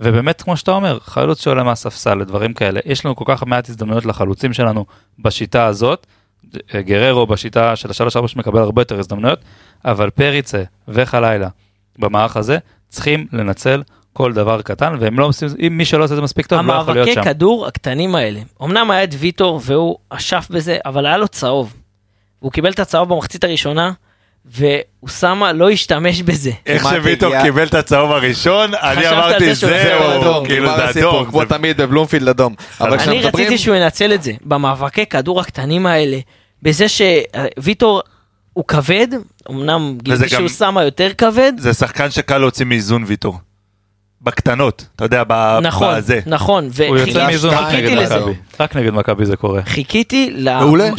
ובאמת 0.00 0.42
כמו 0.42 0.56
שאתה 0.56 0.70
אומר, 0.70 0.98
חלוץ 1.00 1.42
שעולה 1.42 1.64
מהספסל 1.64 2.14
לדברים 2.14 2.52
כאלה, 2.52 2.80
יש 2.84 3.04
לנו 3.04 3.16
כל 3.16 3.24
כך 3.26 3.42
מעט 3.42 3.68
הזדמנויות 3.68 4.06
לחלוצים 4.06 4.52
שלנו 4.52 4.86
בשיטה 5.18 5.66
הזאת. 5.66 6.06
גררו 6.76 7.26
בשיטה 7.26 7.76
של 7.76 7.90
השלוש 7.90 8.16
ארבע 8.16 8.28
שמקבל 8.28 8.58
הרבה 8.58 8.80
יותר 8.82 8.98
הזדמנויות, 8.98 9.38
אבל 9.84 10.10
פריצה 10.10 10.62
וחלילה 10.88 11.48
במערך 11.98 12.36
הזה 12.36 12.58
צריכים 12.88 13.26
לנצל 13.32 13.82
כל 14.12 14.32
דבר 14.32 14.62
קטן, 14.62 14.96
והם 15.00 15.18
לא 15.18 15.26
עושים, 15.26 15.48
אם 15.66 15.72
מי 15.76 15.84
שלא 15.84 16.04
עושה 16.04 16.14
את 16.14 16.16
זה 16.16 16.22
מספיק 16.22 16.46
טוב, 16.46 16.66
לא 16.66 16.72
יכול 16.72 16.94
להיות 16.94 17.08
המאבקי 17.08 17.14
שם. 17.14 17.24
כדור 17.24 17.66
הקטנים 17.66 18.14
האלה, 18.14 18.40
אמנם 18.62 18.90
היה 18.90 19.04
את 19.04 19.14
ויטור 19.18 19.60
והוא 19.64 19.96
אשף 20.10 20.46
בזה, 20.50 20.78
אבל 20.86 21.06
היה 21.06 21.16
לו 21.16 21.28
צהוב. 21.28 21.74
הוא 22.38 22.52
קיבל 22.52 22.70
את 22.70 22.78
הצהוב 22.78 23.14
במחצית 23.14 23.44
הראשונה, 23.44 23.92
ואוסמה 24.54 25.52
לא 25.52 25.70
השתמש 25.70 26.22
בזה. 26.22 26.50
איך 26.66 26.82
שוויטור 26.90 27.42
קיבל 27.42 27.66
את 27.66 27.74
הצהוב 27.74 28.10
הראשון, 28.12 28.74
אני 28.74 29.08
אמרתי 29.08 29.54
זהו, 29.54 30.20
אדום, 30.20 30.46
כאילו 30.46 30.72
נגמר 30.72 30.92
זה 30.92 31.00
אדום. 31.00 31.24
כמו 31.30 31.44
תמיד 31.44 31.76
בבלומפילד 31.80 32.28
אדום. 32.28 32.54
אני. 32.80 33.22
רציתי 33.22 33.58
שהוא 33.58 33.76
ינצל 33.76 34.12
את 34.14 34.22
זה, 34.22 34.32
במאבקי 34.44 35.06
כדור 35.06 35.40
הקטנים 35.40 35.86
האלה, 35.86 36.18
בזה 36.62 36.84
שוויטור 36.88 38.02
הוא 38.52 38.64
כבד, 38.68 39.08
אמנם 39.50 39.98
גיליתי 40.02 40.22
גם- 40.22 40.28
שאוסמה 40.28 40.84
יותר 40.84 41.10
כבד, 41.18 41.52
זה 41.58 41.74
שחקן 41.74 42.10
שקל 42.10 42.38
להוציא 42.38 42.64
מאיזון 42.64 43.04
ויטור. 43.06 43.38
בקטנות, 44.26 44.86
אתה 44.96 45.04
יודע, 45.04 45.22
ב- 45.28 45.58
נכון, 45.62 45.94
בזה. 45.96 46.20
נכון, 46.26 46.64
הוא 46.64 46.96
יוצא 46.96 47.02
וחיכיתי 47.02 47.26
מאיזון 47.26 47.54
רק 47.54 47.60
שתיים, 47.68 47.84
נגד 47.84 47.88
חיכיתי 47.88 48.04
לזה. 48.04 48.16
מכבי. 48.20 48.34
רק 48.60 48.76
נגד 48.76 48.92
מכבי 48.92 49.26
זה 49.26 49.36
קורה. 49.36 49.62
חיכיתי 49.62 50.30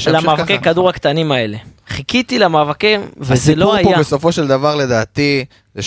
למאבקי. 0.08 0.60
כדור 0.60 0.90
הקטנים 0.90 1.32
האלה. 1.32 1.58
חיכיתי 1.90 2.40
למאבקים, 2.40 3.02
וזה 3.18 3.56
לא 3.56 3.66
הסיפור 3.76 3.90
היה. 3.90 3.98
פה 3.98 4.02
בסופו 4.04 4.32
של 4.32 4.48
דבר 4.48 4.76
לדעתי, 4.76 5.46
זה 5.76 5.82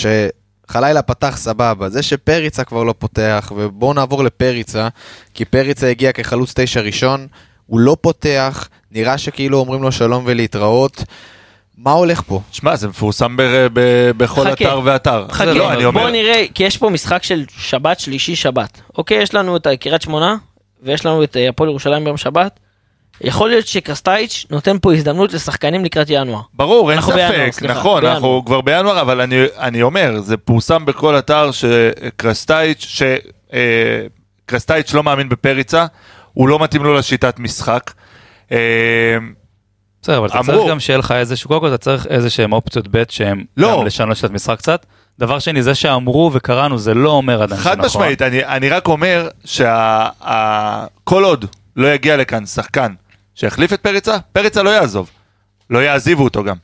שחלילה 0.68 1.02
פתח 1.02 1.36
סבבה, 1.36 1.88
זה 1.88 2.02
שפריצה 2.02 2.64
כבר 2.64 2.84
לא 2.84 2.94
פותח, 2.98 3.52
ובואו 3.56 3.92
נעבור 3.92 4.24
לפריצה, 4.24 4.88
כי 5.34 5.44
פריצה 5.44 5.88
הגיע 5.88 6.12
כחלוץ 6.12 6.52
תשע 6.56 6.80
ראשון, 6.80 7.26
הוא 7.66 7.80
לא 7.80 7.96
פותח, 8.00 8.68
נראה 8.92 9.18
שכאילו 9.18 9.58
אומרים 9.58 9.82
לו 9.82 9.92
שלום 9.92 10.22
ולהתראות. 10.26 11.04
מה 11.84 11.92
הולך 11.92 12.22
פה? 12.26 12.40
שמע, 12.52 12.76
זה 12.76 12.88
מפורסם 12.88 13.36
ב- 13.36 13.66
ב- 13.72 14.10
בכל 14.16 14.44
חכה. 14.44 14.52
אתר 14.52 14.80
ואתר. 14.84 15.26
חכה, 15.30 15.44
לא, 15.44 15.84
אומר, 15.84 15.90
בוא 15.90 16.10
נראה, 16.10 16.44
כי 16.54 16.62
יש 16.62 16.76
פה 16.76 16.90
משחק 16.90 17.22
של 17.22 17.44
שבת, 17.48 18.00
שלישי, 18.00 18.36
שבת. 18.36 18.80
אוקיי, 18.98 19.22
יש 19.22 19.34
לנו 19.34 19.56
את 19.56 19.66
קריית 19.80 20.02
שמונה, 20.02 20.36
ויש 20.82 21.06
לנו 21.06 21.24
את 21.24 21.36
אה, 21.36 21.48
הפועל 21.48 21.70
ירושלים 21.70 22.04
ביום 22.04 22.16
שבת. 22.16 22.60
יכול 23.20 23.48
להיות 23.50 23.66
שקרסטייץ' 23.66 24.46
נותן 24.50 24.76
פה 24.82 24.92
הזדמנות 24.94 25.32
לשחקנים 25.32 25.84
לקראת 25.84 26.06
ינואר. 26.10 26.40
ברור, 26.54 26.90
אין 26.90 26.98
אנחנו 26.98 27.12
בינואר, 27.12 27.32
ספק, 27.32 27.52
סליחה, 27.52 27.74
נכון, 27.74 28.00
בינואר. 28.00 28.14
אנחנו 28.16 28.42
כבר 28.46 28.60
בינואר, 28.60 29.00
אבל 29.00 29.20
אני, 29.20 29.44
אני 29.58 29.82
אומר, 29.82 30.20
זה 30.20 30.36
פורסם 30.36 30.84
בכל 30.84 31.18
אתר 31.18 31.50
שקרסטייץ', 31.50 33.02
שקרסטייץ' 34.46 34.94
לא 34.94 35.02
מאמין 35.02 35.28
בפריצה, 35.28 35.86
הוא 36.32 36.48
לא 36.48 36.58
מתאים 36.58 36.84
לו 36.84 36.94
לשיטת 36.94 37.38
משחק. 37.38 37.90
בסדר, 40.02 40.18
אבל 40.18 40.26
אתה. 40.26 40.42
צריך 40.42 40.58
גם 40.68 40.80
שיהיה 40.80 40.98
לך 40.98 41.12
איזשהו, 41.12 41.48
קודם 41.48 41.60
כל 41.60 41.68
אתה 41.68 41.78
צריך 41.78 42.06
איזה 42.06 42.30
שהם 42.30 42.52
אופציות 42.52 42.88
ב' 42.90 43.02
שהם 43.08 43.44
לא. 43.56 43.78
גם 43.78 43.86
לשנות 43.86 44.16
שיטת 44.16 44.30
משחק 44.30 44.58
קצת. 44.58 44.86
דבר 45.18 45.38
שני, 45.38 45.62
זה 45.62 45.74
שאמרו 45.74 46.30
וקראנו 46.34 46.78
זה 46.78 46.94
לא 46.94 47.10
אומר 47.10 47.42
עדיין 47.42 47.60
חד 47.60 47.70
שנכון. 47.72 47.86
משמעית, 47.86 48.22
אני, 48.22 48.44
אני 48.44 48.68
רק 48.68 48.88
אומר 48.88 49.28
שכל 49.44 51.24
עוד 51.24 51.44
לא 51.76 51.94
יגיע 51.94 52.16
לכאן 52.16 52.46
שחקן 52.46 52.94
שיחליף 53.34 53.72
את 53.72 53.80
פריצה, 53.80 54.18
פריצה 54.32 54.62
לא 54.62 54.70
יעזוב. 54.70 55.10
לא 55.70 55.78
יעזיבו 55.78 56.24
אותו 56.24 56.44
גם. 56.44 56.56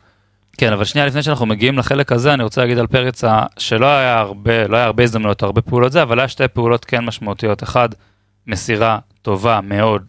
כן, 0.58 0.72
אבל 0.72 0.84
שנייה 0.84 1.06
לפני 1.06 1.22
שאנחנו 1.22 1.46
מגיעים 1.46 1.78
לחלק 1.78 2.12
הזה, 2.12 2.34
אני 2.34 2.42
רוצה 2.42 2.60
להגיד 2.60 2.78
על 2.78 2.86
פריצה 2.86 3.42
שלא 3.58 3.86
היה 3.86 4.18
הרבה, 4.18 4.68
לא 4.68 4.76
היה 4.76 4.86
הרבה 4.86 5.02
הזדמנויות, 5.02 5.42
הרבה 5.42 5.62
פעולות 5.62 5.92
זה, 5.92 6.02
אבל 6.02 6.18
היה 6.18 6.28
שתי 6.28 6.48
פעולות 6.48 6.84
כן 6.84 7.04
משמעותיות. 7.04 7.62
אחד, 7.62 7.88
מסירה 8.46 8.98
טובה 9.22 9.60
מאוד, 9.62 10.02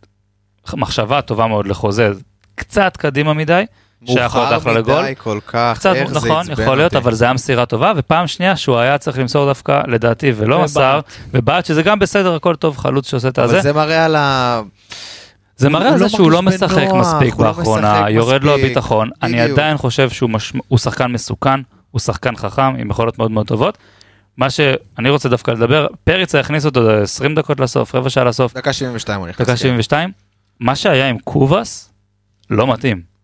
מחשבה 0.74 1.22
טובה 1.22 1.48
מאוד 1.48 1.68
לחוזה, 1.68 2.12
קצת 2.58 2.98
קדימה 2.98 3.34
מדי, 3.34 3.66
שהיה 4.06 4.26
יכול 4.26 4.42
לו 4.66 4.74
לגול. 4.74 5.02
מדי 5.02 5.14
כל 5.18 5.40
כך, 5.48 5.78
קצת, 5.78 5.96
איך 5.96 6.10
זה 6.10 6.16
נכון, 6.16 6.32
עצבן 6.40 6.64
יכול 6.64 6.78
להיות, 6.78 6.96
אותי. 6.96 7.04
אבל 7.04 7.14
זה 7.14 7.26
היה 7.26 7.34
מסירה 7.34 7.66
טובה, 7.66 7.94
ופעם 7.98 8.28
שנייה 8.28 8.56
שהוא 8.56 8.78
היה 8.78 8.98
צריך 8.98 9.20
למסור 9.20 9.46
דווקא, 9.46 9.82
לדעתי, 9.88 10.34
ולא. 10.36 10.64
מסר, 10.64 11.00
ובעט, 11.34 11.66
שזה 11.66 11.84
גם 11.84 12.00
בסדר, 12.00 12.36
הכל 12.36 12.56
טוב, 12.56 12.78
חלוץ 12.78 13.10
שעושה 13.10 13.28
את 13.28 13.40
אבל 13.40 13.48
הזה. 13.48 13.62
זה 13.62 13.74
מראה 13.74 14.06
על 14.06 14.16
ה... 14.16 14.62
זה 15.58 15.70
מראה 15.70 15.86
הוא 15.86 15.94
על 15.94 16.00
לא 16.00 16.08
זה 16.08 16.16
שהוא 16.16 16.32
לא 16.32 16.42
משחק 16.42 16.78
בנוח, 16.78 16.96
מספיק 17.08 17.34
לא 17.38 17.44
באחרונה, 17.44 17.94
משחק 17.94 18.10
יורד 18.10 18.44
לו 18.44 18.52
מספיק. 18.52 18.66
הביטחון. 18.66 19.10
אני 19.24 19.42
בדיוק. 19.42 19.60
עדיין 19.60 19.78
חושב 19.78 20.10
שהוא 20.10 20.30
הוא 20.68 20.80
שחקן 20.80 21.06
מסוכן, 21.12 21.60
הוא 21.92 22.00
שחקן 22.00 22.36
חכם, 22.36 22.76
עם 22.78 22.90
יכולות 22.90 23.20
מאוד 23.20 23.32
מאוד 23.32 23.48
טובות. 23.48 23.78
מה 24.38 24.50
שאני 24.50 25.10
רוצה 25.10 25.30
דווקא 25.30 25.52
לדבר, 25.52 25.88
פריצה 26.04 26.40
הכניס 26.40 26.66
אותו 26.66 26.92
20 26.92 27.36
דקות 27.36 27.60
לסוף, 27.60 27.96
רבע 27.96 28.10
שעה 28.10 28.24
לסוף, 28.24 28.54
דקה 28.54 28.74
72 28.74 29.20
הוא 29.20 29.28
נכנס. 29.28 29.42
דקה 29.48 29.52
כן. 29.52 29.58
72. 29.58 30.12
מה 30.60 30.76
שהיה 30.76 31.10
עם 31.10 31.18
קובאס, 31.20 31.90
לא 32.50 32.74
מתאים. 32.74 33.18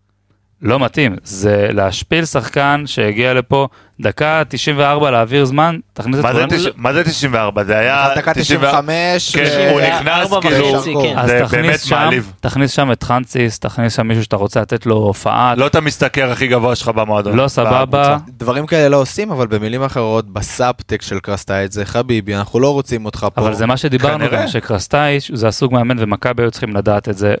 לא 0.62 0.80
מתאים, 0.80 1.16
זה 1.22 1.68
להשפיל 1.72 2.24
שחקן 2.24 2.82
שהגיע 2.86 3.34
לפה 3.34 3.68
דקה 4.00 4.42
94 4.48 5.10
להעביר 5.10 5.44
זמן, 5.44 5.78
תכניס 5.92 6.20
את 6.20 6.26
כולם. 6.32 6.48
תש- 6.50 6.66
מה 6.76 6.92
זה 6.92 7.04
94? 7.04 7.64
זה 7.64 7.78
היה... 7.78 8.08
דקה 8.16 8.34
95, 8.34 9.36
כן, 9.36 9.44
ו- 9.58 9.70
הוא 9.70 9.80
היה 9.80 10.00
נכנס 10.00 10.30
כאילו... 10.40 10.82
כן. 11.02 11.18
אז 11.18 11.28
זה 11.30 11.44
באמת 11.50 11.80
שם, 11.80 11.96
מעליב. 11.96 12.32
תכניס 12.40 12.70
שם 12.70 12.92
את 12.92 13.02
חנציס, 13.02 13.58
תכניס 13.58 13.96
שם 13.96 14.08
מישהו 14.08 14.24
שאתה 14.24 14.36
רוצה 14.36 14.60
לתת 14.60 14.86
לו 14.86 14.96
הופעה, 14.96 15.54
לא 15.54 15.66
את 15.66 15.74
המשתכר 15.74 16.30
הכי 16.32 16.46
גבוה 16.46 16.74
שלך 16.76 16.88
במועדון. 16.88 17.36
לא 17.36 17.48
סבבה. 17.48 18.16
דברים 18.28 18.66
כאלה 18.66 18.88
לא 18.88 18.96
עושים, 18.96 19.30
אבל 19.30 19.46
במילים 19.46 19.82
אחרות, 19.82 20.30
בסאבטקסט 20.30 21.08
של 21.08 21.18
קרסטייץ' 21.20 21.72
זה 21.72 21.84
חביבי, 21.84 22.34
אנחנו 22.36 22.60
לא 22.60 22.72
רוצים 22.72 23.04
אותך 23.04 23.26
פה. 23.34 23.40
אבל 23.40 23.54
זה 23.54 23.66
מה 23.66 23.76
שדיברנו 23.76 24.18
כנראה. 24.28 24.42
גם, 24.42 24.48
שקרסטייץ' 24.48 25.30
זה 25.34 25.48
הסוג 25.48 25.72
מאמן 25.72 25.96
ומכבי 25.98 26.42
היו 26.42 26.50
צריכים 26.50 26.76
לדעת 26.76 27.08
את 27.08 27.16
זה, 27.18 27.34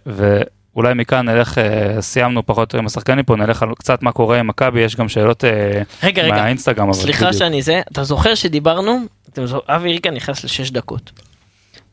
ואולי 0.76 0.94
מכאן 0.94 1.28
נלך, 1.28 1.58
אה, 1.58 1.64
סיימנו 2.02 2.46
פחות 2.46 2.58
או 2.58 2.62
יותר 2.62 2.78
עם 2.78 2.86
השחקנים 2.86 3.24
פה, 3.24 3.36
נלך 3.36 3.62
על 3.62 3.68
קצת 3.78 4.02
מה 4.02 4.12
קורה 4.12 4.38
עם 4.38 4.46
מכבי, 4.46 4.80
יש 4.80 4.96
גם 4.96 5.08
שאלות 5.08 5.44
אה, 5.44 5.50
רגע, 6.02 6.22
רגע, 6.22 6.34
מהאינסטגרם, 6.34 6.84
אבל 6.88 6.92
סליחה 6.98 7.24
בדיוק. 7.26 7.38
שאני 7.38 7.62
זה, 7.62 7.80
אתה 7.92 8.04
זוכר 8.04 8.34
שדיברנו, 8.34 8.98
זוכ- 9.44 9.64
אבי 9.68 9.92
ריקה 9.92 10.10
נכנס 10.10 10.44
לשש 10.44 10.70
דקות. 10.70 11.10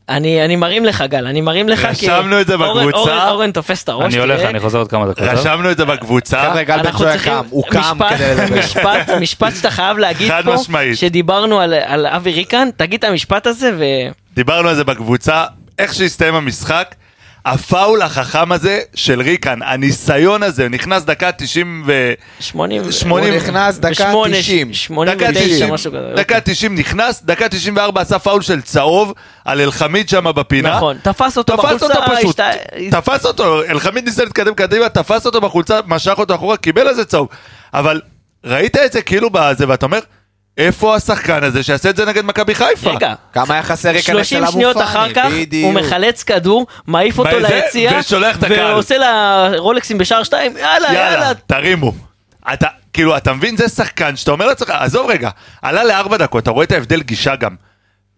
אני 0.08 0.44
אני 0.44 0.56
מרים 0.56 0.84
לך 0.84 1.04
גל, 1.08 1.26
אני 1.26 1.40
מרים 1.40 1.68
לך 1.68 1.88
כי... 1.94 2.06
רשמנו 2.10 2.40
את 2.40 2.46
זה 2.46 2.54
אורן- 2.54 2.86
בקבוצה. 2.88 2.98
אורן- 2.98 3.28
אורן 3.28 3.50
תופס 3.52 3.84
את 3.84 3.88
הראש, 3.88 4.04
אני 4.14 4.18
הולך. 4.22 4.40
אני 4.40 4.60
חוזר 4.60 4.78
עוד 4.78 4.88
כמה 4.88 5.04
דקות. 5.06 5.18
טוב? 5.18 5.26
רשמנו 5.28 5.70
את 5.70 5.76
זה 5.76 5.84
בקבוצה. 5.84 6.42
חבר'ה, 6.50 6.62
גל 6.62 6.82
בן 6.82 6.92
צריכים 6.92 7.32
קם, 7.32 7.44
הוא 7.50 7.64
קם 7.70 7.80
משפט- 7.80 8.12
כדי 8.14 8.34
לדבר. 8.34 8.58
משפט, 8.58 9.10
משפט 9.20 9.52
שאתה 9.56 9.70
חייב 9.70 9.98
להגיד 9.98 10.28
חד 10.28 10.42
פה, 10.44 10.54
משמעית. 10.54 10.96
שדיברנו 10.98 11.60
על, 11.60 11.74
על 11.74 12.06
אבי 12.06 12.32
ריקן, 12.32 12.68
תגיד 12.76 12.98
את 12.98 13.10
המשפט 13.10 13.46
הזה 13.46 13.70
ו... 13.78 13.84
דיברנו 14.34 14.68
על 14.68 14.74
זה 14.74 14.84
בקבוצה, 14.84 15.44
איך 15.78 15.94
שהסתיים 15.94 16.34
המשחק, 16.34 16.94
הפאול 17.46 18.02
החכם 18.02 18.52
הזה 18.52 18.80
של 18.94 19.20
ריקן, 19.20 19.58
הניסיון 19.62 20.42
הזה, 20.42 20.68
נכנס 20.68 21.02
דקה 21.02 21.32
90 21.32 21.82
ו... 21.86 22.12
80... 22.40 22.92
80 22.92 23.28
הוא 23.34 23.36
נכנס 23.42 23.78
דקה 23.78 23.90
ושמונה- 23.90 24.36
90. 24.36 24.72
89, 24.74 25.30
דקה 25.30 25.40
90, 25.40 25.74
משהו 25.74 25.92
כזה. 25.92 26.12
דקה 26.16 26.40
90 26.40 26.74
נכנס, 26.74 27.22
דקה 27.24 27.48
94 27.48 28.00
עשה 28.00 28.18
פאול 28.18 28.42
של 28.42 28.60
צהוב 28.60 29.12
על 29.44 29.60
אלחמיד 29.60 30.08
שם 30.08 30.24
בפינה. 30.36 30.76
נכון, 30.76 30.96
תפס 31.02 31.38
אותו 31.38 31.56
תפס 31.56 31.64
בחולצה, 31.64 31.86
אותו 31.86 32.16
פשוט, 32.16 32.40
השת- 32.40 32.60
תפס 32.90 33.26
אותו, 33.26 33.62
אלחמיד 33.64 34.04
ניסה 34.04 34.24
להתקדם 34.24 34.54
קדימה, 34.54 34.88
תפס 34.88 35.26
אותו 35.26 35.40
בחולצה, 35.40 35.80
משך 35.86 36.14
אותו 36.18 36.34
אחורה, 36.34 36.56
קיבל 36.56 36.88
על 36.88 36.94
זה 36.94 37.04
צהוב. 37.04 37.28
אבל 37.74 38.00
ראית 38.44 38.76
את 38.76 38.92
זה 38.92 39.02
כאילו 39.02 39.30
בזה, 39.32 39.68
ואתה 39.68 39.86
אומר, 39.86 39.98
איפה 40.58 40.94
השחקן 40.96 41.44
הזה 41.44 41.62
שיעשה 41.62 41.90
את 41.90 41.96
זה 41.96 42.04
נגד 42.04 42.24
מכבי 42.24 42.54
חיפה? 42.54 42.90
רגע, 42.90 43.14
כמה 43.32 43.54
היה 43.54 43.62
חסר 43.62 43.92
להיכנס 43.92 44.06
30 44.16 44.38
אליו 44.38 44.52
שניות 44.52 44.76
מופני, 44.76 44.90
אחר 44.90 45.12
כך, 45.14 45.28
בדיוק. 45.32 45.64
הוא 45.64 45.82
מחלץ 45.82 46.22
כדור, 46.22 46.66
מעיף 46.86 47.18
אותו 47.18 47.30
וזה- 47.36 47.48
ליציע, 47.48 47.92
ושולח 48.00 48.36
את 48.38 48.42
הקהל. 48.42 48.72
ועושה 48.72 48.98
לה 48.98 49.48
רולקסים 49.56 49.98
בשער 49.98 50.22
2, 50.22 50.56
יאללה, 50.56 50.88
יאללה. 50.88 50.98
יאללה, 51.12 51.32
תרימו. 51.46 51.92
אתה, 52.52 52.66
כאילו, 52.92 53.16
אתה 53.16 53.32
מבין, 53.32 53.56
זה 53.56 53.68
שחקן 53.68 54.16
שאתה 54.16 54.30
אומר 54.30 54.46
לעצמך, 54.46 54.70
עזוב 54.70 55.10
רגע, 55.10 55.30
עלה 55.62 55.84
לארבע 55.84 56.16
דקות, 56.16 56.42
אתה 56.42 56.50
רואה 56.50 56.64
את 56.64 56.72
ההבדל 56.72 57.02
גישה 57.02 57.36
גם. 57.36 57.54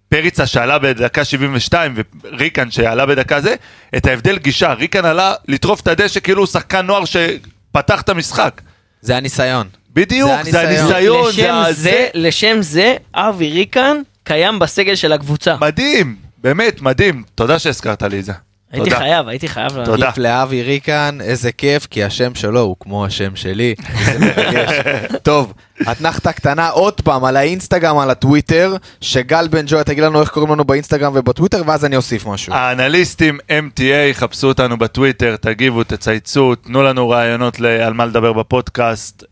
פריצה 0.08 0.46
שעלה 0.46 0.78
בדקה 0.78 1.24
72 1.24 1.94
וריקן 2.24 2.70
שעלה 2.70 3.06
בדקה 3.06 3.40
זה, 3.40 3.54
את 3.96 4.06
ההבדל 4.06 4.38
גישה, 4.38 4.72
ריקן 4.72 5.04
עלה 5.04 5.34
לטרוף 5.48 5.80
את 5.80 5.88
הדשא 5.88 6.20
כאילו 6.20 6.40
הוא 6.40 6.46
שחקן 6.46 6.86
נוער 6.86 7.02
שפתח 7.04 8.00
את 8.00 8.08
המשחק. 8.08 8.60
זה 9.00 9.16
הניסיון. 9.16 9.68
בדיוק, 9.94 10.30
זה 10.44 10.50
זה 10.50 10.60
הניסיון. 10.68 11.32
זה 11.32 11.42
לשם 11.42 11.52
ה- 11.54 11.72
זה, 11.72 12.06
לשם 12.14 12.56
זה, 12.60 12.96
אבי 13.14 13.50
ריקן 13.50 13.96
קיים 14.24 14.58
בסגל 14.58 14.94
של 14.94 15.12
הקבוצה. 15.12 15.54
מדהים, 15.60 16.16
באמת 16.38 16.80
מדהים, 16.82 17.22
תודה 17.34 17.58
שהזכרת 17.58 18.02
לי 18.02 18.18
את 18.20 18.24
זה. 18.24 18.32
הייתי 18.72 18.84
תודה. 18.90 18.98
חייב, 18.98 19.28
הייתי 19.28 19.48
חייב. 19.48 19.84
תודה. 19.84 20.06
כיף 20.06 20.18
לאבי 20.18 20.62
ריקן, 20.62 21.18
איזה 21.20 21.52
כיף, 21.52 21.86
כי 21.90 22.04
השם 22.04 22.34
שלו 22.34 22.60
הוא 22.60 22.76
כמו 22.80 23.04
השם 23.06 23.36
שלי. 23.36 23.74
מרגש. 24.20 24.70
טוב, 25.22 25.52
אתנחתה 25.90 26.32
קטנה 26.32 26.68
עוד 26.68 27.00
פעם 27.00 27.24
על 27.24 27.36
האינסטגרם, 27.36 27.98
על 27.98 28.10
הטוויטר, 28.10 28.76
שגל 29.00 29.48
בן 29.48 29.64
ג'וי 29.66 29.84
תגיד 29.84 30.04
לנו 30.04 30.20
איך 30.20 30.28
קוראים 30.30 30.52
לנו 30.52 30.64
באינסטגרם 30.64 31.12
ובטוויטר, 31.16 31.62
ואז 31.66 31.84
אני 31.84 31.96
אוסיף 31.96 32.26
משהו. 32.26 32.54
האנליסטים 32.54 33.38
MTA, 33.50 33.82
חפשו 34.14 34.48
אותנו 34.48 34.76
בטוויטר, 34.78 35.36
תגיבו, 35.40 35.84
תצייצו, 35.84 36.54
תנו 36.54 36.82
לנו 36.82 37.08
רעיונות 37.08 37.56
על 37.84 37.92
מה 37.92 38.06
לדבר 38.06 38.32
בפודקאסט, 38.32 39.24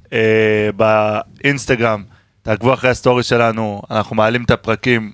באינסטגרם, 0.76 2.02
תעקבו 2.42 2.74
אחרי 2.74 2.90
הסטורי 2.90 3.22
שלנו, 3.22 3.82
אנחנו 3.90 4.16
מעלים 4.16 4.44
את 4.44 4.50
הפרקים 4.50 5.12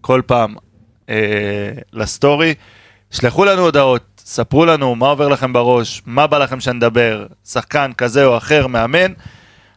כל 0.00 0.22
פעם 0.26 0.54
אה, 1.10 1.16
לסטורי. 1.92 2.54
שלחו 3.10 3.44
לנו 3.44 3.62
הודעות, 3.62 4.02
ספרו 4.24 4.64
לנו 4.66 4.94
מה 4.94 5.06
עובר 5.08 5.28
לכם 5.28 5.52
בראש, 5.52 6.02
מה 6.06 6.26
בא 6.26 6.38
לכם 6.38 6.60
שנדבר, 6.60 7.26
שחקן 7.44 7.90
כזה 7.98 8.24
או 8.24 8.36
אחר, 8.36 8.66
מאמן, 8.66 9.12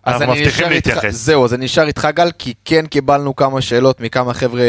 אז 0.03 0.13
אנחנו 0.21 0.33
אני 0.33 0.41
מבטיחים 0.41 0.65
נשאר 0.65 0.77
איתך- 0.77 0.87
להתייחס. 0.89 1.15
זהו, 1.15 1.45
אז 1.45 1.53
אני 1.53 1.65
נשאר 1.65 1.87
איתך 1.87 2.07
גל, 2.15 2.31
כי 2.39 2.53
כן 2.65 2.85
קיבלנו 2.85 3.35
כמה 3.35 3.61
שאלות 3.61 3.99
מכמה 4.01 4.33
חבר'ה 4.33 4.61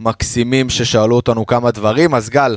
מקסימים 0.00 0.70
ששאלו 0.70 1.16
אותנו 1.16 1.46
כמה 1.46 1.70
דברים, 1.70 2.14
אז 2.14 2.28
גל, 2.30 2.56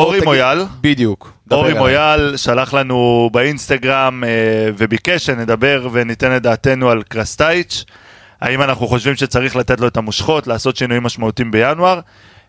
אורי 0.00 0.16
תגיד- 0.16 0.24
מויאל. 0.28 0.62
בדיוק. 0.80 1.32
אורי. 1.50 1.74
מויאל 1.74 2.36
שלח 2.36 2.74
לנו 2.74 3.30
באינסטגרם 3.32 4.24
אה, 4.24 4.30
וביקש 4.76 5.26
שנדבר 5.26 5.88
וניתן 5.92 6.36
את 6.36 6.42
דעתנו 6.42 6.90
על 6.90 7.02
קרסטייץ'. 7.02 7.84
האם 8.40 8.62
אנחנו 8.62 8.86
חושבים 8.86 9.14
שצריך 9.16 9.56
לתת 9.56 9.80
לו 9.80 9.86
את 9.86 9.96
המושכות, 9.96 10.46
לעשות 10.46 10.76
שינויים 10.76 11.02
משמעותיים 11.02 11.50
בינואר? 11.50 12.00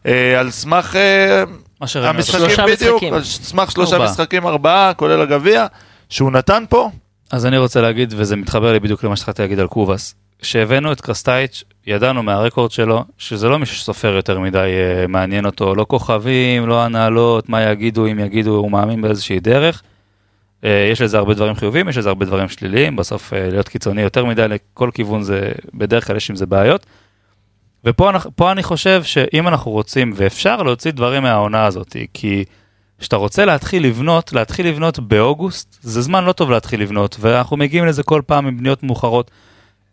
אה, 0.06 0.40
על 0.40 0.52
סמך 0.52 0.96
אה, 0.96 1.44
מה 1.82 1.88
שראינו 1.88 2.10
עד 2.10 2.16
המשחקים 2.16 2.40
שלושה 2.40 2.66
בדיוק, 2.66 2.96
משחקים. 2.96 3.14
על 3.14 3.24
סמך 3.24 3.72
שלושה 3.72 3.96
ארבעה. 3.96 4.12
משחקים, 4.12 4.48
ארבעה, 4.48 4.94
כולל 4.94 5.22
הגביע, 5.22 5.66
שהוא 6.10 6.32
נתן 6.32 6.64
פה. 6.70 6.90
אז 7.32 7.46
אני 7.46 7.58
רוצה 7.58 7.82
להגיד, 7.82 8.14
וזה 8.18 8.36
מתחבר 8.36 8.72
לי 8.74 8.80
בדיוק 8.80 9.04
למה 9.04 9.16
שהתחלתי 9.16 9.42
להגיד 9.42 9.60
על 9.60 9.68
קובאס, 9.68 10.16
כשהבאנו 10.42 10.92
את 10.92 11.02
קרסטייץ', 11.02 11.64
ידענו 11.88 12.24
מהרקורד 12.24 12.72
שלו, 12.72 13.04
שזה 13.18 13.50
לא 13.50 13.60
מישהו 13.60 13.76
שסופר 13.76 14.14
יותר 14.16 14.40
מדי 14.40 14.58
אה, 14.58 15.08
מעניין 15.08 15.46
אותו, 15.46 15.76
לא 15.76 15.86
כוכבים, 15.90 16.68
לא 16.68 16.84
הנהלות, 16.84 17.50
מה 17.50 17.62
יגידו, 17.62 18.06
אם 18.08 18.20
יגידו, 18.20 18.52
הוא 18.56 18.72
מאמין 18.72 19.02
באיזושהי 19.02 19.40
דרך. 19.40 19.82
אה, 20.64 20.88
יש 20.92 21.02
לזה 21.02 21.18
הרבה 21.18 21.34
דברים 21.34 21.56
חיוביים, 21.56 21.90
יש 21.90 21.98
לזה 21.98 22.10
הרבה 22.10 22.26
דברים 22.26 22.50
שליליים, 22.50 22.96
בסוף 22.96 23.34
אה, 23.34 23.50
להיות 23.50 23.70
קיצוני 23.70 24.02
יותר 24.02 24.26
מדי 24.26 24.48
לכל 24.48 24.90
כיוון 24.94 25.24
זה, 25.24 25.52
בדרך 25.74 26.08
כלל 26.08 26.16
יש 26.16 26.30
עם 26.30 26.36
זה 26.36 26.46
בעיות. 26.46 26.86
ופה 27.86 28.10
אנחנו- 28.10 28.52
אני 28.52 28.64
חושב 28.64 29.04
שאם 29.04 29.48
אנחנו 29.48 29.72
רוצים, 29.72 30.12
ואפשר 30.16 30.64
להוציא 30.64 30.92
דברים 30.92 31.24
מהעונה 31.24 31.66
הזאת, 31.66 31.96
כי 32.14 32.44
כשאתה 33.00 33.16
רוצה 33.16 33.46
להתחיל 33.46 33.86
לבנות, 33.86 34.34
להתחיל 34.34 34.68
לבנות 34.68 35.00
באוגוסט, 35.00 35.78
זה 35.82 36.02
זמן 36.02 36.24
לא 36.26 36.32
טוב 36.32 36.52
להתחיל 36.52 36.82
לבנות, 36.82 37.18
ואנחנו 37.20 37.58
מגיעים 37.58 37.86
לזה 37.86 38.04
כל 38.04 38.22
פעם 38.26 38.48
עם 38.48 38.58
בניות 38.58 38.84
מאוחרות. 38.84 39.32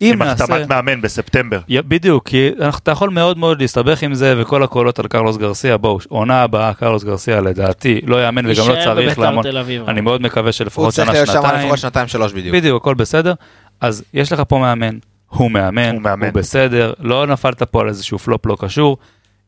אם 0.03 0.13
עם 0.13 0.23
נעשה... 0.23 0.45
החתמת 0.45 0.69
מאמן 0.69 1.01
בספטמבר. 1.01 1.61
בדיוק, 1.71 2.29
כי 2.29 2.51
אנחנו- 2.61 2.81
אתה 2.83 2.91
יכול 2.91 3.11
מאוד 3.11 3.39
מאוד 3.39 3.61
להסתבך 3.61 4.03
עם 4.03 4.15
זה, 4.15 4.35
וכל 4.39 4.63
הקולות 4.63 4.99
על 4.99 5.09
קרלוס 5.09 5.37
גרסיה, 5.37 5.77
בואו, 5.77 5.99
עונה 6.09 6.43
הבאה, 6.43 6.75
קרלוס 6.75 7.05
גרסיה 7.05 7.41
לדעתי, 7.41 8.01
לא 8.07 8.25
יאמן 8.25 8.47
וגם 8.47 8.69
לא 8.69 8.73
צריך 8.75 8.89
בבית"ר 8.97 9.21
לעמוד. 9.23 9.47
אני 9.89 10.01
מאוד 10.01 10.23
מקווה 10.23 10.45
הוא 10.45 10.53
שלפחות 10.53 10.95
צריך 10.95 11.07
שנה, 11.07 11.13
להיות 11.15 11.27
שם 11.27 11.33
שנתיים. 11.33 11.61
לפחות 11.65 11.79
שנתיים 11.79 12.09
שלוש 12.09 12.33
בדיוק. 12.33 12.55
בדיוק, 12.57 12.83
הכל 12.83 12.95
בסדר. 12.95 13.35
אז 13.81 14.05
יש 14.15 14.33
לך 14.33 14.43
פה 14.49 14.59
מאמן, 14.59 14.99
הוא 15.29 15.51
מאמן, 15.51 15.91
הוא 15.95 16.03
מאמן. 16.03 16.27
הוא 16.27 16.35
בסדר, 16.35 16.93
לא 17.01 17.27
נפלת 17.27 17.63
פה 17.63 17.81
על 17.81 17.89
איזשהו 17.89 18.19
פלופ 18.19 18.47
לא 18.47 18.57
קשור. 18.61 18.97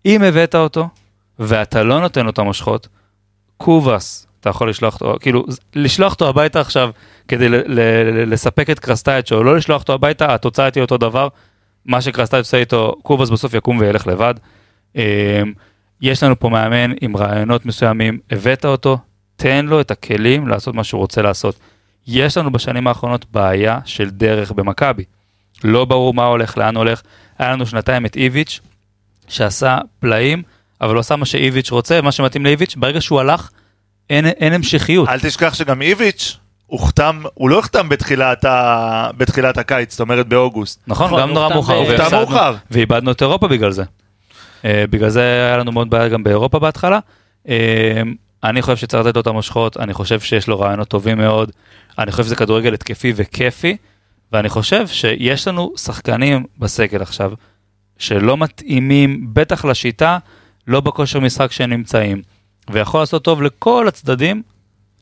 אם 0.07 0.23
הבאת 0.23 0.55
אותו, 0.55 0.89
ואתה 1.39 1.83
לא 1.83 2.01
נותן 2.01 2.25
לו 2.25 2.31
את 2.31 2.39
המושכות, 2.39 2.89
קובאס, 3.57 4.27
אתה 4.43 4.51
יכול 4.51 4.71
לשלוח 4.71 4.95
אותו, 4.95 5.17
כאילו, 5.21 5.45
לשלוח 5.75 6.13
אותו 6.13 6.29
הביתה 6.29 6.61
עכשיו 6.61 6.91
כדי 7.29 7.49
לספק 8.27 8.71
את 8.71 8.79
קרסטייץ' 8.79 9.33
או 9.33 9.43
לא 9.43 9.57
לשלוח 9.57 9.83
אותו 9.83 9.93
הביתה, 9.93 10.35
התוצאה 10.35 10.71
תהיה 10.71 10.83
אותו 10.83 10.99
דבר. 10.99 11.29
מה 11.87 12.01
שקרסטייץ' 12.01 12.47
עושה 12.47 12.57
איתו, 12.57 12.95
קובאס 13.03 13.31
בסוף 13.31 13.55
יקום 13.55 13.79
וילך 13.79 14.07
לבד. 14.07 14.35
אמ, 14.97 15.03
יש 16.01 16.23
לנו 16.23 16.39
פה 16.41 16.49
מאמן 16.49 16.93
עם 17.01 17.17
רעיונות 17.17 17.67
מסוימים, 17.67 18.19
הבאת 18.31 18.65
אותו, 18.65 18.99
תן 19.37 19.67
לו 19.67 19.81
את 19.81 19.91
הכלים 19.91 20.49
לעשות 20.49 20.75
מה 20.75 20.85
שהוא 20.85 20.99
רוצה 20.99 21.23
לעשות. 21.23 21.59
יש 22.07 22.37
לנו 22.37 22.53
בשנים 22.53 22.87
האחרונות 22.87 23.27
בעיה 23.31 23.79
של 23.85 24.11
דרך 24.11 24.53
במכבי. 24.53 25.05
לא 25.65 25.85
ברור 25.85 26.15
מה 26.15 26.25
הולך, 26.25 26.59
לאן 26.59 26.77
הולך. 26.77 27.03
היה 27.39 27.53
לנו 27.53 27.67
שנתיים 27.67 28.07
את 28.07 28.17
איביץ', 28.17 28.61
שעשה 29.29 29.79
פלאים, 29.99 30.43
אבל 30.81 30.95
לא 30.95 31.01
עשה 31.01 31.17
מה 31.17 31.27
שאיביץ' 31.27 31.71
רוצה, 31.71 32.01
מה 32.01 32.13
שמתאים 32.13 32.45
לאיביץ', 32.45 32.77
ברגע 32.77 33.01
שהוא 33.01 33.21
הלך, 33.21 33.51
אין, 34.11 34.27
אין 34.27 34.53
המשכיות. 34.53 35.09
אל 35.09 35.21
תשכח 35.21 35.55
שגם 35.55 35.83
איביץ', 35.83 36.37
הוחתם, 36.67 37.23
הוא 37.35 37.51
לא 37.51 37.59
החתם 37.59 37.89
בתחילת, 37.89 38.45
ה... 38.45 39.11
בתחילת 39.17 39.59
הקיץ, 39.59 39.91
זאת 39.91 40.01
אומרת 40.01 40.29
באוגוסט. 40.29 40.81
נכון, 40.87 41.07
נכון, 41.07 41.21
גם 41.21 41.31
נורא 41.31 41.55
הוחתם 41.55 41.75
מאוחר. 41.75 41.93
הוחתם 41.93 42.17
מאוחר. 42.17 42.55
ואיבדנו 42.71 43.13
את 43.13 43.23
אירופה 43.23 43.49
בגלל 43.49 43.71
זה. 43.71 43.85
אה, 44.65 44.85
בגלל 44.91 45.09
זה 45.09 45.21
היה 45.21 45.57
לנו 45.57 45.73
מאוד 45.73 45.91
בעיה 45.91 46.09
גם 46.09 46.25
באירופה 46.25 46.59
בהתחלה. 46.59 46.99
אה, 47.49 48.03
אני 48.45 48.63
חושב 48.63 48.77
שצריך 48.77 49.07
לתת 49.07 49.17
לו 49.17 49.21
את 49.23 49.27
המושכות, 49.27 49.77
אני 49.77 49.95
חושב 49.95 50.21
שיש 50.21 50.49
לו 50.49 50.61
רעיונות 50.61 50.89
טובים 50.89 51.19
מאוד, 51.19 51.53
אני 51.99 52.11
חושב 52.11 52.25
שזה 52.25 52.37
כדורגל 52.37 52.75
התקפי 52.75 53.13
וכיפי, 53.17 53.77
ואני 54.33 54.49
חושב 54.49 54.87
שיש 54.87 55.49
לנו 55.49 55.73
שחקנים 55.77 56.45
בסגל 56.59 57.03
עכשיו, 57.03 57.33
שלא 57.99 58.37
מתאימים, 58.37 59.27
בטח 59.33 59.65
לשיטה, 59.65 60.19
לא 60.67 60.81
בכושר 60.81 61.21
משחק 61.21 61.53
שהם 61.53 61.71
נמצאים, 61.71 62.23
ויכול 62.73 63.01
לעשות 63.01 63.25
טוב 63.25 63.43
לכל 63.43 63.89
הצדדים, 63.89 64.43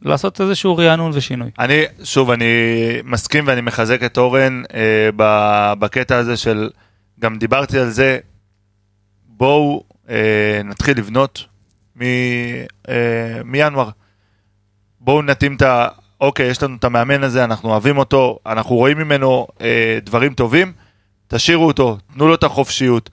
לעשות 0.02 0.40
איזשהו 0.40 0.76
רענון 0.76 1.10
ושינוי. 1.14 1.50
אני, 1.58 1.82
שוב, 2.04 2.30
אני 2.30 2.44
מסכים 3.04 3.44
ואני 3.46 3.60
מחזק 3.60 4.02
את 4.02 4.18
אורן 4.18 4.62
אה, 4.74 5.10
ב- 5.16 5.72
בקטע 5.78 6.16
הזה 6.16 6.36
של, 6.36 6.70
גם 7.20 7.38
דיברתי 7.38 7.78
על 7.78 7.90
זה, 7.90 8.18
בואו 9.26 9.84
אה, 10.10 10.60
נתחיל 10.64 10.98
לבנות 10.98 11.44
מ, 11.96 12.02
אה, 12.88 13.40
מינואר. 13.44 13.88
בואו 15.00 15.22
נתאים 15.22 15.56
את 15.56 15.62
ה... 15.62 15.88
אוקיי, 16.20 16.46
יש 16.46 16.62
לנו 16.62 16.76
את 16.76 16.84
המאמן 16.84 17.24
הזה, 17.24 17.44
אנחנו 17.44 17.70
אוהבים 17.70 17.98
אותו, 17.98 18.38
אנחנו 18.46 18.76
רואים 18.76 18.98
ממנו 18.98 19.46
אה, 19.60 19.98
דברים 20.02 20.34
טובים, 20.34 20.72
תשאירו 21.28 21.66
אותו, 21.66 21.98
תנו 22.14 22.28
לו 22.28 22.34
את 22.34 22.44
החופשיות. 22.44 23.10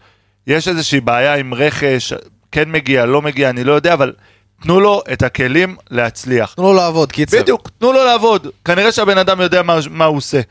יש 0.48 0.68
איזושהי 0.68 1.02
בעיה 1.02 1.36
עם 1.36 1.54
רכש, 1.54 2.14
כן 2.52 2.72
מגיע, 2.72 3.06
לא 3.06 3.22
מגיע, 3.22 3.50
אני 3.50 3.64
לא 3.64 3.74
יודע, 3.74 3.94
אבל 3.94 4.14
תנו 4.62 4.80
לו 4.80 5.02
את 5.14 5.22
הכלים 5.22 5.76
להצליח. 5.92 6.54
תנו 6.54 6.64
לו 6.64 6.74
לעבוד, 6.74 7.12
קיצר. 7.12 7.42
בדיוק, 7.42 7.70
תנו 7.78 7.92
לו 7.92 8.06
לעבוד. 8.06 8.48
כנראה 8.66 8.92
שהבן 8.92 9.18
אדם 9.18 9.42
יודע 9.42 9.62
מה, 9.62 9.80
מה 9.90 10.06
הוא 10.06 10.18
עושה. 10.18 10.42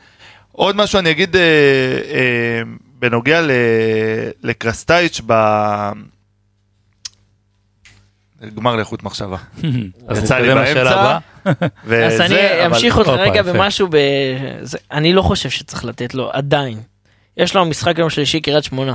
עוד 0.51 0.75
משהו 0.75 0.99
אני 0.99 1.11
אגיד 1.11 1.35
אה, 1.35 1.41
אה, 1.41 2.61
בנוגע 2.99 3.41
ל, 3.41 3.51
לקרסטייץ' 4.43 5.21
ב... 5.25 5.33
גמר 8.55 8.75
לאיכות 8.75 9.03
מחשבה. 9.03 9.37
יצא 10.17 10.37
לי 10.37 10.55
באמצע. 10.55 11.17
אז 12.07 12.21
אני 12.21 12.65
אמשיך 12.65 12.97
אותך 12.97 13.09
רגע. 13.09 13.41
במשהו, 13.41 13.87
אני 14.91 15.13
לא 15.13 15.21
חושב 15.21 15.49
שצריך 15.49 15.85
לתת 15.85 16.13
לו, 16.13 16.29
עדיין. 16.33 16.79
יש 17.37 17.55
לנו 17.55 17.65
משחק 17.65 17.97
יום 17.97 18.09
שלישי, 18.09 18.41
קריית 18.41 18.63
שמונה. 18.63 18.93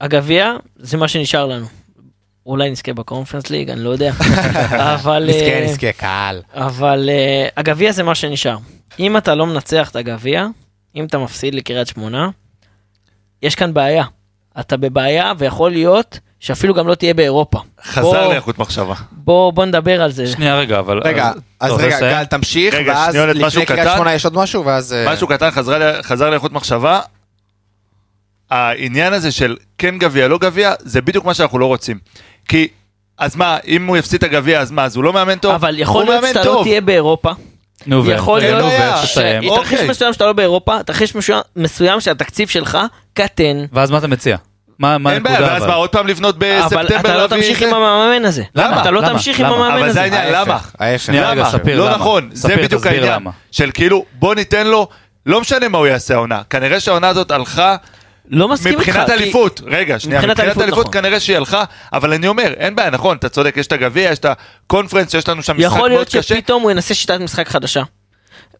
הגביע, 0.00 0.52
זה 0.76 0.96
מה 0.96 1.08
שנשאר 1.08 1.46
לנו. 1.46 1.66
אולי 2.46 2.70
נזכה 2.70 2.92
בקונפרנס 2.92 3.50
ליג, 3.50 3.70
אני 3.70 3.80
לא 3.84 3.90
יודע. 3.90 4.12
אבל... 4.94 5.24
נזכה, 5.28 5.44
אה, 5.46 5.64
נזכה, 5.68 5.92
קהל. 5.92 6.42
אבל 6.54 7.10
uh, 7.12 7.52
הגביע 7.56 7.92
זה 7.92 8.02
מה 8.02 8.14
שנשאר. 8.14 8.56
אם 8.98 9.16
אתה 9.16 9.34
לא 9.34 9.46
מנצח 9.46 9.90
את 9.90 9.96
הגביע, 9.96 10.46
אם 10.96 11.04
אתה 11.04 11.18
מפסיד 11.18 11.54
לקריית 11.54 11.88
שמונה, 11.88 12.28
יש 13.42 13.54
כאן 13.54 13.74
בעיה. 13.74 14.04
אתה 14.60 14.76
בבעיה 14.76 15.32
ויכול 15.38 15.70
להיות 15.70 16.18
שאפילו 16.40 16.74
גם 16.74 16.88
לא 16.88 16.94
תהיה 16.94 17.14
באירופה. 17.14 17.58
חזר 17.84 18.28
לאיכות 18.28 18.58
מחשבה. 18.58 18.94
בוא, 19.12 19.52
בוא 19.52 19.64
נדבר 19.64 20.02
על 20.02 20.12
זה. 20.12 20.26
שנייה 20.26 20.58
רגע, 20.58 20.78
אבל... 20.78 21.00
רגע, 21.04 21.32
אז- 21.60 21.72
אז 21.72 21.78
רגע? 21.80 22.00
גל, 22.00 22.24
תמשיך, 22.24 22.74
רגע, 22.74 22.92
ואז 22.92 23.16
לפני 23.16 23.66
קריית? 23.66 23.88
שמונה 23.94 24.14
יש 24.14 24.24
עוד 24.24 24.34
משהו, 24.34 24.64
ואז... 24.64 24.92
אה, 24.92 25.12
משהו 25.12 25.26
קטן, 25.26 25.50
חזר 26.02 26.30
לאיכות 26.30 26.52
מחשבה. 26.52 27.00
העניין 28.52 29.12
הזה 29.12 29.32
של 29.32 29.56
כן 29.78 29.98
גביע, 29.98 30.28
לא 30.28 30.38
גביע, 30.38 30.72
זה 30.78 31.02
בדיוק 31.02 31.24
מה 31.24 31.34
שאנחנו 31.34 31.58
לא 31.58 31.66
רוצים. 31.66 31.98
כי, 32.48 32.68
אז 33.18 33.36
מה, 33.36 33.58
אם 33.66 33.86
הוא 33.86 33.96
יפסיד 33.96 34.18
את 34.18 34.22
הגביע, 34.22 34.60
אז 34.60 34.70
מה, 34.70 34.84
אז 34.84 34.96
הוא 34.96 35.04
לא 35.04 35.12
מאמן 35.12 35.38
טוב? 35.38 35.54
אבל 35.54 35.78
יכול 35.78 36.04
להיות 36.04 36.24
שאתה 36.28 36.44
לא. 36.44 36.60
תהיה 36.62 36.80
באירופה. 36.80 37.30
נו, 37.86 38.04
ו- 38.06 38.10
יכול 38.10 38.40
להיות. 38.40 38.72
תסיים. 39.02 39.48
אוקיי. 39.48 39.64
תרחיש 39.64 39.80
מסוים 39.90 40.12
שאתה 40.12 40.26
לא 40.26 40.32
באירופה, 40.32 40.82
תרחיש 40.82 41.14
מסוים- 41.56 42.00
שהתקציב 42.00 42.48
שלך 42.48 42.78
קטן. 43.14 43.64
ואז 43.72 43.90
מה 43.90 43.98
אתה 43.98 44.08
מציע? 44.08 44.36
מה 44.78 44.98
מה 44.98 45.12
אין 45.12 45.22
בעיה, 45.22 45.36
הנקודה 45.36 45.52
ואז 45.52 45.62
אבל? 45.62 45.70
מה, 45.70 45.76
עוד 45.76 45.90
פעם 45.90 46.06
לבנות 46.06 46.34
בספטמבר? 46.38 46.80
אבל 46.80 46.86
אתה 47.00 47.16
לא 47.16 47.26
תמשיך? 47.26 47.62
עם 47.62 47.74
המאמן 47.74 48.24
הזה. 48.24 48.42
למה? 48.54 48.80
אתה 48.82 48.90
לא? 48.90 49.00
תמשיך 49.00 49.40
עם? 49.40 49.46
המאמן 49.46 49.70
אבל 49.70 49.82
הזה. 49.82 49.92
זה 49.92 50.02
העניין, 50.02 50.32
למה? 50.32 50.58
ההפך. 50.78 51.04
שנייה, 51.06 51.30
רגע, 51.30 51.40
למה? 51.40 51.50
ספיר, 51.50 51.78
לא 51.78 51.86
למה? 51.86 51.96
נכון, 51.96 52.30
זה 52.32 52.56
בדיוק 52.56 52.86
העניין. 52.86 53.22
של 53.50 53.70
כאילו, 53.74 54.04
בוא 54.18 54.34
ניתן 54.34 54.66
לו, 54.66 54.88
לא 55.26 55.40
משנה 55.40 55.68
מה 55.68 55.78
הוא 55.78 55.86
יעשה 55.86 56.14
העונה. 56.14 56.42
כנראה 56.50 56.80
שהעונה 56.80 57.08
הזאת 57.08 57.30
הלכה 57.30 57.76
לא 58.32 58.48
מסכים 58.48 58.72
איתך. 58.80 58.88
מבחינת 58.88 59.06
כי- 59.06 59.12
אליפות, 59.12 59.60
רגע, 59.66 59.98
שנייה, 59.98 60.18
מבחינת 60.18 60.36
מבחינת 60.36 60.48
אליפות, 60.48 60.62
אליפות 60.62 60.80
נכון. 60.80 60.92
כנראה 61.02 61.20
שהיא 61.20 61.36
הלכה, 61.36 61.64
אבל 61.92 62.12
אני 62.12 62.28
אומר, 62.28 62.52
אין 62.56 62.74
בעיה, 62.76 62.90
נכון, 62.90 63.16
אתה 63.16 63.28
צודק, 63.28 63.54
יש 63.56 63.66
את 63.66 63.72
הגביע, 63.72 64.10
יש 64.12 64.18
את 64.18 64.26
הקונפרנס, 64.66 65.14
יש 65.14 65.28
לנו 65.28 65.42
שם 65.42 65.52
משחק 65.56 65.66
יכול 65.66 65.78
מאוד 65.78 65.90
להיות 65.90 66.08
קשה. 66.08 66.22
שפתאום 66.22 66.62
הוא 66.62 66.70
ינסה 66.70 66.94
שיטת 66.94 67.20
משחק 67.20 67.48
חדשה. 67.48 67.82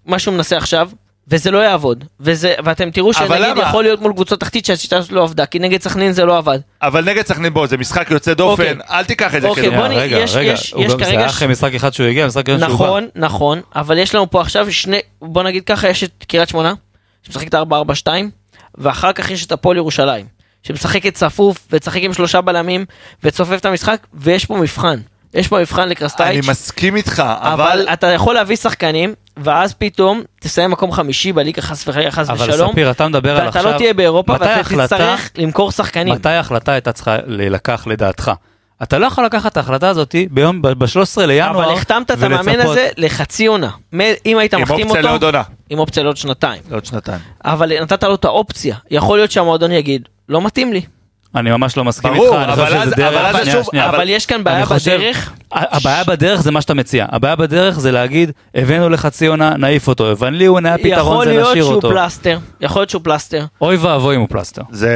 מה 0.07 0.19
שהוא 0.19 0.35
מנסה 0.35 0.57
עכשיו, 0.57 0.91
וזה 1.29 1.51
לא 1.51 1.59
יעבוד. 1.59 2.05
וזה, 2.21 2.55
ואתם 2.65 2.91
תראו 2.91 3.11
אבל 3.11 3.27
שנגיד 3.29 3.43
למה? 3.43 3.63
יכול 3.69 3.83
להיות 3.85 4.01
מול 4.01 4.13
קבוצות 4.13 4.41
תחתית 4.41 4.67
שהשיטה 4.67 4.97
הזאת 4.97 5.13
לא 5.13 5.23
עבדה, 5.23 5.47
כי 5.47 5.59
נגד 5.59 5.83
סכנין 5.83 6.13
זה 6.13 6.25
לא 6.25 6.37
עבד. 6.39 6.59
אבל 6.83 7.05
נגד 7.05 7.27
סכנין 7.27 7.55
בוא, 7.55 7.67
זה 7.67 7.77
משחק 7.77 8.11
יוצא 8.11 8.35
דופן, 8.35 8.63
אוקיי. 8.63 8.97
אל 8.99 9.05
תיקח 9.05 9.35
את 9.35 9.43
זה 9.43 9.49
אוקיי, 9.49 9.63
כאילו. 9.63 9.77
בוא 9.77 9.87
שנייה, 9.87 10.01
נ- 10.01 10.05
רגע, 10.05 10.19
יש- 10.19 10.35
רגע, 10.37 10.53
יש- 10.53 10.73
הוא 10.73 10.85
יש 10.85 10.93
גם 10.93 10.99
זה 10.99 11.07
היה 11.11 11.27
אחרי 11.27 11.49
משחק 11.49 11.75
אחד 11.75 11.93
שהוא 11.93 12.07
הגיע, 12.07 12.27
משחק 12.27 12.49
ראשון 12.49 12.69
שהוא 12.69 12.79
בא. 12.79 12.85
נכון, 12.87 13.09
נכון, 13.17 13.61
אבל 13.77 13.99
יש 13.99 14.15
לנו 14.15 14.31
פה 14.31 14.41
עכשיו 14.41 14.73
שני, 14.73 14.99
בוא 15.23 15.43
נגיד 15.43 15.65
ככה, 15.65 15.89
יש 15.89 16.05
את 16.05 16.25
קריית 16.29 16.49
שמונה, 16.49 16.73
שמשחקת 17.23 17.55
4-4-2, 17.55 17.59
ואחר 18.79 19.13
כך 19.13 19.31
יש 19.31 19.47
את 19.47 19.53
הפועל 19.53 19.77
ירושלים, 19.77 20.27
שמשחקת 20.63 21.15
צפוף, 21.15 21.59
ותשחק 21.71 22.01
עם 22.03 22.13
שלושה 22.13 22.41
בלמים, 22.41 22.85
וצופף 23.25 23.57
את 23.61 23.67
המשחק, 23.67 24.07
ויש 24.15 24.45
פה 24.45 24.57
מבחן. 24.57 24.99
יש 25.35 25.49
פה 25.49 25.61
מבחן 25.61 25.83
אני 25.83 25.91
לקרסטייץ', 25.91 26.49
מסכים 26.49 26.97
איתך, 26.97 27.23
אבל 27.27 27.63
אבל... 27.63 27.89
אתה 27.93 28.07
יכול 28.07 28.35
להביא 28.35 28.57
שחקנים, 28.57 29.15
ואז 29.37 29.75
פתאום 29.75 30.23
תסיים 30.41 30.71
מקום 30.71 30.93
חמישי 30.93 31.33
בליגה 31.33 31.63
חס 31.63 31.89
וחלילה 31.89 32.11
חס 32.11 32.31
אבל 32.31 32.51
ושלום, 32.51 32.73
ספיר, 32.73 32.91
אתה 32.91 33.09
מדבר 33.09 33.37
על 33.37 33.47
ואתה 33.47 33.59
עכשיו... 33.59 33.73
לא 33.73 33.77
תהיה 33.77 33.95
באירופה, 33.95 34.33
ואתה 34.33 34.55
ההחלטה- 34.57 34.83
תצטרך 34.97 35.31
למכור 35.39 35.73
שחקנים. 35.73 36.15
מתי 36.15 36.29
ההחלטה 36.29 36.73
הייתה 36.73 36.93
צריכה 36.93 37.17
להילקח 37.27 37.87
לדעתך? 37.87 38.31
אתה 38.83 38.99
לא 38.99 39.07
יכול 39.07 39.25
לקחת 39.25 39.53
את 39.53 39.57
ההחלטה 39.57 39.89
הזאת 39.89 40.15
ביום, 40.31 40.63
ב-13 40.63 41.21
לינואר, 41.27 41.51
אבל 41.51 41.75
החתמת 41.75 42.11
את 42.11 42.23
המאמן 42.23 42.61
הזה 42.61 42.89
לחצי 42.97 43.47
עונה. 43.47 43.71
מ- 43.95 44.01
אם 44.27 44.39
היית 44.39 44.55
עם 44.55 44.63
מחתים 44.63 44.87
אופציה 44.87 45.03
לעוד 45.03 45.15
אותו, 45.15 45.27
עונה, 45.27 45.43
עם 45.71 45.79
אופציה 45.79 46.03
לעוד 46.03 46.17
שנתיים. 46.17 46.63
לעוד 46.71 46.85
שנתיים. 46.85 47.19
אבל 47.45 47.83
נתת 47.83 48.03
לו 48.05 48.15
את 48.15 48.25
האופציה. 48.25 48.77
יכול 48.91 49.19
להיות 49.19 49.31
שהמועדון 49.31 49.73
יגיד, 49.73 50.09
לא 50.29 50.43
מתאים 50.43 50.73
לי. 50.73 50.83
אני 51.37 51.51
ממש 51.51 51.77
לא 51.77 51.85
מסכים 51.85 52.13
ברור, 52.15 52.27
איתך, 52.27 52.45
אני 52.45 52.53
אבל 52.53 52.65
חושב 52.65 52.77
אז- 52.77 52.83
שזה 52.87 52.97
דרך, 52.97 53.15
אבל 53.25 53.41
שנייה, 53.43 53.53
שוב- 53.57 53.67
שנייה. 53.71 53.89
אבל 53.89 54.09
יש 54.09 54.27
כאן 54.27 54.45
בעיה 54.45 54.57
אני 54.57 54.67
חושב- 54.67 54.97
בדרך. 54.97 55.33
הבעיה 55.53 56.05
בדרך 56.05 56.43
זה 56.43 56.51
מה 56.51 56.61
שאתה 56.61 56.75
מציע, 56.75 57.07
הבעיה 57.13 57.37
בדרך 57.37 57.79
זה 57.81 57.93
להגיד, 57.93 58.31
הבאנו 58.55 58.89
לחצי 58.89 59.27
עונה, 59.27 59.51
נעיף 59.57 59.89
אותו, 59.89 60.07
הבן 60.11 60.35
לי 60.35 60.47
הוא 60.47 60.61
נהיה 60.61 60.79
פתרון 60.79 60.93
יכול 60.99 61.25
זה 61.25 61.31
להיות 61.31 61.49
נשאיר 61.51 61.65
שהוא 61.65 61.75
אותו. 61.75 61.91
פלסטר. 61.91 62.39
יכול 62.61 62.81
להיות 62.81 62.91
שהוא 62.91 63.03
פלסטר. 63.05 63.45
אוי 63.61 63.77
ואבוי 63.77 64.15
אם 64.17 64.21
הוא 64.21 64.29
פלסטר. 64.31 64.63
זה... 64.71 64.91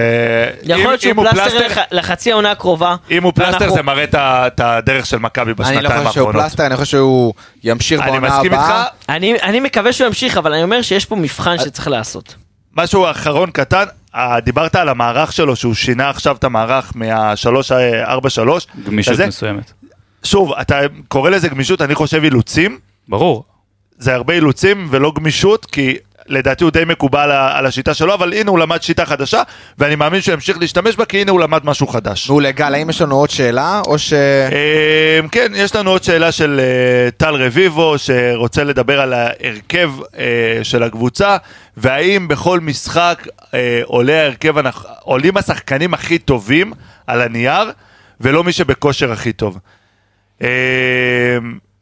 יכול 0.63 0.85
להיות 0.85 1.01
שהוא 1.01 1.15
פלסטר 1.31 1.67
לח- 1.67 1.79
לחצי 1.91 2.33
העונה 2.33 2.51
הקרובה. 2.51 2.97
אם 3.11 3.23
הוא 3.23 3.33
פלסטר 3.35 3.53
ואנחנו- 3.61 3.75
זה 3.77 3.83
מראה 3.83 4.05
את 4.15 4.61
הדרך 4.61 5.07
של 5.07 5.19
מכבי 5.19 5.45
אני 5.45 5.55
בשנתיים 5.55 5.83
לא 5.83 5.89
חושב 5.89 6.03
שהוא 6.03 6.07
האחרונות. 6.27 6.43
פלסטר, 6.43 6.67
אני 6.67 6.77
חושב 6.77 6.91
שהוא 6.91 7.33
ימשיך 7.65 8.01
אני 8.01 8.11
בעונה 8.11 8.29
מסכים 8.29 8.53
איתך, 8.53 8.65
הבאה. 8.65 8.85
אני 9.09 9.35
אני 9.43 9.61
מקווה 9.61 9.93
שהוא 9.93 10.07
ימשיך, 10.07 10.37
אבל 10.39 10.53
אני 10.53 10.63
אומר 10.63 10.83
שיש 10.83 11.05
פה 11.05 11.17
מבחן 11.17 11.59
שצריך 11.59 11.89
לעשות. 11.89 12.35
משהו 12.77 13.11
אחרון 13.11 13.51
קטן, 13.51 13.85
אה, 14.15 14.41
דיברת 14.41 14.77
על 14.77 14.89
המערך 14.89 15.33
שלו, 15.33 15.57
שהוא 15.57 15.75
שינה 15.75 16.11
עכשיו 16.11 16.37
את 16.37 16.45
המערך 16.45 16.93
מה-3-4-3. 16.95 18.67
גמישות 18.85 19.21
מסוימת. 19.21 19.73
שוב, 20.23 20.53
אתה 20.53 20.79
קורא 21.09 21.31
לזה 21.31 21.49
גמישות, 21.49 21.83
אני 21.83 21.95
חושב 21.95 22.25
אילוצים. 22.25 22.79
ברור. 23.09 23.45
זה 23.99 24.15
הרבה 24.15 24.35
אילוצים 24.35 24.89
ולא 24.91 25.13
גמישות, 25.17 25.67
כי 25.67 25.97
לדעתי 26.29 26.65
הוא 26.65 26.71
די 26.73 26.83
מקובל 26.87 27.31
על- 27.31 27.67
השיטה 27.67 27.95
שלו, 27.95 28.15
אבל 28.15 28.33
הנה 28.33 28.51
הוא 28.51 28.59
למד 28.59 28.83
שיטה 28.83 29.07
חדשה, 29.07 29.43
ואני 29.79 29.95
מאמין 29.97 30.21
שהוא 30.21 30.33
ימשיך 30.33 30.59
להשתמש 30.59 30.97
בה, 30.97 31.05
כי 31.05 31.21
הנה 31.21 31.31
הוא 31.33 31.41
למד 31.41 31.61
משהו 31.65 31.87
חדש. 31.87 32.29
מעולה, 32.29 32.51
גל, 32.51 32.75
האם 32.75 32.91
יש 32.91 33.03
לנו 33.03 33.17
עוד 33.17 33.31
שאלה, 33.31 33.81
או 33.87 33.99
ש... 33.99 34.13
אה, 34.13 35.21
כן, 35.33 35.53
יש 35.55 35.75
לנו 35.75 35.91
עוד 35.91 36.05
שאלה 36.05 36.33
של 36.33 36.61
אה, 36.63 37.11
טל 37.11 37.35
רביבו, 37.35 37.95
שרוצה 37.99 38.65
לדבר 38.65 39.01
על 39.01 39.13
ההרכב 39.13 39.91
אה, 40.19 40.25
של 40.63 40.83
הקבוצה, 40.83 41.37
והאם 41.77 42.29
בכל 42.29 42.61
משחק 42.61 43.27
אה, 43.55 43.81
עולה 43.85 44.23
ההרכב, 44.23 44.55
עולים 45.01 45.37
השחקנים 45.37 45.95
הכי 45.95 46.19
טובים 46.19 46.73
על 47.07 47.21
הנייר, 47.21 47.71
ולא 48.21 48.45
מי 48.45 48.53
שבכושר 48.53 49.13
הכי 49.13 49.33
טוב. 49.33 49.59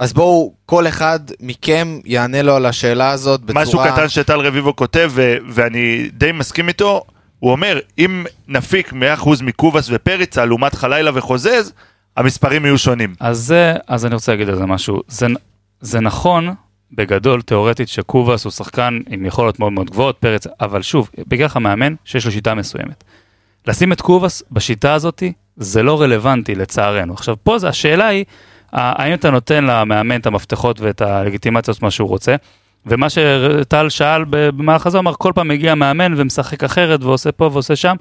אז 0.04 0.12
בואו, 0.12 0.52
כל 0.66 0.86
אחד 0.86 1.20
מכם 1.40 1.98
יענה 2.04 2.42
לו 2.42 2.56
על 2.56 2.66
השאלה 2.66 3.10
הזאת 3.10 3.40
בצורה... 3.40 3.62
משהו 3.62 3.80
קטן 3.92 4.08
שטל 4.08 4.40
רביבו 4.40 4.76
כותב, 4.76 5.10
ו- 5.14 5.36
ואני 5.48 6.08
די 6.12 6.32
מסכים 6.32 6.68
איתו, 6.68 7.04
הוא 7.38 7.50
אומר, 7.52 7.78
אם 7.98 8.26
נפיק 8.48 8.92
100% 8.92 8.96
מקובס 9.42 9.88
ופריצה 9.92 10.44
לעומת 10.44 10.74
חלילה 10.74 11.10
וחוזז, 11.14 11.72
המספרים 12.16 12.64
יהיו 12.64 12.78
שונים. 12.78 13.14
אז 13.20 13.38
זה, 13.38 13.74
אז 13.88 14.06
אני 14.06 14.14
רוצה 14.14 14.32
להגיד 14.32 14.48
על 14.48 14.56
זה 14.56 14.66
משהו. 14.66 15.00
זה, 15.08 15.26
זה 15.80 16.00
נכון, 16.00 16.54
בגדול, 16.92 17.42
תיאורטית, 17.42 17.88
שקובאס 17.88 18.44
הוא 18.44 18.50
שחקן 18.50 18.98
עם 19.08 19.26
יכולות 19.26 19.58
מאוד 19.58 19.72
מאוד 19.72 19.90
גבוהות, 19.90 20.16
פרץ, 20.18 20.46
אבל 20.60 20.82
שוב, 20.82 21.10
בגלל 21.28 21.46
לך 21.46 21.56
מאמן 21.56 21.94
שיש 22.04 22.26
לו 22.26 22.32
שיטה 22.32 22.54
מסוימת. 22.54 23.04
לשים 23.66 23.92
את 23.92 24.00
קובאס 24.00 24.42
בשיטה 24.52 24.94
הזאת, 24.94 25.22
זה 25.56 25.82
לא 25.82 26.00
רלוונטי 26.00 26.54
לצערנו. 26.54 27.14
עכשיו, 27.14 27.36
פה 27.42 27.58
זה, 27.58 27.68
השאלה 27.68 28.06
היא, 28.06 28.24
האם 28.74 29.14
אתה 29.14 29.30
נותן 29.30 29.64
למאמן 29.64 30.20
את 30.20 30.26
המפתחות 30.26 30.80
ואת 30.80 31.00
הלגיטימציות, 31.00 31.82
מה 31.82 31.90
שהוא 31.90 32.08
רוצה, 32.08 32.36
ומה 32.86 33.06
שטל 33.10 33.88
שאל 33.88 34.24
במהלך 34.28 34.86
הזה, 34.86 34.98
אמר, 34.98 35.14
כל 35.14 35.32
פעם 35.34 35.48
מגיע 35.48 35.74
מאמן 35.74 36.14
ומשחק 36.16 36.64
אחרת 36.64 37.02
ועושה 37.02 37.32
פה 37.32 37.50
ועושה 37.52 37.76
שם. 37.76 37.96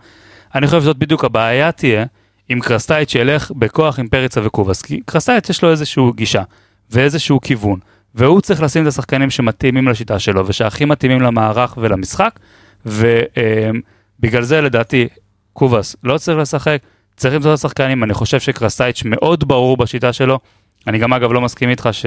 אני 0.55 0.67
חושב 0.67 0.81
שזאת 0.81 0.97
בדיוק 0.97 1.25
הבעיה 1.25 1.71
תהיה, 1.71 2.05
אם 2.53 2.59
קרסטייץ' 2.61 3.15
ילך 3.15 3.51
בכוח 3.51 3.99
עם 3.99 4.07
פריצה 4.07 4.41
וקובאס, 4.43 4.81
כי 4.81 5.01
קרסטייץ' 5.05 5.49
יש 5.49 5.63
לו 5.63 5.71
איזשהו 5.71 6.13
גישה 6.13 6.43
ואיזשהו 6.91 7.41
כיוון, 7.41 7.79
והוא 8.15 8.41
צריך 8.41 8.61
לשים 8.61 8.83
את 8.83 8.87
השחקנים 8.87 9.29
שמתאימים 9.29 9.87
לשיטה 9.87 10.19
שלו 10.19 10.47
ושהכי 10.47 10.85
מתאימים 10.85 11.21
למערך 11.21 11.77
ולמשחק, 11.77 12.39
ובגלל 12.85 14.41
זה 14.41 14.61
לדעתי 14.61 15.07
קובאס 15.53 15.95
לא 16.03 16.17
צריך 16.17 16.37
לשחק, 16.37 16.77
צריך 17.15 17.33
למצוא 17.33 17.53
את 17.53 17.57
השחקנים, 17.57 18.03
אני 18.03 18.13
חושב 18.13 18.39
שקרסטייץ' 18.39 19.03
מאוד 19.05 19.47
ברור 19.47 19.77
בשיטה 19.77 20.13
שלו, 20.13 20.39
אני 20.87 20.97
גם 20.97 21.13
אגב 21.13 21.31
לא 21.31 21.41
מסכים 21.41 21.69
איתך 21.69 21.89
ש... 21.91 22.05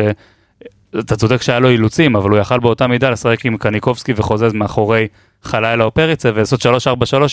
אתה 0.99 1.16
צודק 1.16 1.43
שהיה 1.43 1.59
לו 1.59 1.70
אילוצים, 1.70 2.16
אבל 2.16 2.31
הוא 2.31 2.39
יכל 2.39 2.59
באותה 2.59 2.87
מידה 2.87 3.11
לשחק 3.11 3.47
עם 3.47 3.57
קניקובסקי 3.57 4.12
וחוזז 4.16 4.53
מאחורי 4.53 5.07
חלילה 5.43 5.85
או 5.85 5.91
פריצה 5.91 6.31
ולעשות 6.35 6.66
3-4-3 6.66 6.66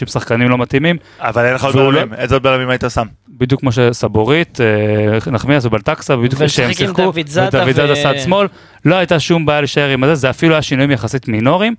עם 0.02 0.08
שחקנים 0.08 0.50
לא 0.50 0.58
מתאימים, 0.58 0.98
אבל 1.20 1.46
אין 1.46 1.54
לך 1.54 1.64
עוד 1.64 1.76
והוא 1.76 1.94
לא- 1.94 2.00
בלמים, 2.02 2.14
איזה 2.14 2.36
עוד 2.36 2.44
בלמים 2.44 2.70
היית 2.70 2.84
שם? 2.90 3.08
בדיוק 3.30 3.62
כמו 3.62 3.72
שסבורית, 3.72 4.60
אה, 4.62 5.32
נחמיאס 5.32 5.66
ובלטקסה, 5.66 6.16
בדיוק 6.16 6.42
ולשחק 6.42 6.56
שהם 6.56 6.74
שיחקו, 6.74 7.12
ודוד 7.16 7.28
זאדה 7.28 7.94
צד 8.04 8.20
שמאל, 8.24 8.48
לא 8.86 8.96
הייתה 8.96 9.20
שום 9.20 9.46
בעיה 9.46 9.62
להישאר 9.62 9.90
עם 9.90 10.04
הזה, 10.04 10.16
זה 10.16 10.30
אפילו 10.30 10.54
היה 10.54 10.62
שינויים 10.62 10.92
יחסית 10.92 11.28
מינוריים, 11.28 11.76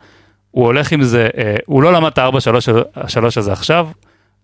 הוא 0.50 0.64
הולך 0.64 0.92
עם 0.92 1.02
זה, 1.02 1.28
אה, 1.38 1.56
הוא 1.66 1.82
לא 1.82 1.92
למד 1.92 2.10
את 2.12 2.18
ה-4-3 2.18 3.38
הזה 3.38 3.52
עכשיו, 3.52 3.88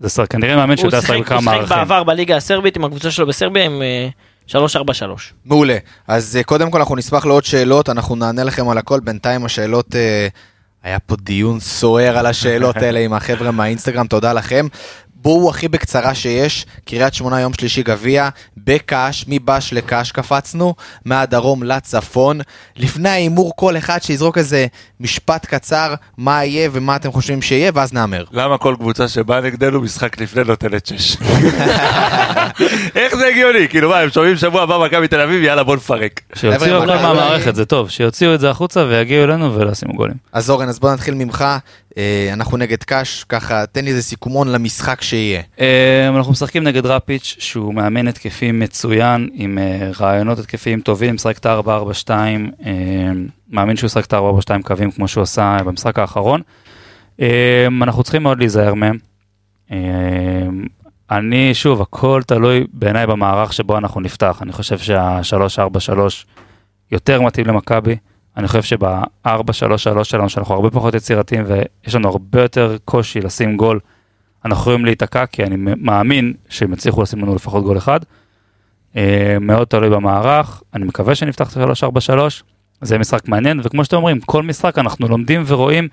זה 0.00 0.26
כנראה 0.26 0.56
מאמן 0.56 0.70
הוא 0.70 0.76
שיודע 0.76 1.00
שיחק 1.00 1.14
לשחק 1.14 1.16
הוא 1.16 1.24
בכמה 1.24 1.40
שיחק 1.40 1.54
מערכים. 1.54 1.76
בעבר 1.76 2.04
בליגה 2.04 2.36
הסרבית 2.36 2.76
עם 2.76 2.84
הקבוצה 2.84 3.10
שלו 3.10 3.26
בסרביה 3.26 3.64
עם 3.64 3.82
אה, 3.82 4.08
3-4-3. 4.48 4.52
מעולה. 5.44 5.76
אז 6.08 6.36
אה, 6.36 6.42
קודם 6.42 6.70
כל 6.70 6.78
אנחנו 6.78 6.96
נשמח 6.96 7.26
לעוד 7.26 7.44
שאלות, 7.44 7.88
אנחנו 7.88 8.16
נענה 8.16 8.44
לכם 8.44 8.68
על 8.68 8.78
הכל. 8.78 9.00
בינתיים 9.00 9.44
השאלות, 9.44 9.96
אה, 9.96 10.28
היה 10.82 10.98
פה 10.98 11.16
דיון 11.16 11.60
סוער 11.60 12.18
על 12.18 12.26
השאלות 12.26 12.76
האלה 12.76 13.00
עם 13.00 13.12
החבר'ה 13.12 13.50
מהאינסטגרם, 13.50 14.06
תודה 14.06 14.32
לכם. 14.32 14.66
בואו 15.22 15.50
הכי 15.50 15.68
בקצרה 15.68 16.14
שיש, 16.14 16.66
קריית 16.84 17.14
שמונה 17.14 17.40
יום 17.40 17.52
שלישי 17.54 17.82
גביע, 17.82 18.28
בקאש, 18.56 19.24
מבאש 19.28 19.72
לקאש 19.72 20.12
קפצנו, 20.12 20.74
מהדרום 21.04 21.62
לצפון. 21.62 22.40
לפני 22.76 23.08
ההימור 23.08 23.52
כל 23.56 23.76
אחד 23.76 23.98
שיזרוק 24.02 24.38
איזה 24.38 24.66
משפט 25.00 25.46
קצר, 25.46 25.94
מה 26.18 26.44
יהיה 26.44 26.68
ומה 26.72 26.96
אתם 26.96 27.12
חושבים 27.12 27.42
שיהיה, 27.42 27.70
ואז 27.74 27.92
נאמר. 27.92 28.24
למה 28.32 28.58
כל 28.58 28.74
קבוצה 28.78 29.08
שבאה 29.08 29.40
נגדנו 29.40 29.80
משחק 29.80 30.20
לפני 30.20 30.44
נותנת 30.44 30.86
שש? 30.86 31.16
איך 32.94 33.16
זה 33.16 33.26
הגיוני? 33.26 33.68
כאילו 33.68 33.88
מה, 33.88 33.98
הם 33.98 34.10
שומעים 34.10 34.36
שבוע 34.36 34.62
הבא 34.62 34.78
מכבי 34.86 35.08
תל 35.08 35.20
אביב, 35.20 35.42
יאללה 35.42 35.62
בוא 35.64 35.76
נפרק. 35.76 36.20
שיוציאו 36.34 36.76
הכל 36.82 36.90
אולי- 36.90 37.02
מהמערכת, 37.02 37.54
זה 37.54 37.64
טוב, 37.64 37.90
שיוציאו 37.90 38.34
את 38.34 38.40
זה 38.40 38.50
החוצה 38.50 38.84
ויגיעו 38.88 39.24
אלינו 39.24 39.54
ולא 39.54 39.70
ישימו 39.70 39.94
גולים. 39.94 40.16
אז 40.32 40.50
אורן, 40.50 40.68
אז 40.68 40.78
בוא 40.78 40.92
נתחיל 40.92 41.14
ממך, 41.14 41.44
אנחנו 42.32 42.56
נגד 42.56 42.82
קאש, 42.82 43.24
ככה 43.24 43.66
תן 43.66 43.84
לי 43.84 43.90
איזה 43.90 44.02
סיכומון 44.02 44.48
למשחק 44.48 45.02
שיהיה. 45.02 45.42
אה, 45.60 46.08
אנחנו 46.08 46.32
משחקים 46.32 46.64
נגד 46.64 46.86
רפיץ' 46.86 47.36
שהוא 47.38 47.74
מאמן 47.74 48.08
התקפי 48.08 48.52
מצוין 48.52 49.28
עם 49.32 49.58
אה, 49.58 49.90
רעיונות 50.00 50.38
התקפיים 50.38 50.80
טובים, 50.80 51.14
משחק 51.14 51.38
את 51.38 51.46
ה-4-4-2, 51.46 52.10
אה, 52.10 53.10
מאמין 53.50 53.76
שהוא 53.76 53.86
ישחק 53.86 54.06
את 54.06 54.12
ה-4-4-2 54.12 54.62
קווים 54.62 54.90
כמו 54.90 55.08
שהוא 55.08 55.22
עשה 55.22 55.56
במשחק 55.64 55.98
האחרון. 55.98 56.40
אה, 57.20 57.66
אנחנו 57.82 58.02
צריכים 58.02 58.22
מאוד 58.22 58.38
להיזהר 58.38 58.74
מהם. 58.74 58.98
אה, 59.72 59.78
אני, 61.10 61.54
שוב, 61.54 61.82
הכל 61.82 62.22
תלוי 62.26 62.66
בעיניי 62.72 63.06
במערך 63.06 63.52
שבו 63.52 63.78
אנחנו 63.78 64.00
נפתח. 64.00 64.38
אני 64.42 64.52
חושב 64.52 64.78
שה-3-4-3 64.78 65.92
יותר 66.92 67.22
מתאים 67.22 67.46
למכבי. 67.46 67.96
אני 68.40 68.48
חושב 68.48 68.62
שב-4-3-3 68.62 70.04
שלנו, 70.04 70.28
שאנחנו 70.28 70.54
הרבה 70.54 70.70
פחות 70.70 70.94
יצירתיים 70.94 71.44
ויש 71.46 71.94
לנו 71.94 72.08
הרבה 72.08 72.42
יותר 72.42 72.76
קושי 72.84 73.20
לשים 73.20 73.56
גול, 73.56 73.80
אנחנו 74.44 74.60
יכולים 74.62 74.84
להיתקע, 74.84 75.26
כי 75.26 75.44
אני 75.44 75.56
מאמין 75.58 76.32
שהם 76.48 76.72
יצליחו 76.72 77.02
לשים 77.02 77.18
לנו 77.18 77.34
לפחות 77.34 77.64
גול 77.64 77.78
אחד. 77.78 78.00
אה, 78.96 79.36
מאוד 79.40 79.66
תלוי 79.66 79.90
במערך, 79.90 80.62
אני 80.74 80.84
מקווה 80.84 81.14
שנפתח 81.14 81.52
את 81.52 81.56
ה-3-4-3, 81.56 82.12
זה 82.80 82.98
משחק 82.98 83.28
מעניין, 83.28 83.60
וכמו 83.64 83.84
שאתם 83.84 83.96
אומרים, 83.96 84.20
כל 84.20 84.42
משחק 84.42 84.78
אנחנו 84.78 85.08
לומדים 85.08 85.42
ורואים, 85.46 85.88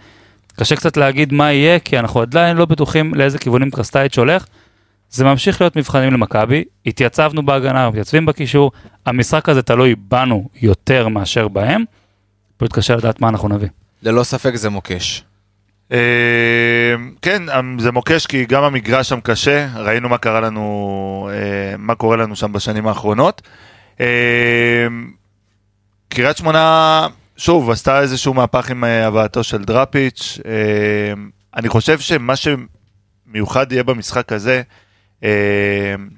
קשה 0.56 0.76
קצת 0.76 0.98
להגיד 0.98 1.34
מה 1.34 1.52
יהיה, 1.52 1.80
כי 1.80 2.00
אנחנו 2.00 2.22
עדיין 2.22 2.58
לא 2.58 2.66
בטוחים 2.66 3.14
לאיזה 3.14 3.38
כיוונים 3.38 3.72
קרסטייץ' 3.72 4.18
הולך. 4.18 4.46
זה 5.10 5.26
ממשיך 5.26 5.62
להיות 5.62 5.76
מבחנים 5.76 6.14
למכבי, 6.14 6.64
התייצבנו 6.86 7.46
בהגנה, 7.46 7.90
מתייצבים 7.90 8.26
בקישור, 8.26 8.72
המשחק 9.06 9.50
הזה 9.50 9.62
תלוי 9.62 9.96
בנו 9.96 10.50
יותר 10.62 11.08
מאשר 11.08 11.48
בהם, 11.48 11.84
פשוט 12.58 12.74
קשה 12.74 12.96
לדעת 12.96 13.22
מה 13.22 13.30
אנחנו 13.30 13.48
נביא. 13.48 13.68
ללא 14.04 14.24
ספק 14.24 14.56
זה 14.56 14.70
מוקש. 14.70 15.24
אה, 15.92 16.96
כן, 17.22 17.44
זה 17.80 17.92
מוקש 17.92 18.26
כי 18.26 18.46
גם 18.46 18.64
המגרש 18.64 19.10
שם 19.10 19.20
קשה, 19.20 19.68
ראינו 19.76 20.10
מה 20.10 20.18
קרה 20.18 20.40
לנו, 20.42 21.30
אה, 21.32 21.78
מה 21.78 21.96
קורה 21.96 22.18
לנו 22.18 22.36
שם 22.36 22.54
בשנים 22.54 22.88
האחרונות. 22.88 23.42
אה, 24.00 24.88
קריית 26.10 26.38
שמונה, 26.38 27.08
שוב, 27.38 27.70
עשתה 27.70 28.02
איזשהו 28.02 28.34
מהפך 28.34 28.72
עם 28.72 28.84
הבאתו 28.84 29.44
של 29.44 29.64
דראפיץ'. 29.64 30.40
אני 31.56 31.70
חושב 31.70 32.00
שמה 32.00 32.34
שמיוחד 32.36 33.72
יהיה 33.72 33.84
במשחק 33.84 34.32
הזה, 34.32 34.62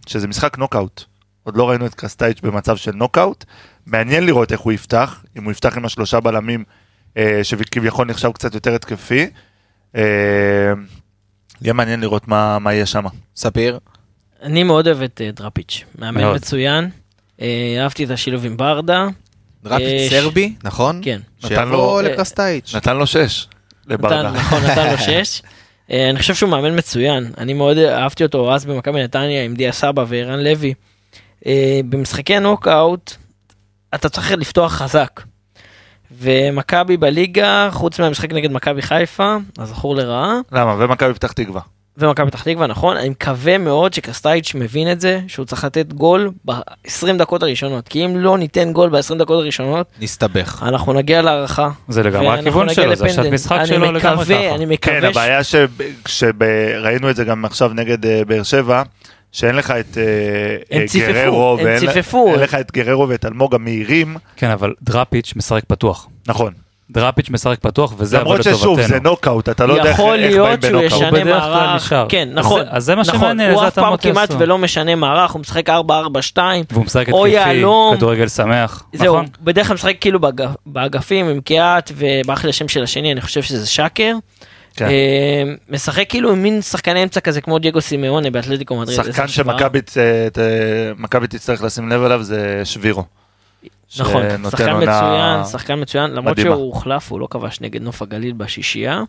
שזה 0.07 0.27
משחק 0.27 0.57
נוקאוט. 0.57 1.03
עוד 1.43 1.57
לא 1.57 1.69
ראינו 1.69 1.85
את 1.85 1.95
קרסטייץ' 1.95 2.41
במצב 2.41 2.77
של 2.77 2.91
נוקאוט. 2.91 3.45
מעניין 3.91 4.25
לראות 4.25 4.51
איך 4.51 4.59
הוא 4.59 4.73
יפתח, 4.73 5.23
אם 5.37 5.43
הוא 5.43 5.51
יפתח 5.51 5.77
עם 5.77 5.85
השלושה 5.85 6.19
בלמים, 6.19 6.63
אה, 7.17 7.39
שכביכול 7.43 8.07
נחשב 8.07 8.31
קצת 8.31 8.53
יותר 8.53 8.75
התקפי. 8.75 9.27
אה, 9.95 10.01
יהיה 11.61 11.73
מעניין 11.73 11.99
לראות 12.01 12.27
מה, 12.27 12.59
מה 12.59 12.73
יהיה 12.73 12.85
שם. 12.85 13.03
ספיר? 13.35 13.79
אני 14.41 14.63
מאוד 14.63 14.87
אוהב 14.87 15.01
את 15.01 15.21
אה, 15.23 15.31
דראפיץ', 15.31 15.83
מאמן 15.99 16.21
מאוד. 16.21 16.35
מצוין. 16.35 16.89
אה, 17.41 17.47
אהבתי 17.83 18.03
את 18.03 18.09
השילוב 18.09 18.45
עם 18.45 18.57
ברדה. 18.57 19.07
דראפיץ' 19.63 19.85
יש- 19.87 20.13
סרבי, 20.13 20.53
נכון? 20.63 21.01
כן. 21.03 21.19
נתן 21.43 21.67
לו- 21.67 21.71
שיבוא 21.77 22.01
אה, 22.01 22.05
לקרסטייץ'. 22.05 22.75
נתן 22.75 22.97
לו 22.97 23.07
שש. 23.07 23.47
לברדה. 23.87 24.23
נתן, 24.29 24.37
נכון, 24.39 24.63
נתן 24.63 24.91
לו 24.91 24.97
שש. 25.07 25.41
אה, 25.91 26.09
אני 26.09 26.19
חושב 26.19 26.35
שהוא 26.35 26.49
מאמן 26.49 26.77
מצוין, 26.77 27.31
אני 27.37 27.53
מאוד 27.53 27.77
אהבתי 27.77 28.23
אותו 28.23 28.53
אז 28.53 28.65
במכבי 28.65 29.03
נתניה 29.03 29.43
עם 29.43 29.55
דיה 29.55 29.71
סבא 29.71 30.05
וערן 30.07 30.39
לוי. 30.39 30.73
אה, 31.45 31.79
במשחקי 31.89 32.39
נוקאוט 32.39 33.13
אתה 33.95 34.09
צריך 34.09 34.31
לפתוח 34.31 34.73
חזק. 34.73 35.21
ומכבי 36.21 36.97
בליגה, 36.97 37.69
חוץ 37.71 37.99
מהמשחק 37.99 38.33
נגד 38.33 38.51
מכבי 38.51 38.81
חיפה, 38.81 39.35
הזכור 39.57 39.95
לרעה, 39.95 40.33
למה? 40.51 40.75
ומכבי 40.79 41.13
פתח 41.13 41.31
תקווה. 41.31 41.61
ומכבי 41.97 42.27
פתח 42.27 42.43
תקווה, 42.43 42.67
נכון? 42.67 42.97
אני 42.97 43.09
מקווה 43.09 43.57
מאוד 43.57 43.93
שקרסטייץ' 43.93 44.55
מבין 44.55 44.91
את 44.91 45.01
זה, 45.01 45.19
שהוא 45.27 45.45
צריך 45.45 45.63
לתת 45.63 45.93
גול 45.93 46.31
ב-20 46.45 47.17
דקות 47.17 47.43
הראשונות, 47.43 47.87
כי 47.87 48.05
אם 48.05 48.17
לא 48.17 48.37
ניתן 48.37 48.73
גול 48.73 48.89
ב-20 48.89 49.15
דקות 49.15 49.37
הראשונות, 49.37 49.87
נסתבך. 50.01 50.63
אנחנו 50.67 50.93
נגיע 50.93 51.21
להערכה. 51.21 51.69
זה 51.87 52.03
לגמרי 52.03 52.39
הכיוון 52.39 52.69
שלו, 52.73 52.95
זה 52.95 53.05
לפנדל. 53.05 53.33
משחק 53.33 53.57
אני 53.57 53.67
שלו 53.67 53.91
לגמרי 53.91 53.97
מקווה, 53.97 54.37
ככה. 54.37 54.55
אני 54.55 54.65
מקווה, 54.65 55.01
כן, 55.01 55.07
הבעיה 55.07 55.39
שראינו 56.07 57.09
את 57.09 57.15
זה 57.15 57.23
גם 57.23 57.45
עכשיו 57.45 57.71
נגד 57.73 58.05
אה, 58.05 58.21
באר 58.27 58.43
שבע, 58.43 58.83
שאין 59.31 59.55
לך 59.55 59.71
את 59.71 59.97
אה, 59.97 60.03
הם 60.71 60.81
אה, 60.81 60.87
ציפפו, 60.87 61.13
גררו, 61.13 61.57
הם 61.59 61.65
ואין 61.65 61.79
ציפפו. 61.79 62.27
אין 62.31 62.39
לך 62.39 62.55
את 62.55 62.71
גררו 62.71 63.09
ואת 63.09 63.25
אלמוג 63.25 63.55
המהירים, 63.55 64.17
כן, 64.35 64.49
אבל 64.49 64.73
דראפיץ' 64.81 65.33
משחק 65.35 65.63
פתוח. 65.67 66.07
נכון. 66.27 66.53
דראפיץ' 66.91 67.29
משחק 67.29 67.59
פתוח, 67.59 67.93
וזה 67.97 68.19
למרות 68.19 68.39
לטובתנו. 68.39 68.57
ששוב, 68.59 68.81
זה 68.81 68.99
נוקאוט, 68.99 69.49
אתה 69.49 69.65
לא 69.65 69.73
יודע 69.73 69.89
איך 69.89 69.99
יכול 69.99 70.15
להיות 70.15 70.47
באים 70.49 70.61
שהוא 70.61 70.71
בנוקאוט. 70.81 70.91
ישנה 71.01 71.09
הוא 71.09 71.19
בדרך 71.19 71.43
כלל 71.43 71.53
מערך. 71.53 71.93
כן, 72.09 72.29
אז 72.31 72.35
נכון, 72.35 72.61
זה- 72.63 72.67
אז 72.71 72.83
זה 72.83 72.95
מה 72.95 73.01
נכון, 73.01 73.15
שמעניין, 73.19 73.49
הוא 73.51 73.57
איזה 73.59 73.67
אף 73.67 73.73
פעם 73.75 73.97
כמעט 73.97 74.29
יעשו. 74.29 74.39
ולא 74.39 74.57
משנה 74.57 74.95
מערך, 74.95 75.31
הוא 75.31 75.41
משחק 75.41 75.69
4-4-2, 75.69 75.73
והוא 76.71 76.85
משחק 76.85 77.05
התקפי. 77.09 77.63
כדורגל 77.97 78.27
שמח, 78.27 78.83
זהו, 78.93 79.13
נכון? 79.15 79.25
בדרך 79.41 79.67
כלל 79.67 79.73
משחק 79.73 79.95
כאילו 80.01 80.19
באג- 80.19 80.41
באגפים 80.65 81.27
עם 81.29 81.41
קיאט, 81.41 81.91
וברח 81.95 82.43
לי 82.43 82.49
השם 82.49 82.67
של 82.67 82.83
השני, 82.83 83.11
אני 83.11 83.21
חושב 83.21 83.41
שזה 83.41 83.67
שקר. 83.67 84.15
כן. 84.79 84.85
אה, 84.85 85.53
משחק 85.69 86.05
כאילו 86.09 86.31
עם 86.31 86.43
מין 86.43 86.61
שחקני 86.61 87.03
אמצע 87.03 87.19
כזה 87.19 87.41
כמו 87.41 87.59
דייגו 87.59 87.81
סימאונה 87.81 88.29
באתלטיקו 88.29 88.79
מדריד. 88.79 88.97
שחקן. 88.97 89.27
שמכבי 89.27 89.79
מכבי 90.97 91.27
תצטרך 91.27 91.63
לשים 91.63 91.89
לב 91.89 92.03
אליו 92.03 92.23
זה 92.23 92.61
שבירו. 92.63 93.03
נכון, 93.99 94.23
שחקן 94.51 94.77
מצוין, 94.77 95.45
שחקן 95.51 95.81
מצוין, 95.81 96.11
למרות 96.11 96.37
מדהימה. 96.37 96.55
שהוא 96.55 96.65
הוחלף, 96.65 97.11
הוא 97.11 97.19
לא 97.19 97.27
כבש 97.29 97.61
נגד 97.61 97.81
נוף 97.81 98.01
הגליל 98.01 98.33
בשישייה. 98.33 99.03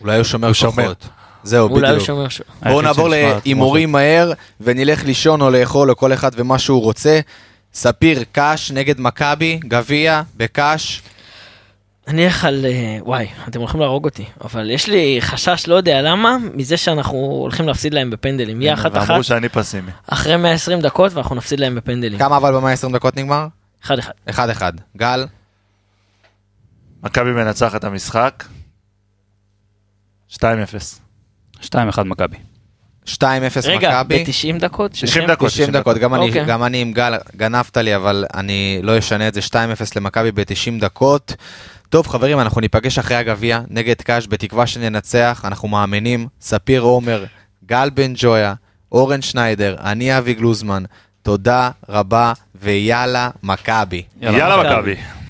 אולי 0.00 0.16
הוא 0.16 0.24
שומר. 0.24 0.52
כוחות. 0.54 1.08
זהו, 1.42 1.68
אולי 1.68 1.80
הוא 1.80 1.88
בדיוק. 1.88 2.06
שומר 2.06 2.28
ש... 2.28 2.40
בואו 2.62 2.80
היחיד 2.80 2.84
נעבור 2.84 3.08
להימורים 3.08 3.92
מהר, 3.92 4.32
ונלך 4.60 5.04
לישון 5.04 5.40
או 5.40 5.50
לאכול 5.50 5.90
או 5.90 5.96
כל 5.96 6.12
אחד 6.12 6.30
ומה 6.34 6.58
שהוא 6.58 6.82
רוצה. 6.82 7.20
ספיר 7.74 8.24
קאש 8.32 8.70
נגד 8.70 9.00
מכבי, 9.00 9.60
גביע, 9.68 10.22
בקאש. 10.36 11.02
אני 12.08 12.24
אלך 12.24 12.44
על... 12.44 12.66
אה, 12.66 12.98
וואי, 13.00 13.26
אתם 13.48 13.60
הולכים 13.60 13.80
להרוג 13.80 14.04
אותי, 14.04 14.24
אבל 14.40 14.70
יש 14.70 14.88
לי 14.88 15.16
חשש, 15.20 15.66
לא 15.68 15.74
יודע 15.74 16.02
למה, 16.02 16.36
מזה 16.54 16.76
שאנחנו 16.76 17.16
הולכים 17.16 17.66
להפסיד 17.66 17.94
להם 17.94 18.10
בפנדלים. 18.10 18.62
יהיה 18.62 18.74
אחת 18.74 18.96
אחת, 18.96 19.08
ואמרו 19.10 19.24
שאני 19.24 19.48
פסימי. 19.48 19.90
אחרי 20.06 20.36
120 20.36 20.80
דקות 20.80 21.12
ואנחנו 21.12 21.34
נפסיד 21.34 21.60
להם 21.60 21.74
בפנדלים. 21.74 22.18
כמה 22.18 22.36
אבל 22.36 22.54
במאה 22.54 22.72
20 22.72 22.92
דקות 22.92 23.16
נגמר? 23.16 23.46
אחד 23.84 23.98
אחד. 24.28 24.78
1-1. 24.78 24.80
גל, 24.96 25.26
מכבי 27.02 27.32
מנצחת 27.32 27.74
את 27.74 27.84
המשחק. 27.84 28.44
2-0. 30.32 30.36
2-1 31.62 32.02
מכבי. 32.04 32.36
2-0 33.06 33.12
רגע, 33.64 34.00
מכבי. 34.00 34.24
ב-90 34.24 34.58
דקות? 34.60 34.90
90 34.90 35.12
שניכם? 35.12 35.26
דקות. 35.32 35.48
90 35.48 35.70
דקות, 35.70 35.98
גם 35.98 36.14
אני, 36.14 36.28
אוקיי. 36.28 36.44
גם 36.44 36.64
אני 36.64 36.82
עם 36.82 36.92
גל, 36.92 37.14
גנבת 37.36 37.76
לי, 37.76 37.96
אבל 37.96 38.24
אני 38.34 38.80
לא 38.82 38.98
אשנה 38.98 39.28
את 39.28 39.34
זה, 39.34 39.40
2-0 39.40 39.54
למכבי 39.96 40.32
ב-90 40.32 40.80
דקות. 40.80 41.34
טוב 41.94 42.08
חברים, 42.08 42.40
אנחנו 42.40 42.60
ניפגש 42.60 42.98
אחרי 42.98 43.16
הגביע 43.16 43.60
נגד 43.68 44.02
קאש, 44.02 44.26
בתקווה 44.28 44.66
שננצח, 44.66 45.42
אנחנו 45.44 45.68
מאמינים. 45.68 46.26
ספיר 46.40 46.82
עומר, 46.82 47.24
גל 47.66 47.90
בן 47.90 48.12
ג'ויה, 48.16 48.54
אורן 48.92 49.22
שניידר, 49.22 49.76
אני 49.80 50.18
אבי 50.18 50.34
גלוזמן. 50.34 50.82
תודה 51.22 51.70
רבה, 51.88 52.32
ויאללה 52.54 53.30
מכבי. 53.42 54.02
יאללה 54.20 54.56
מכבי. 54.56 54.92
מכבי. 54.92 55.23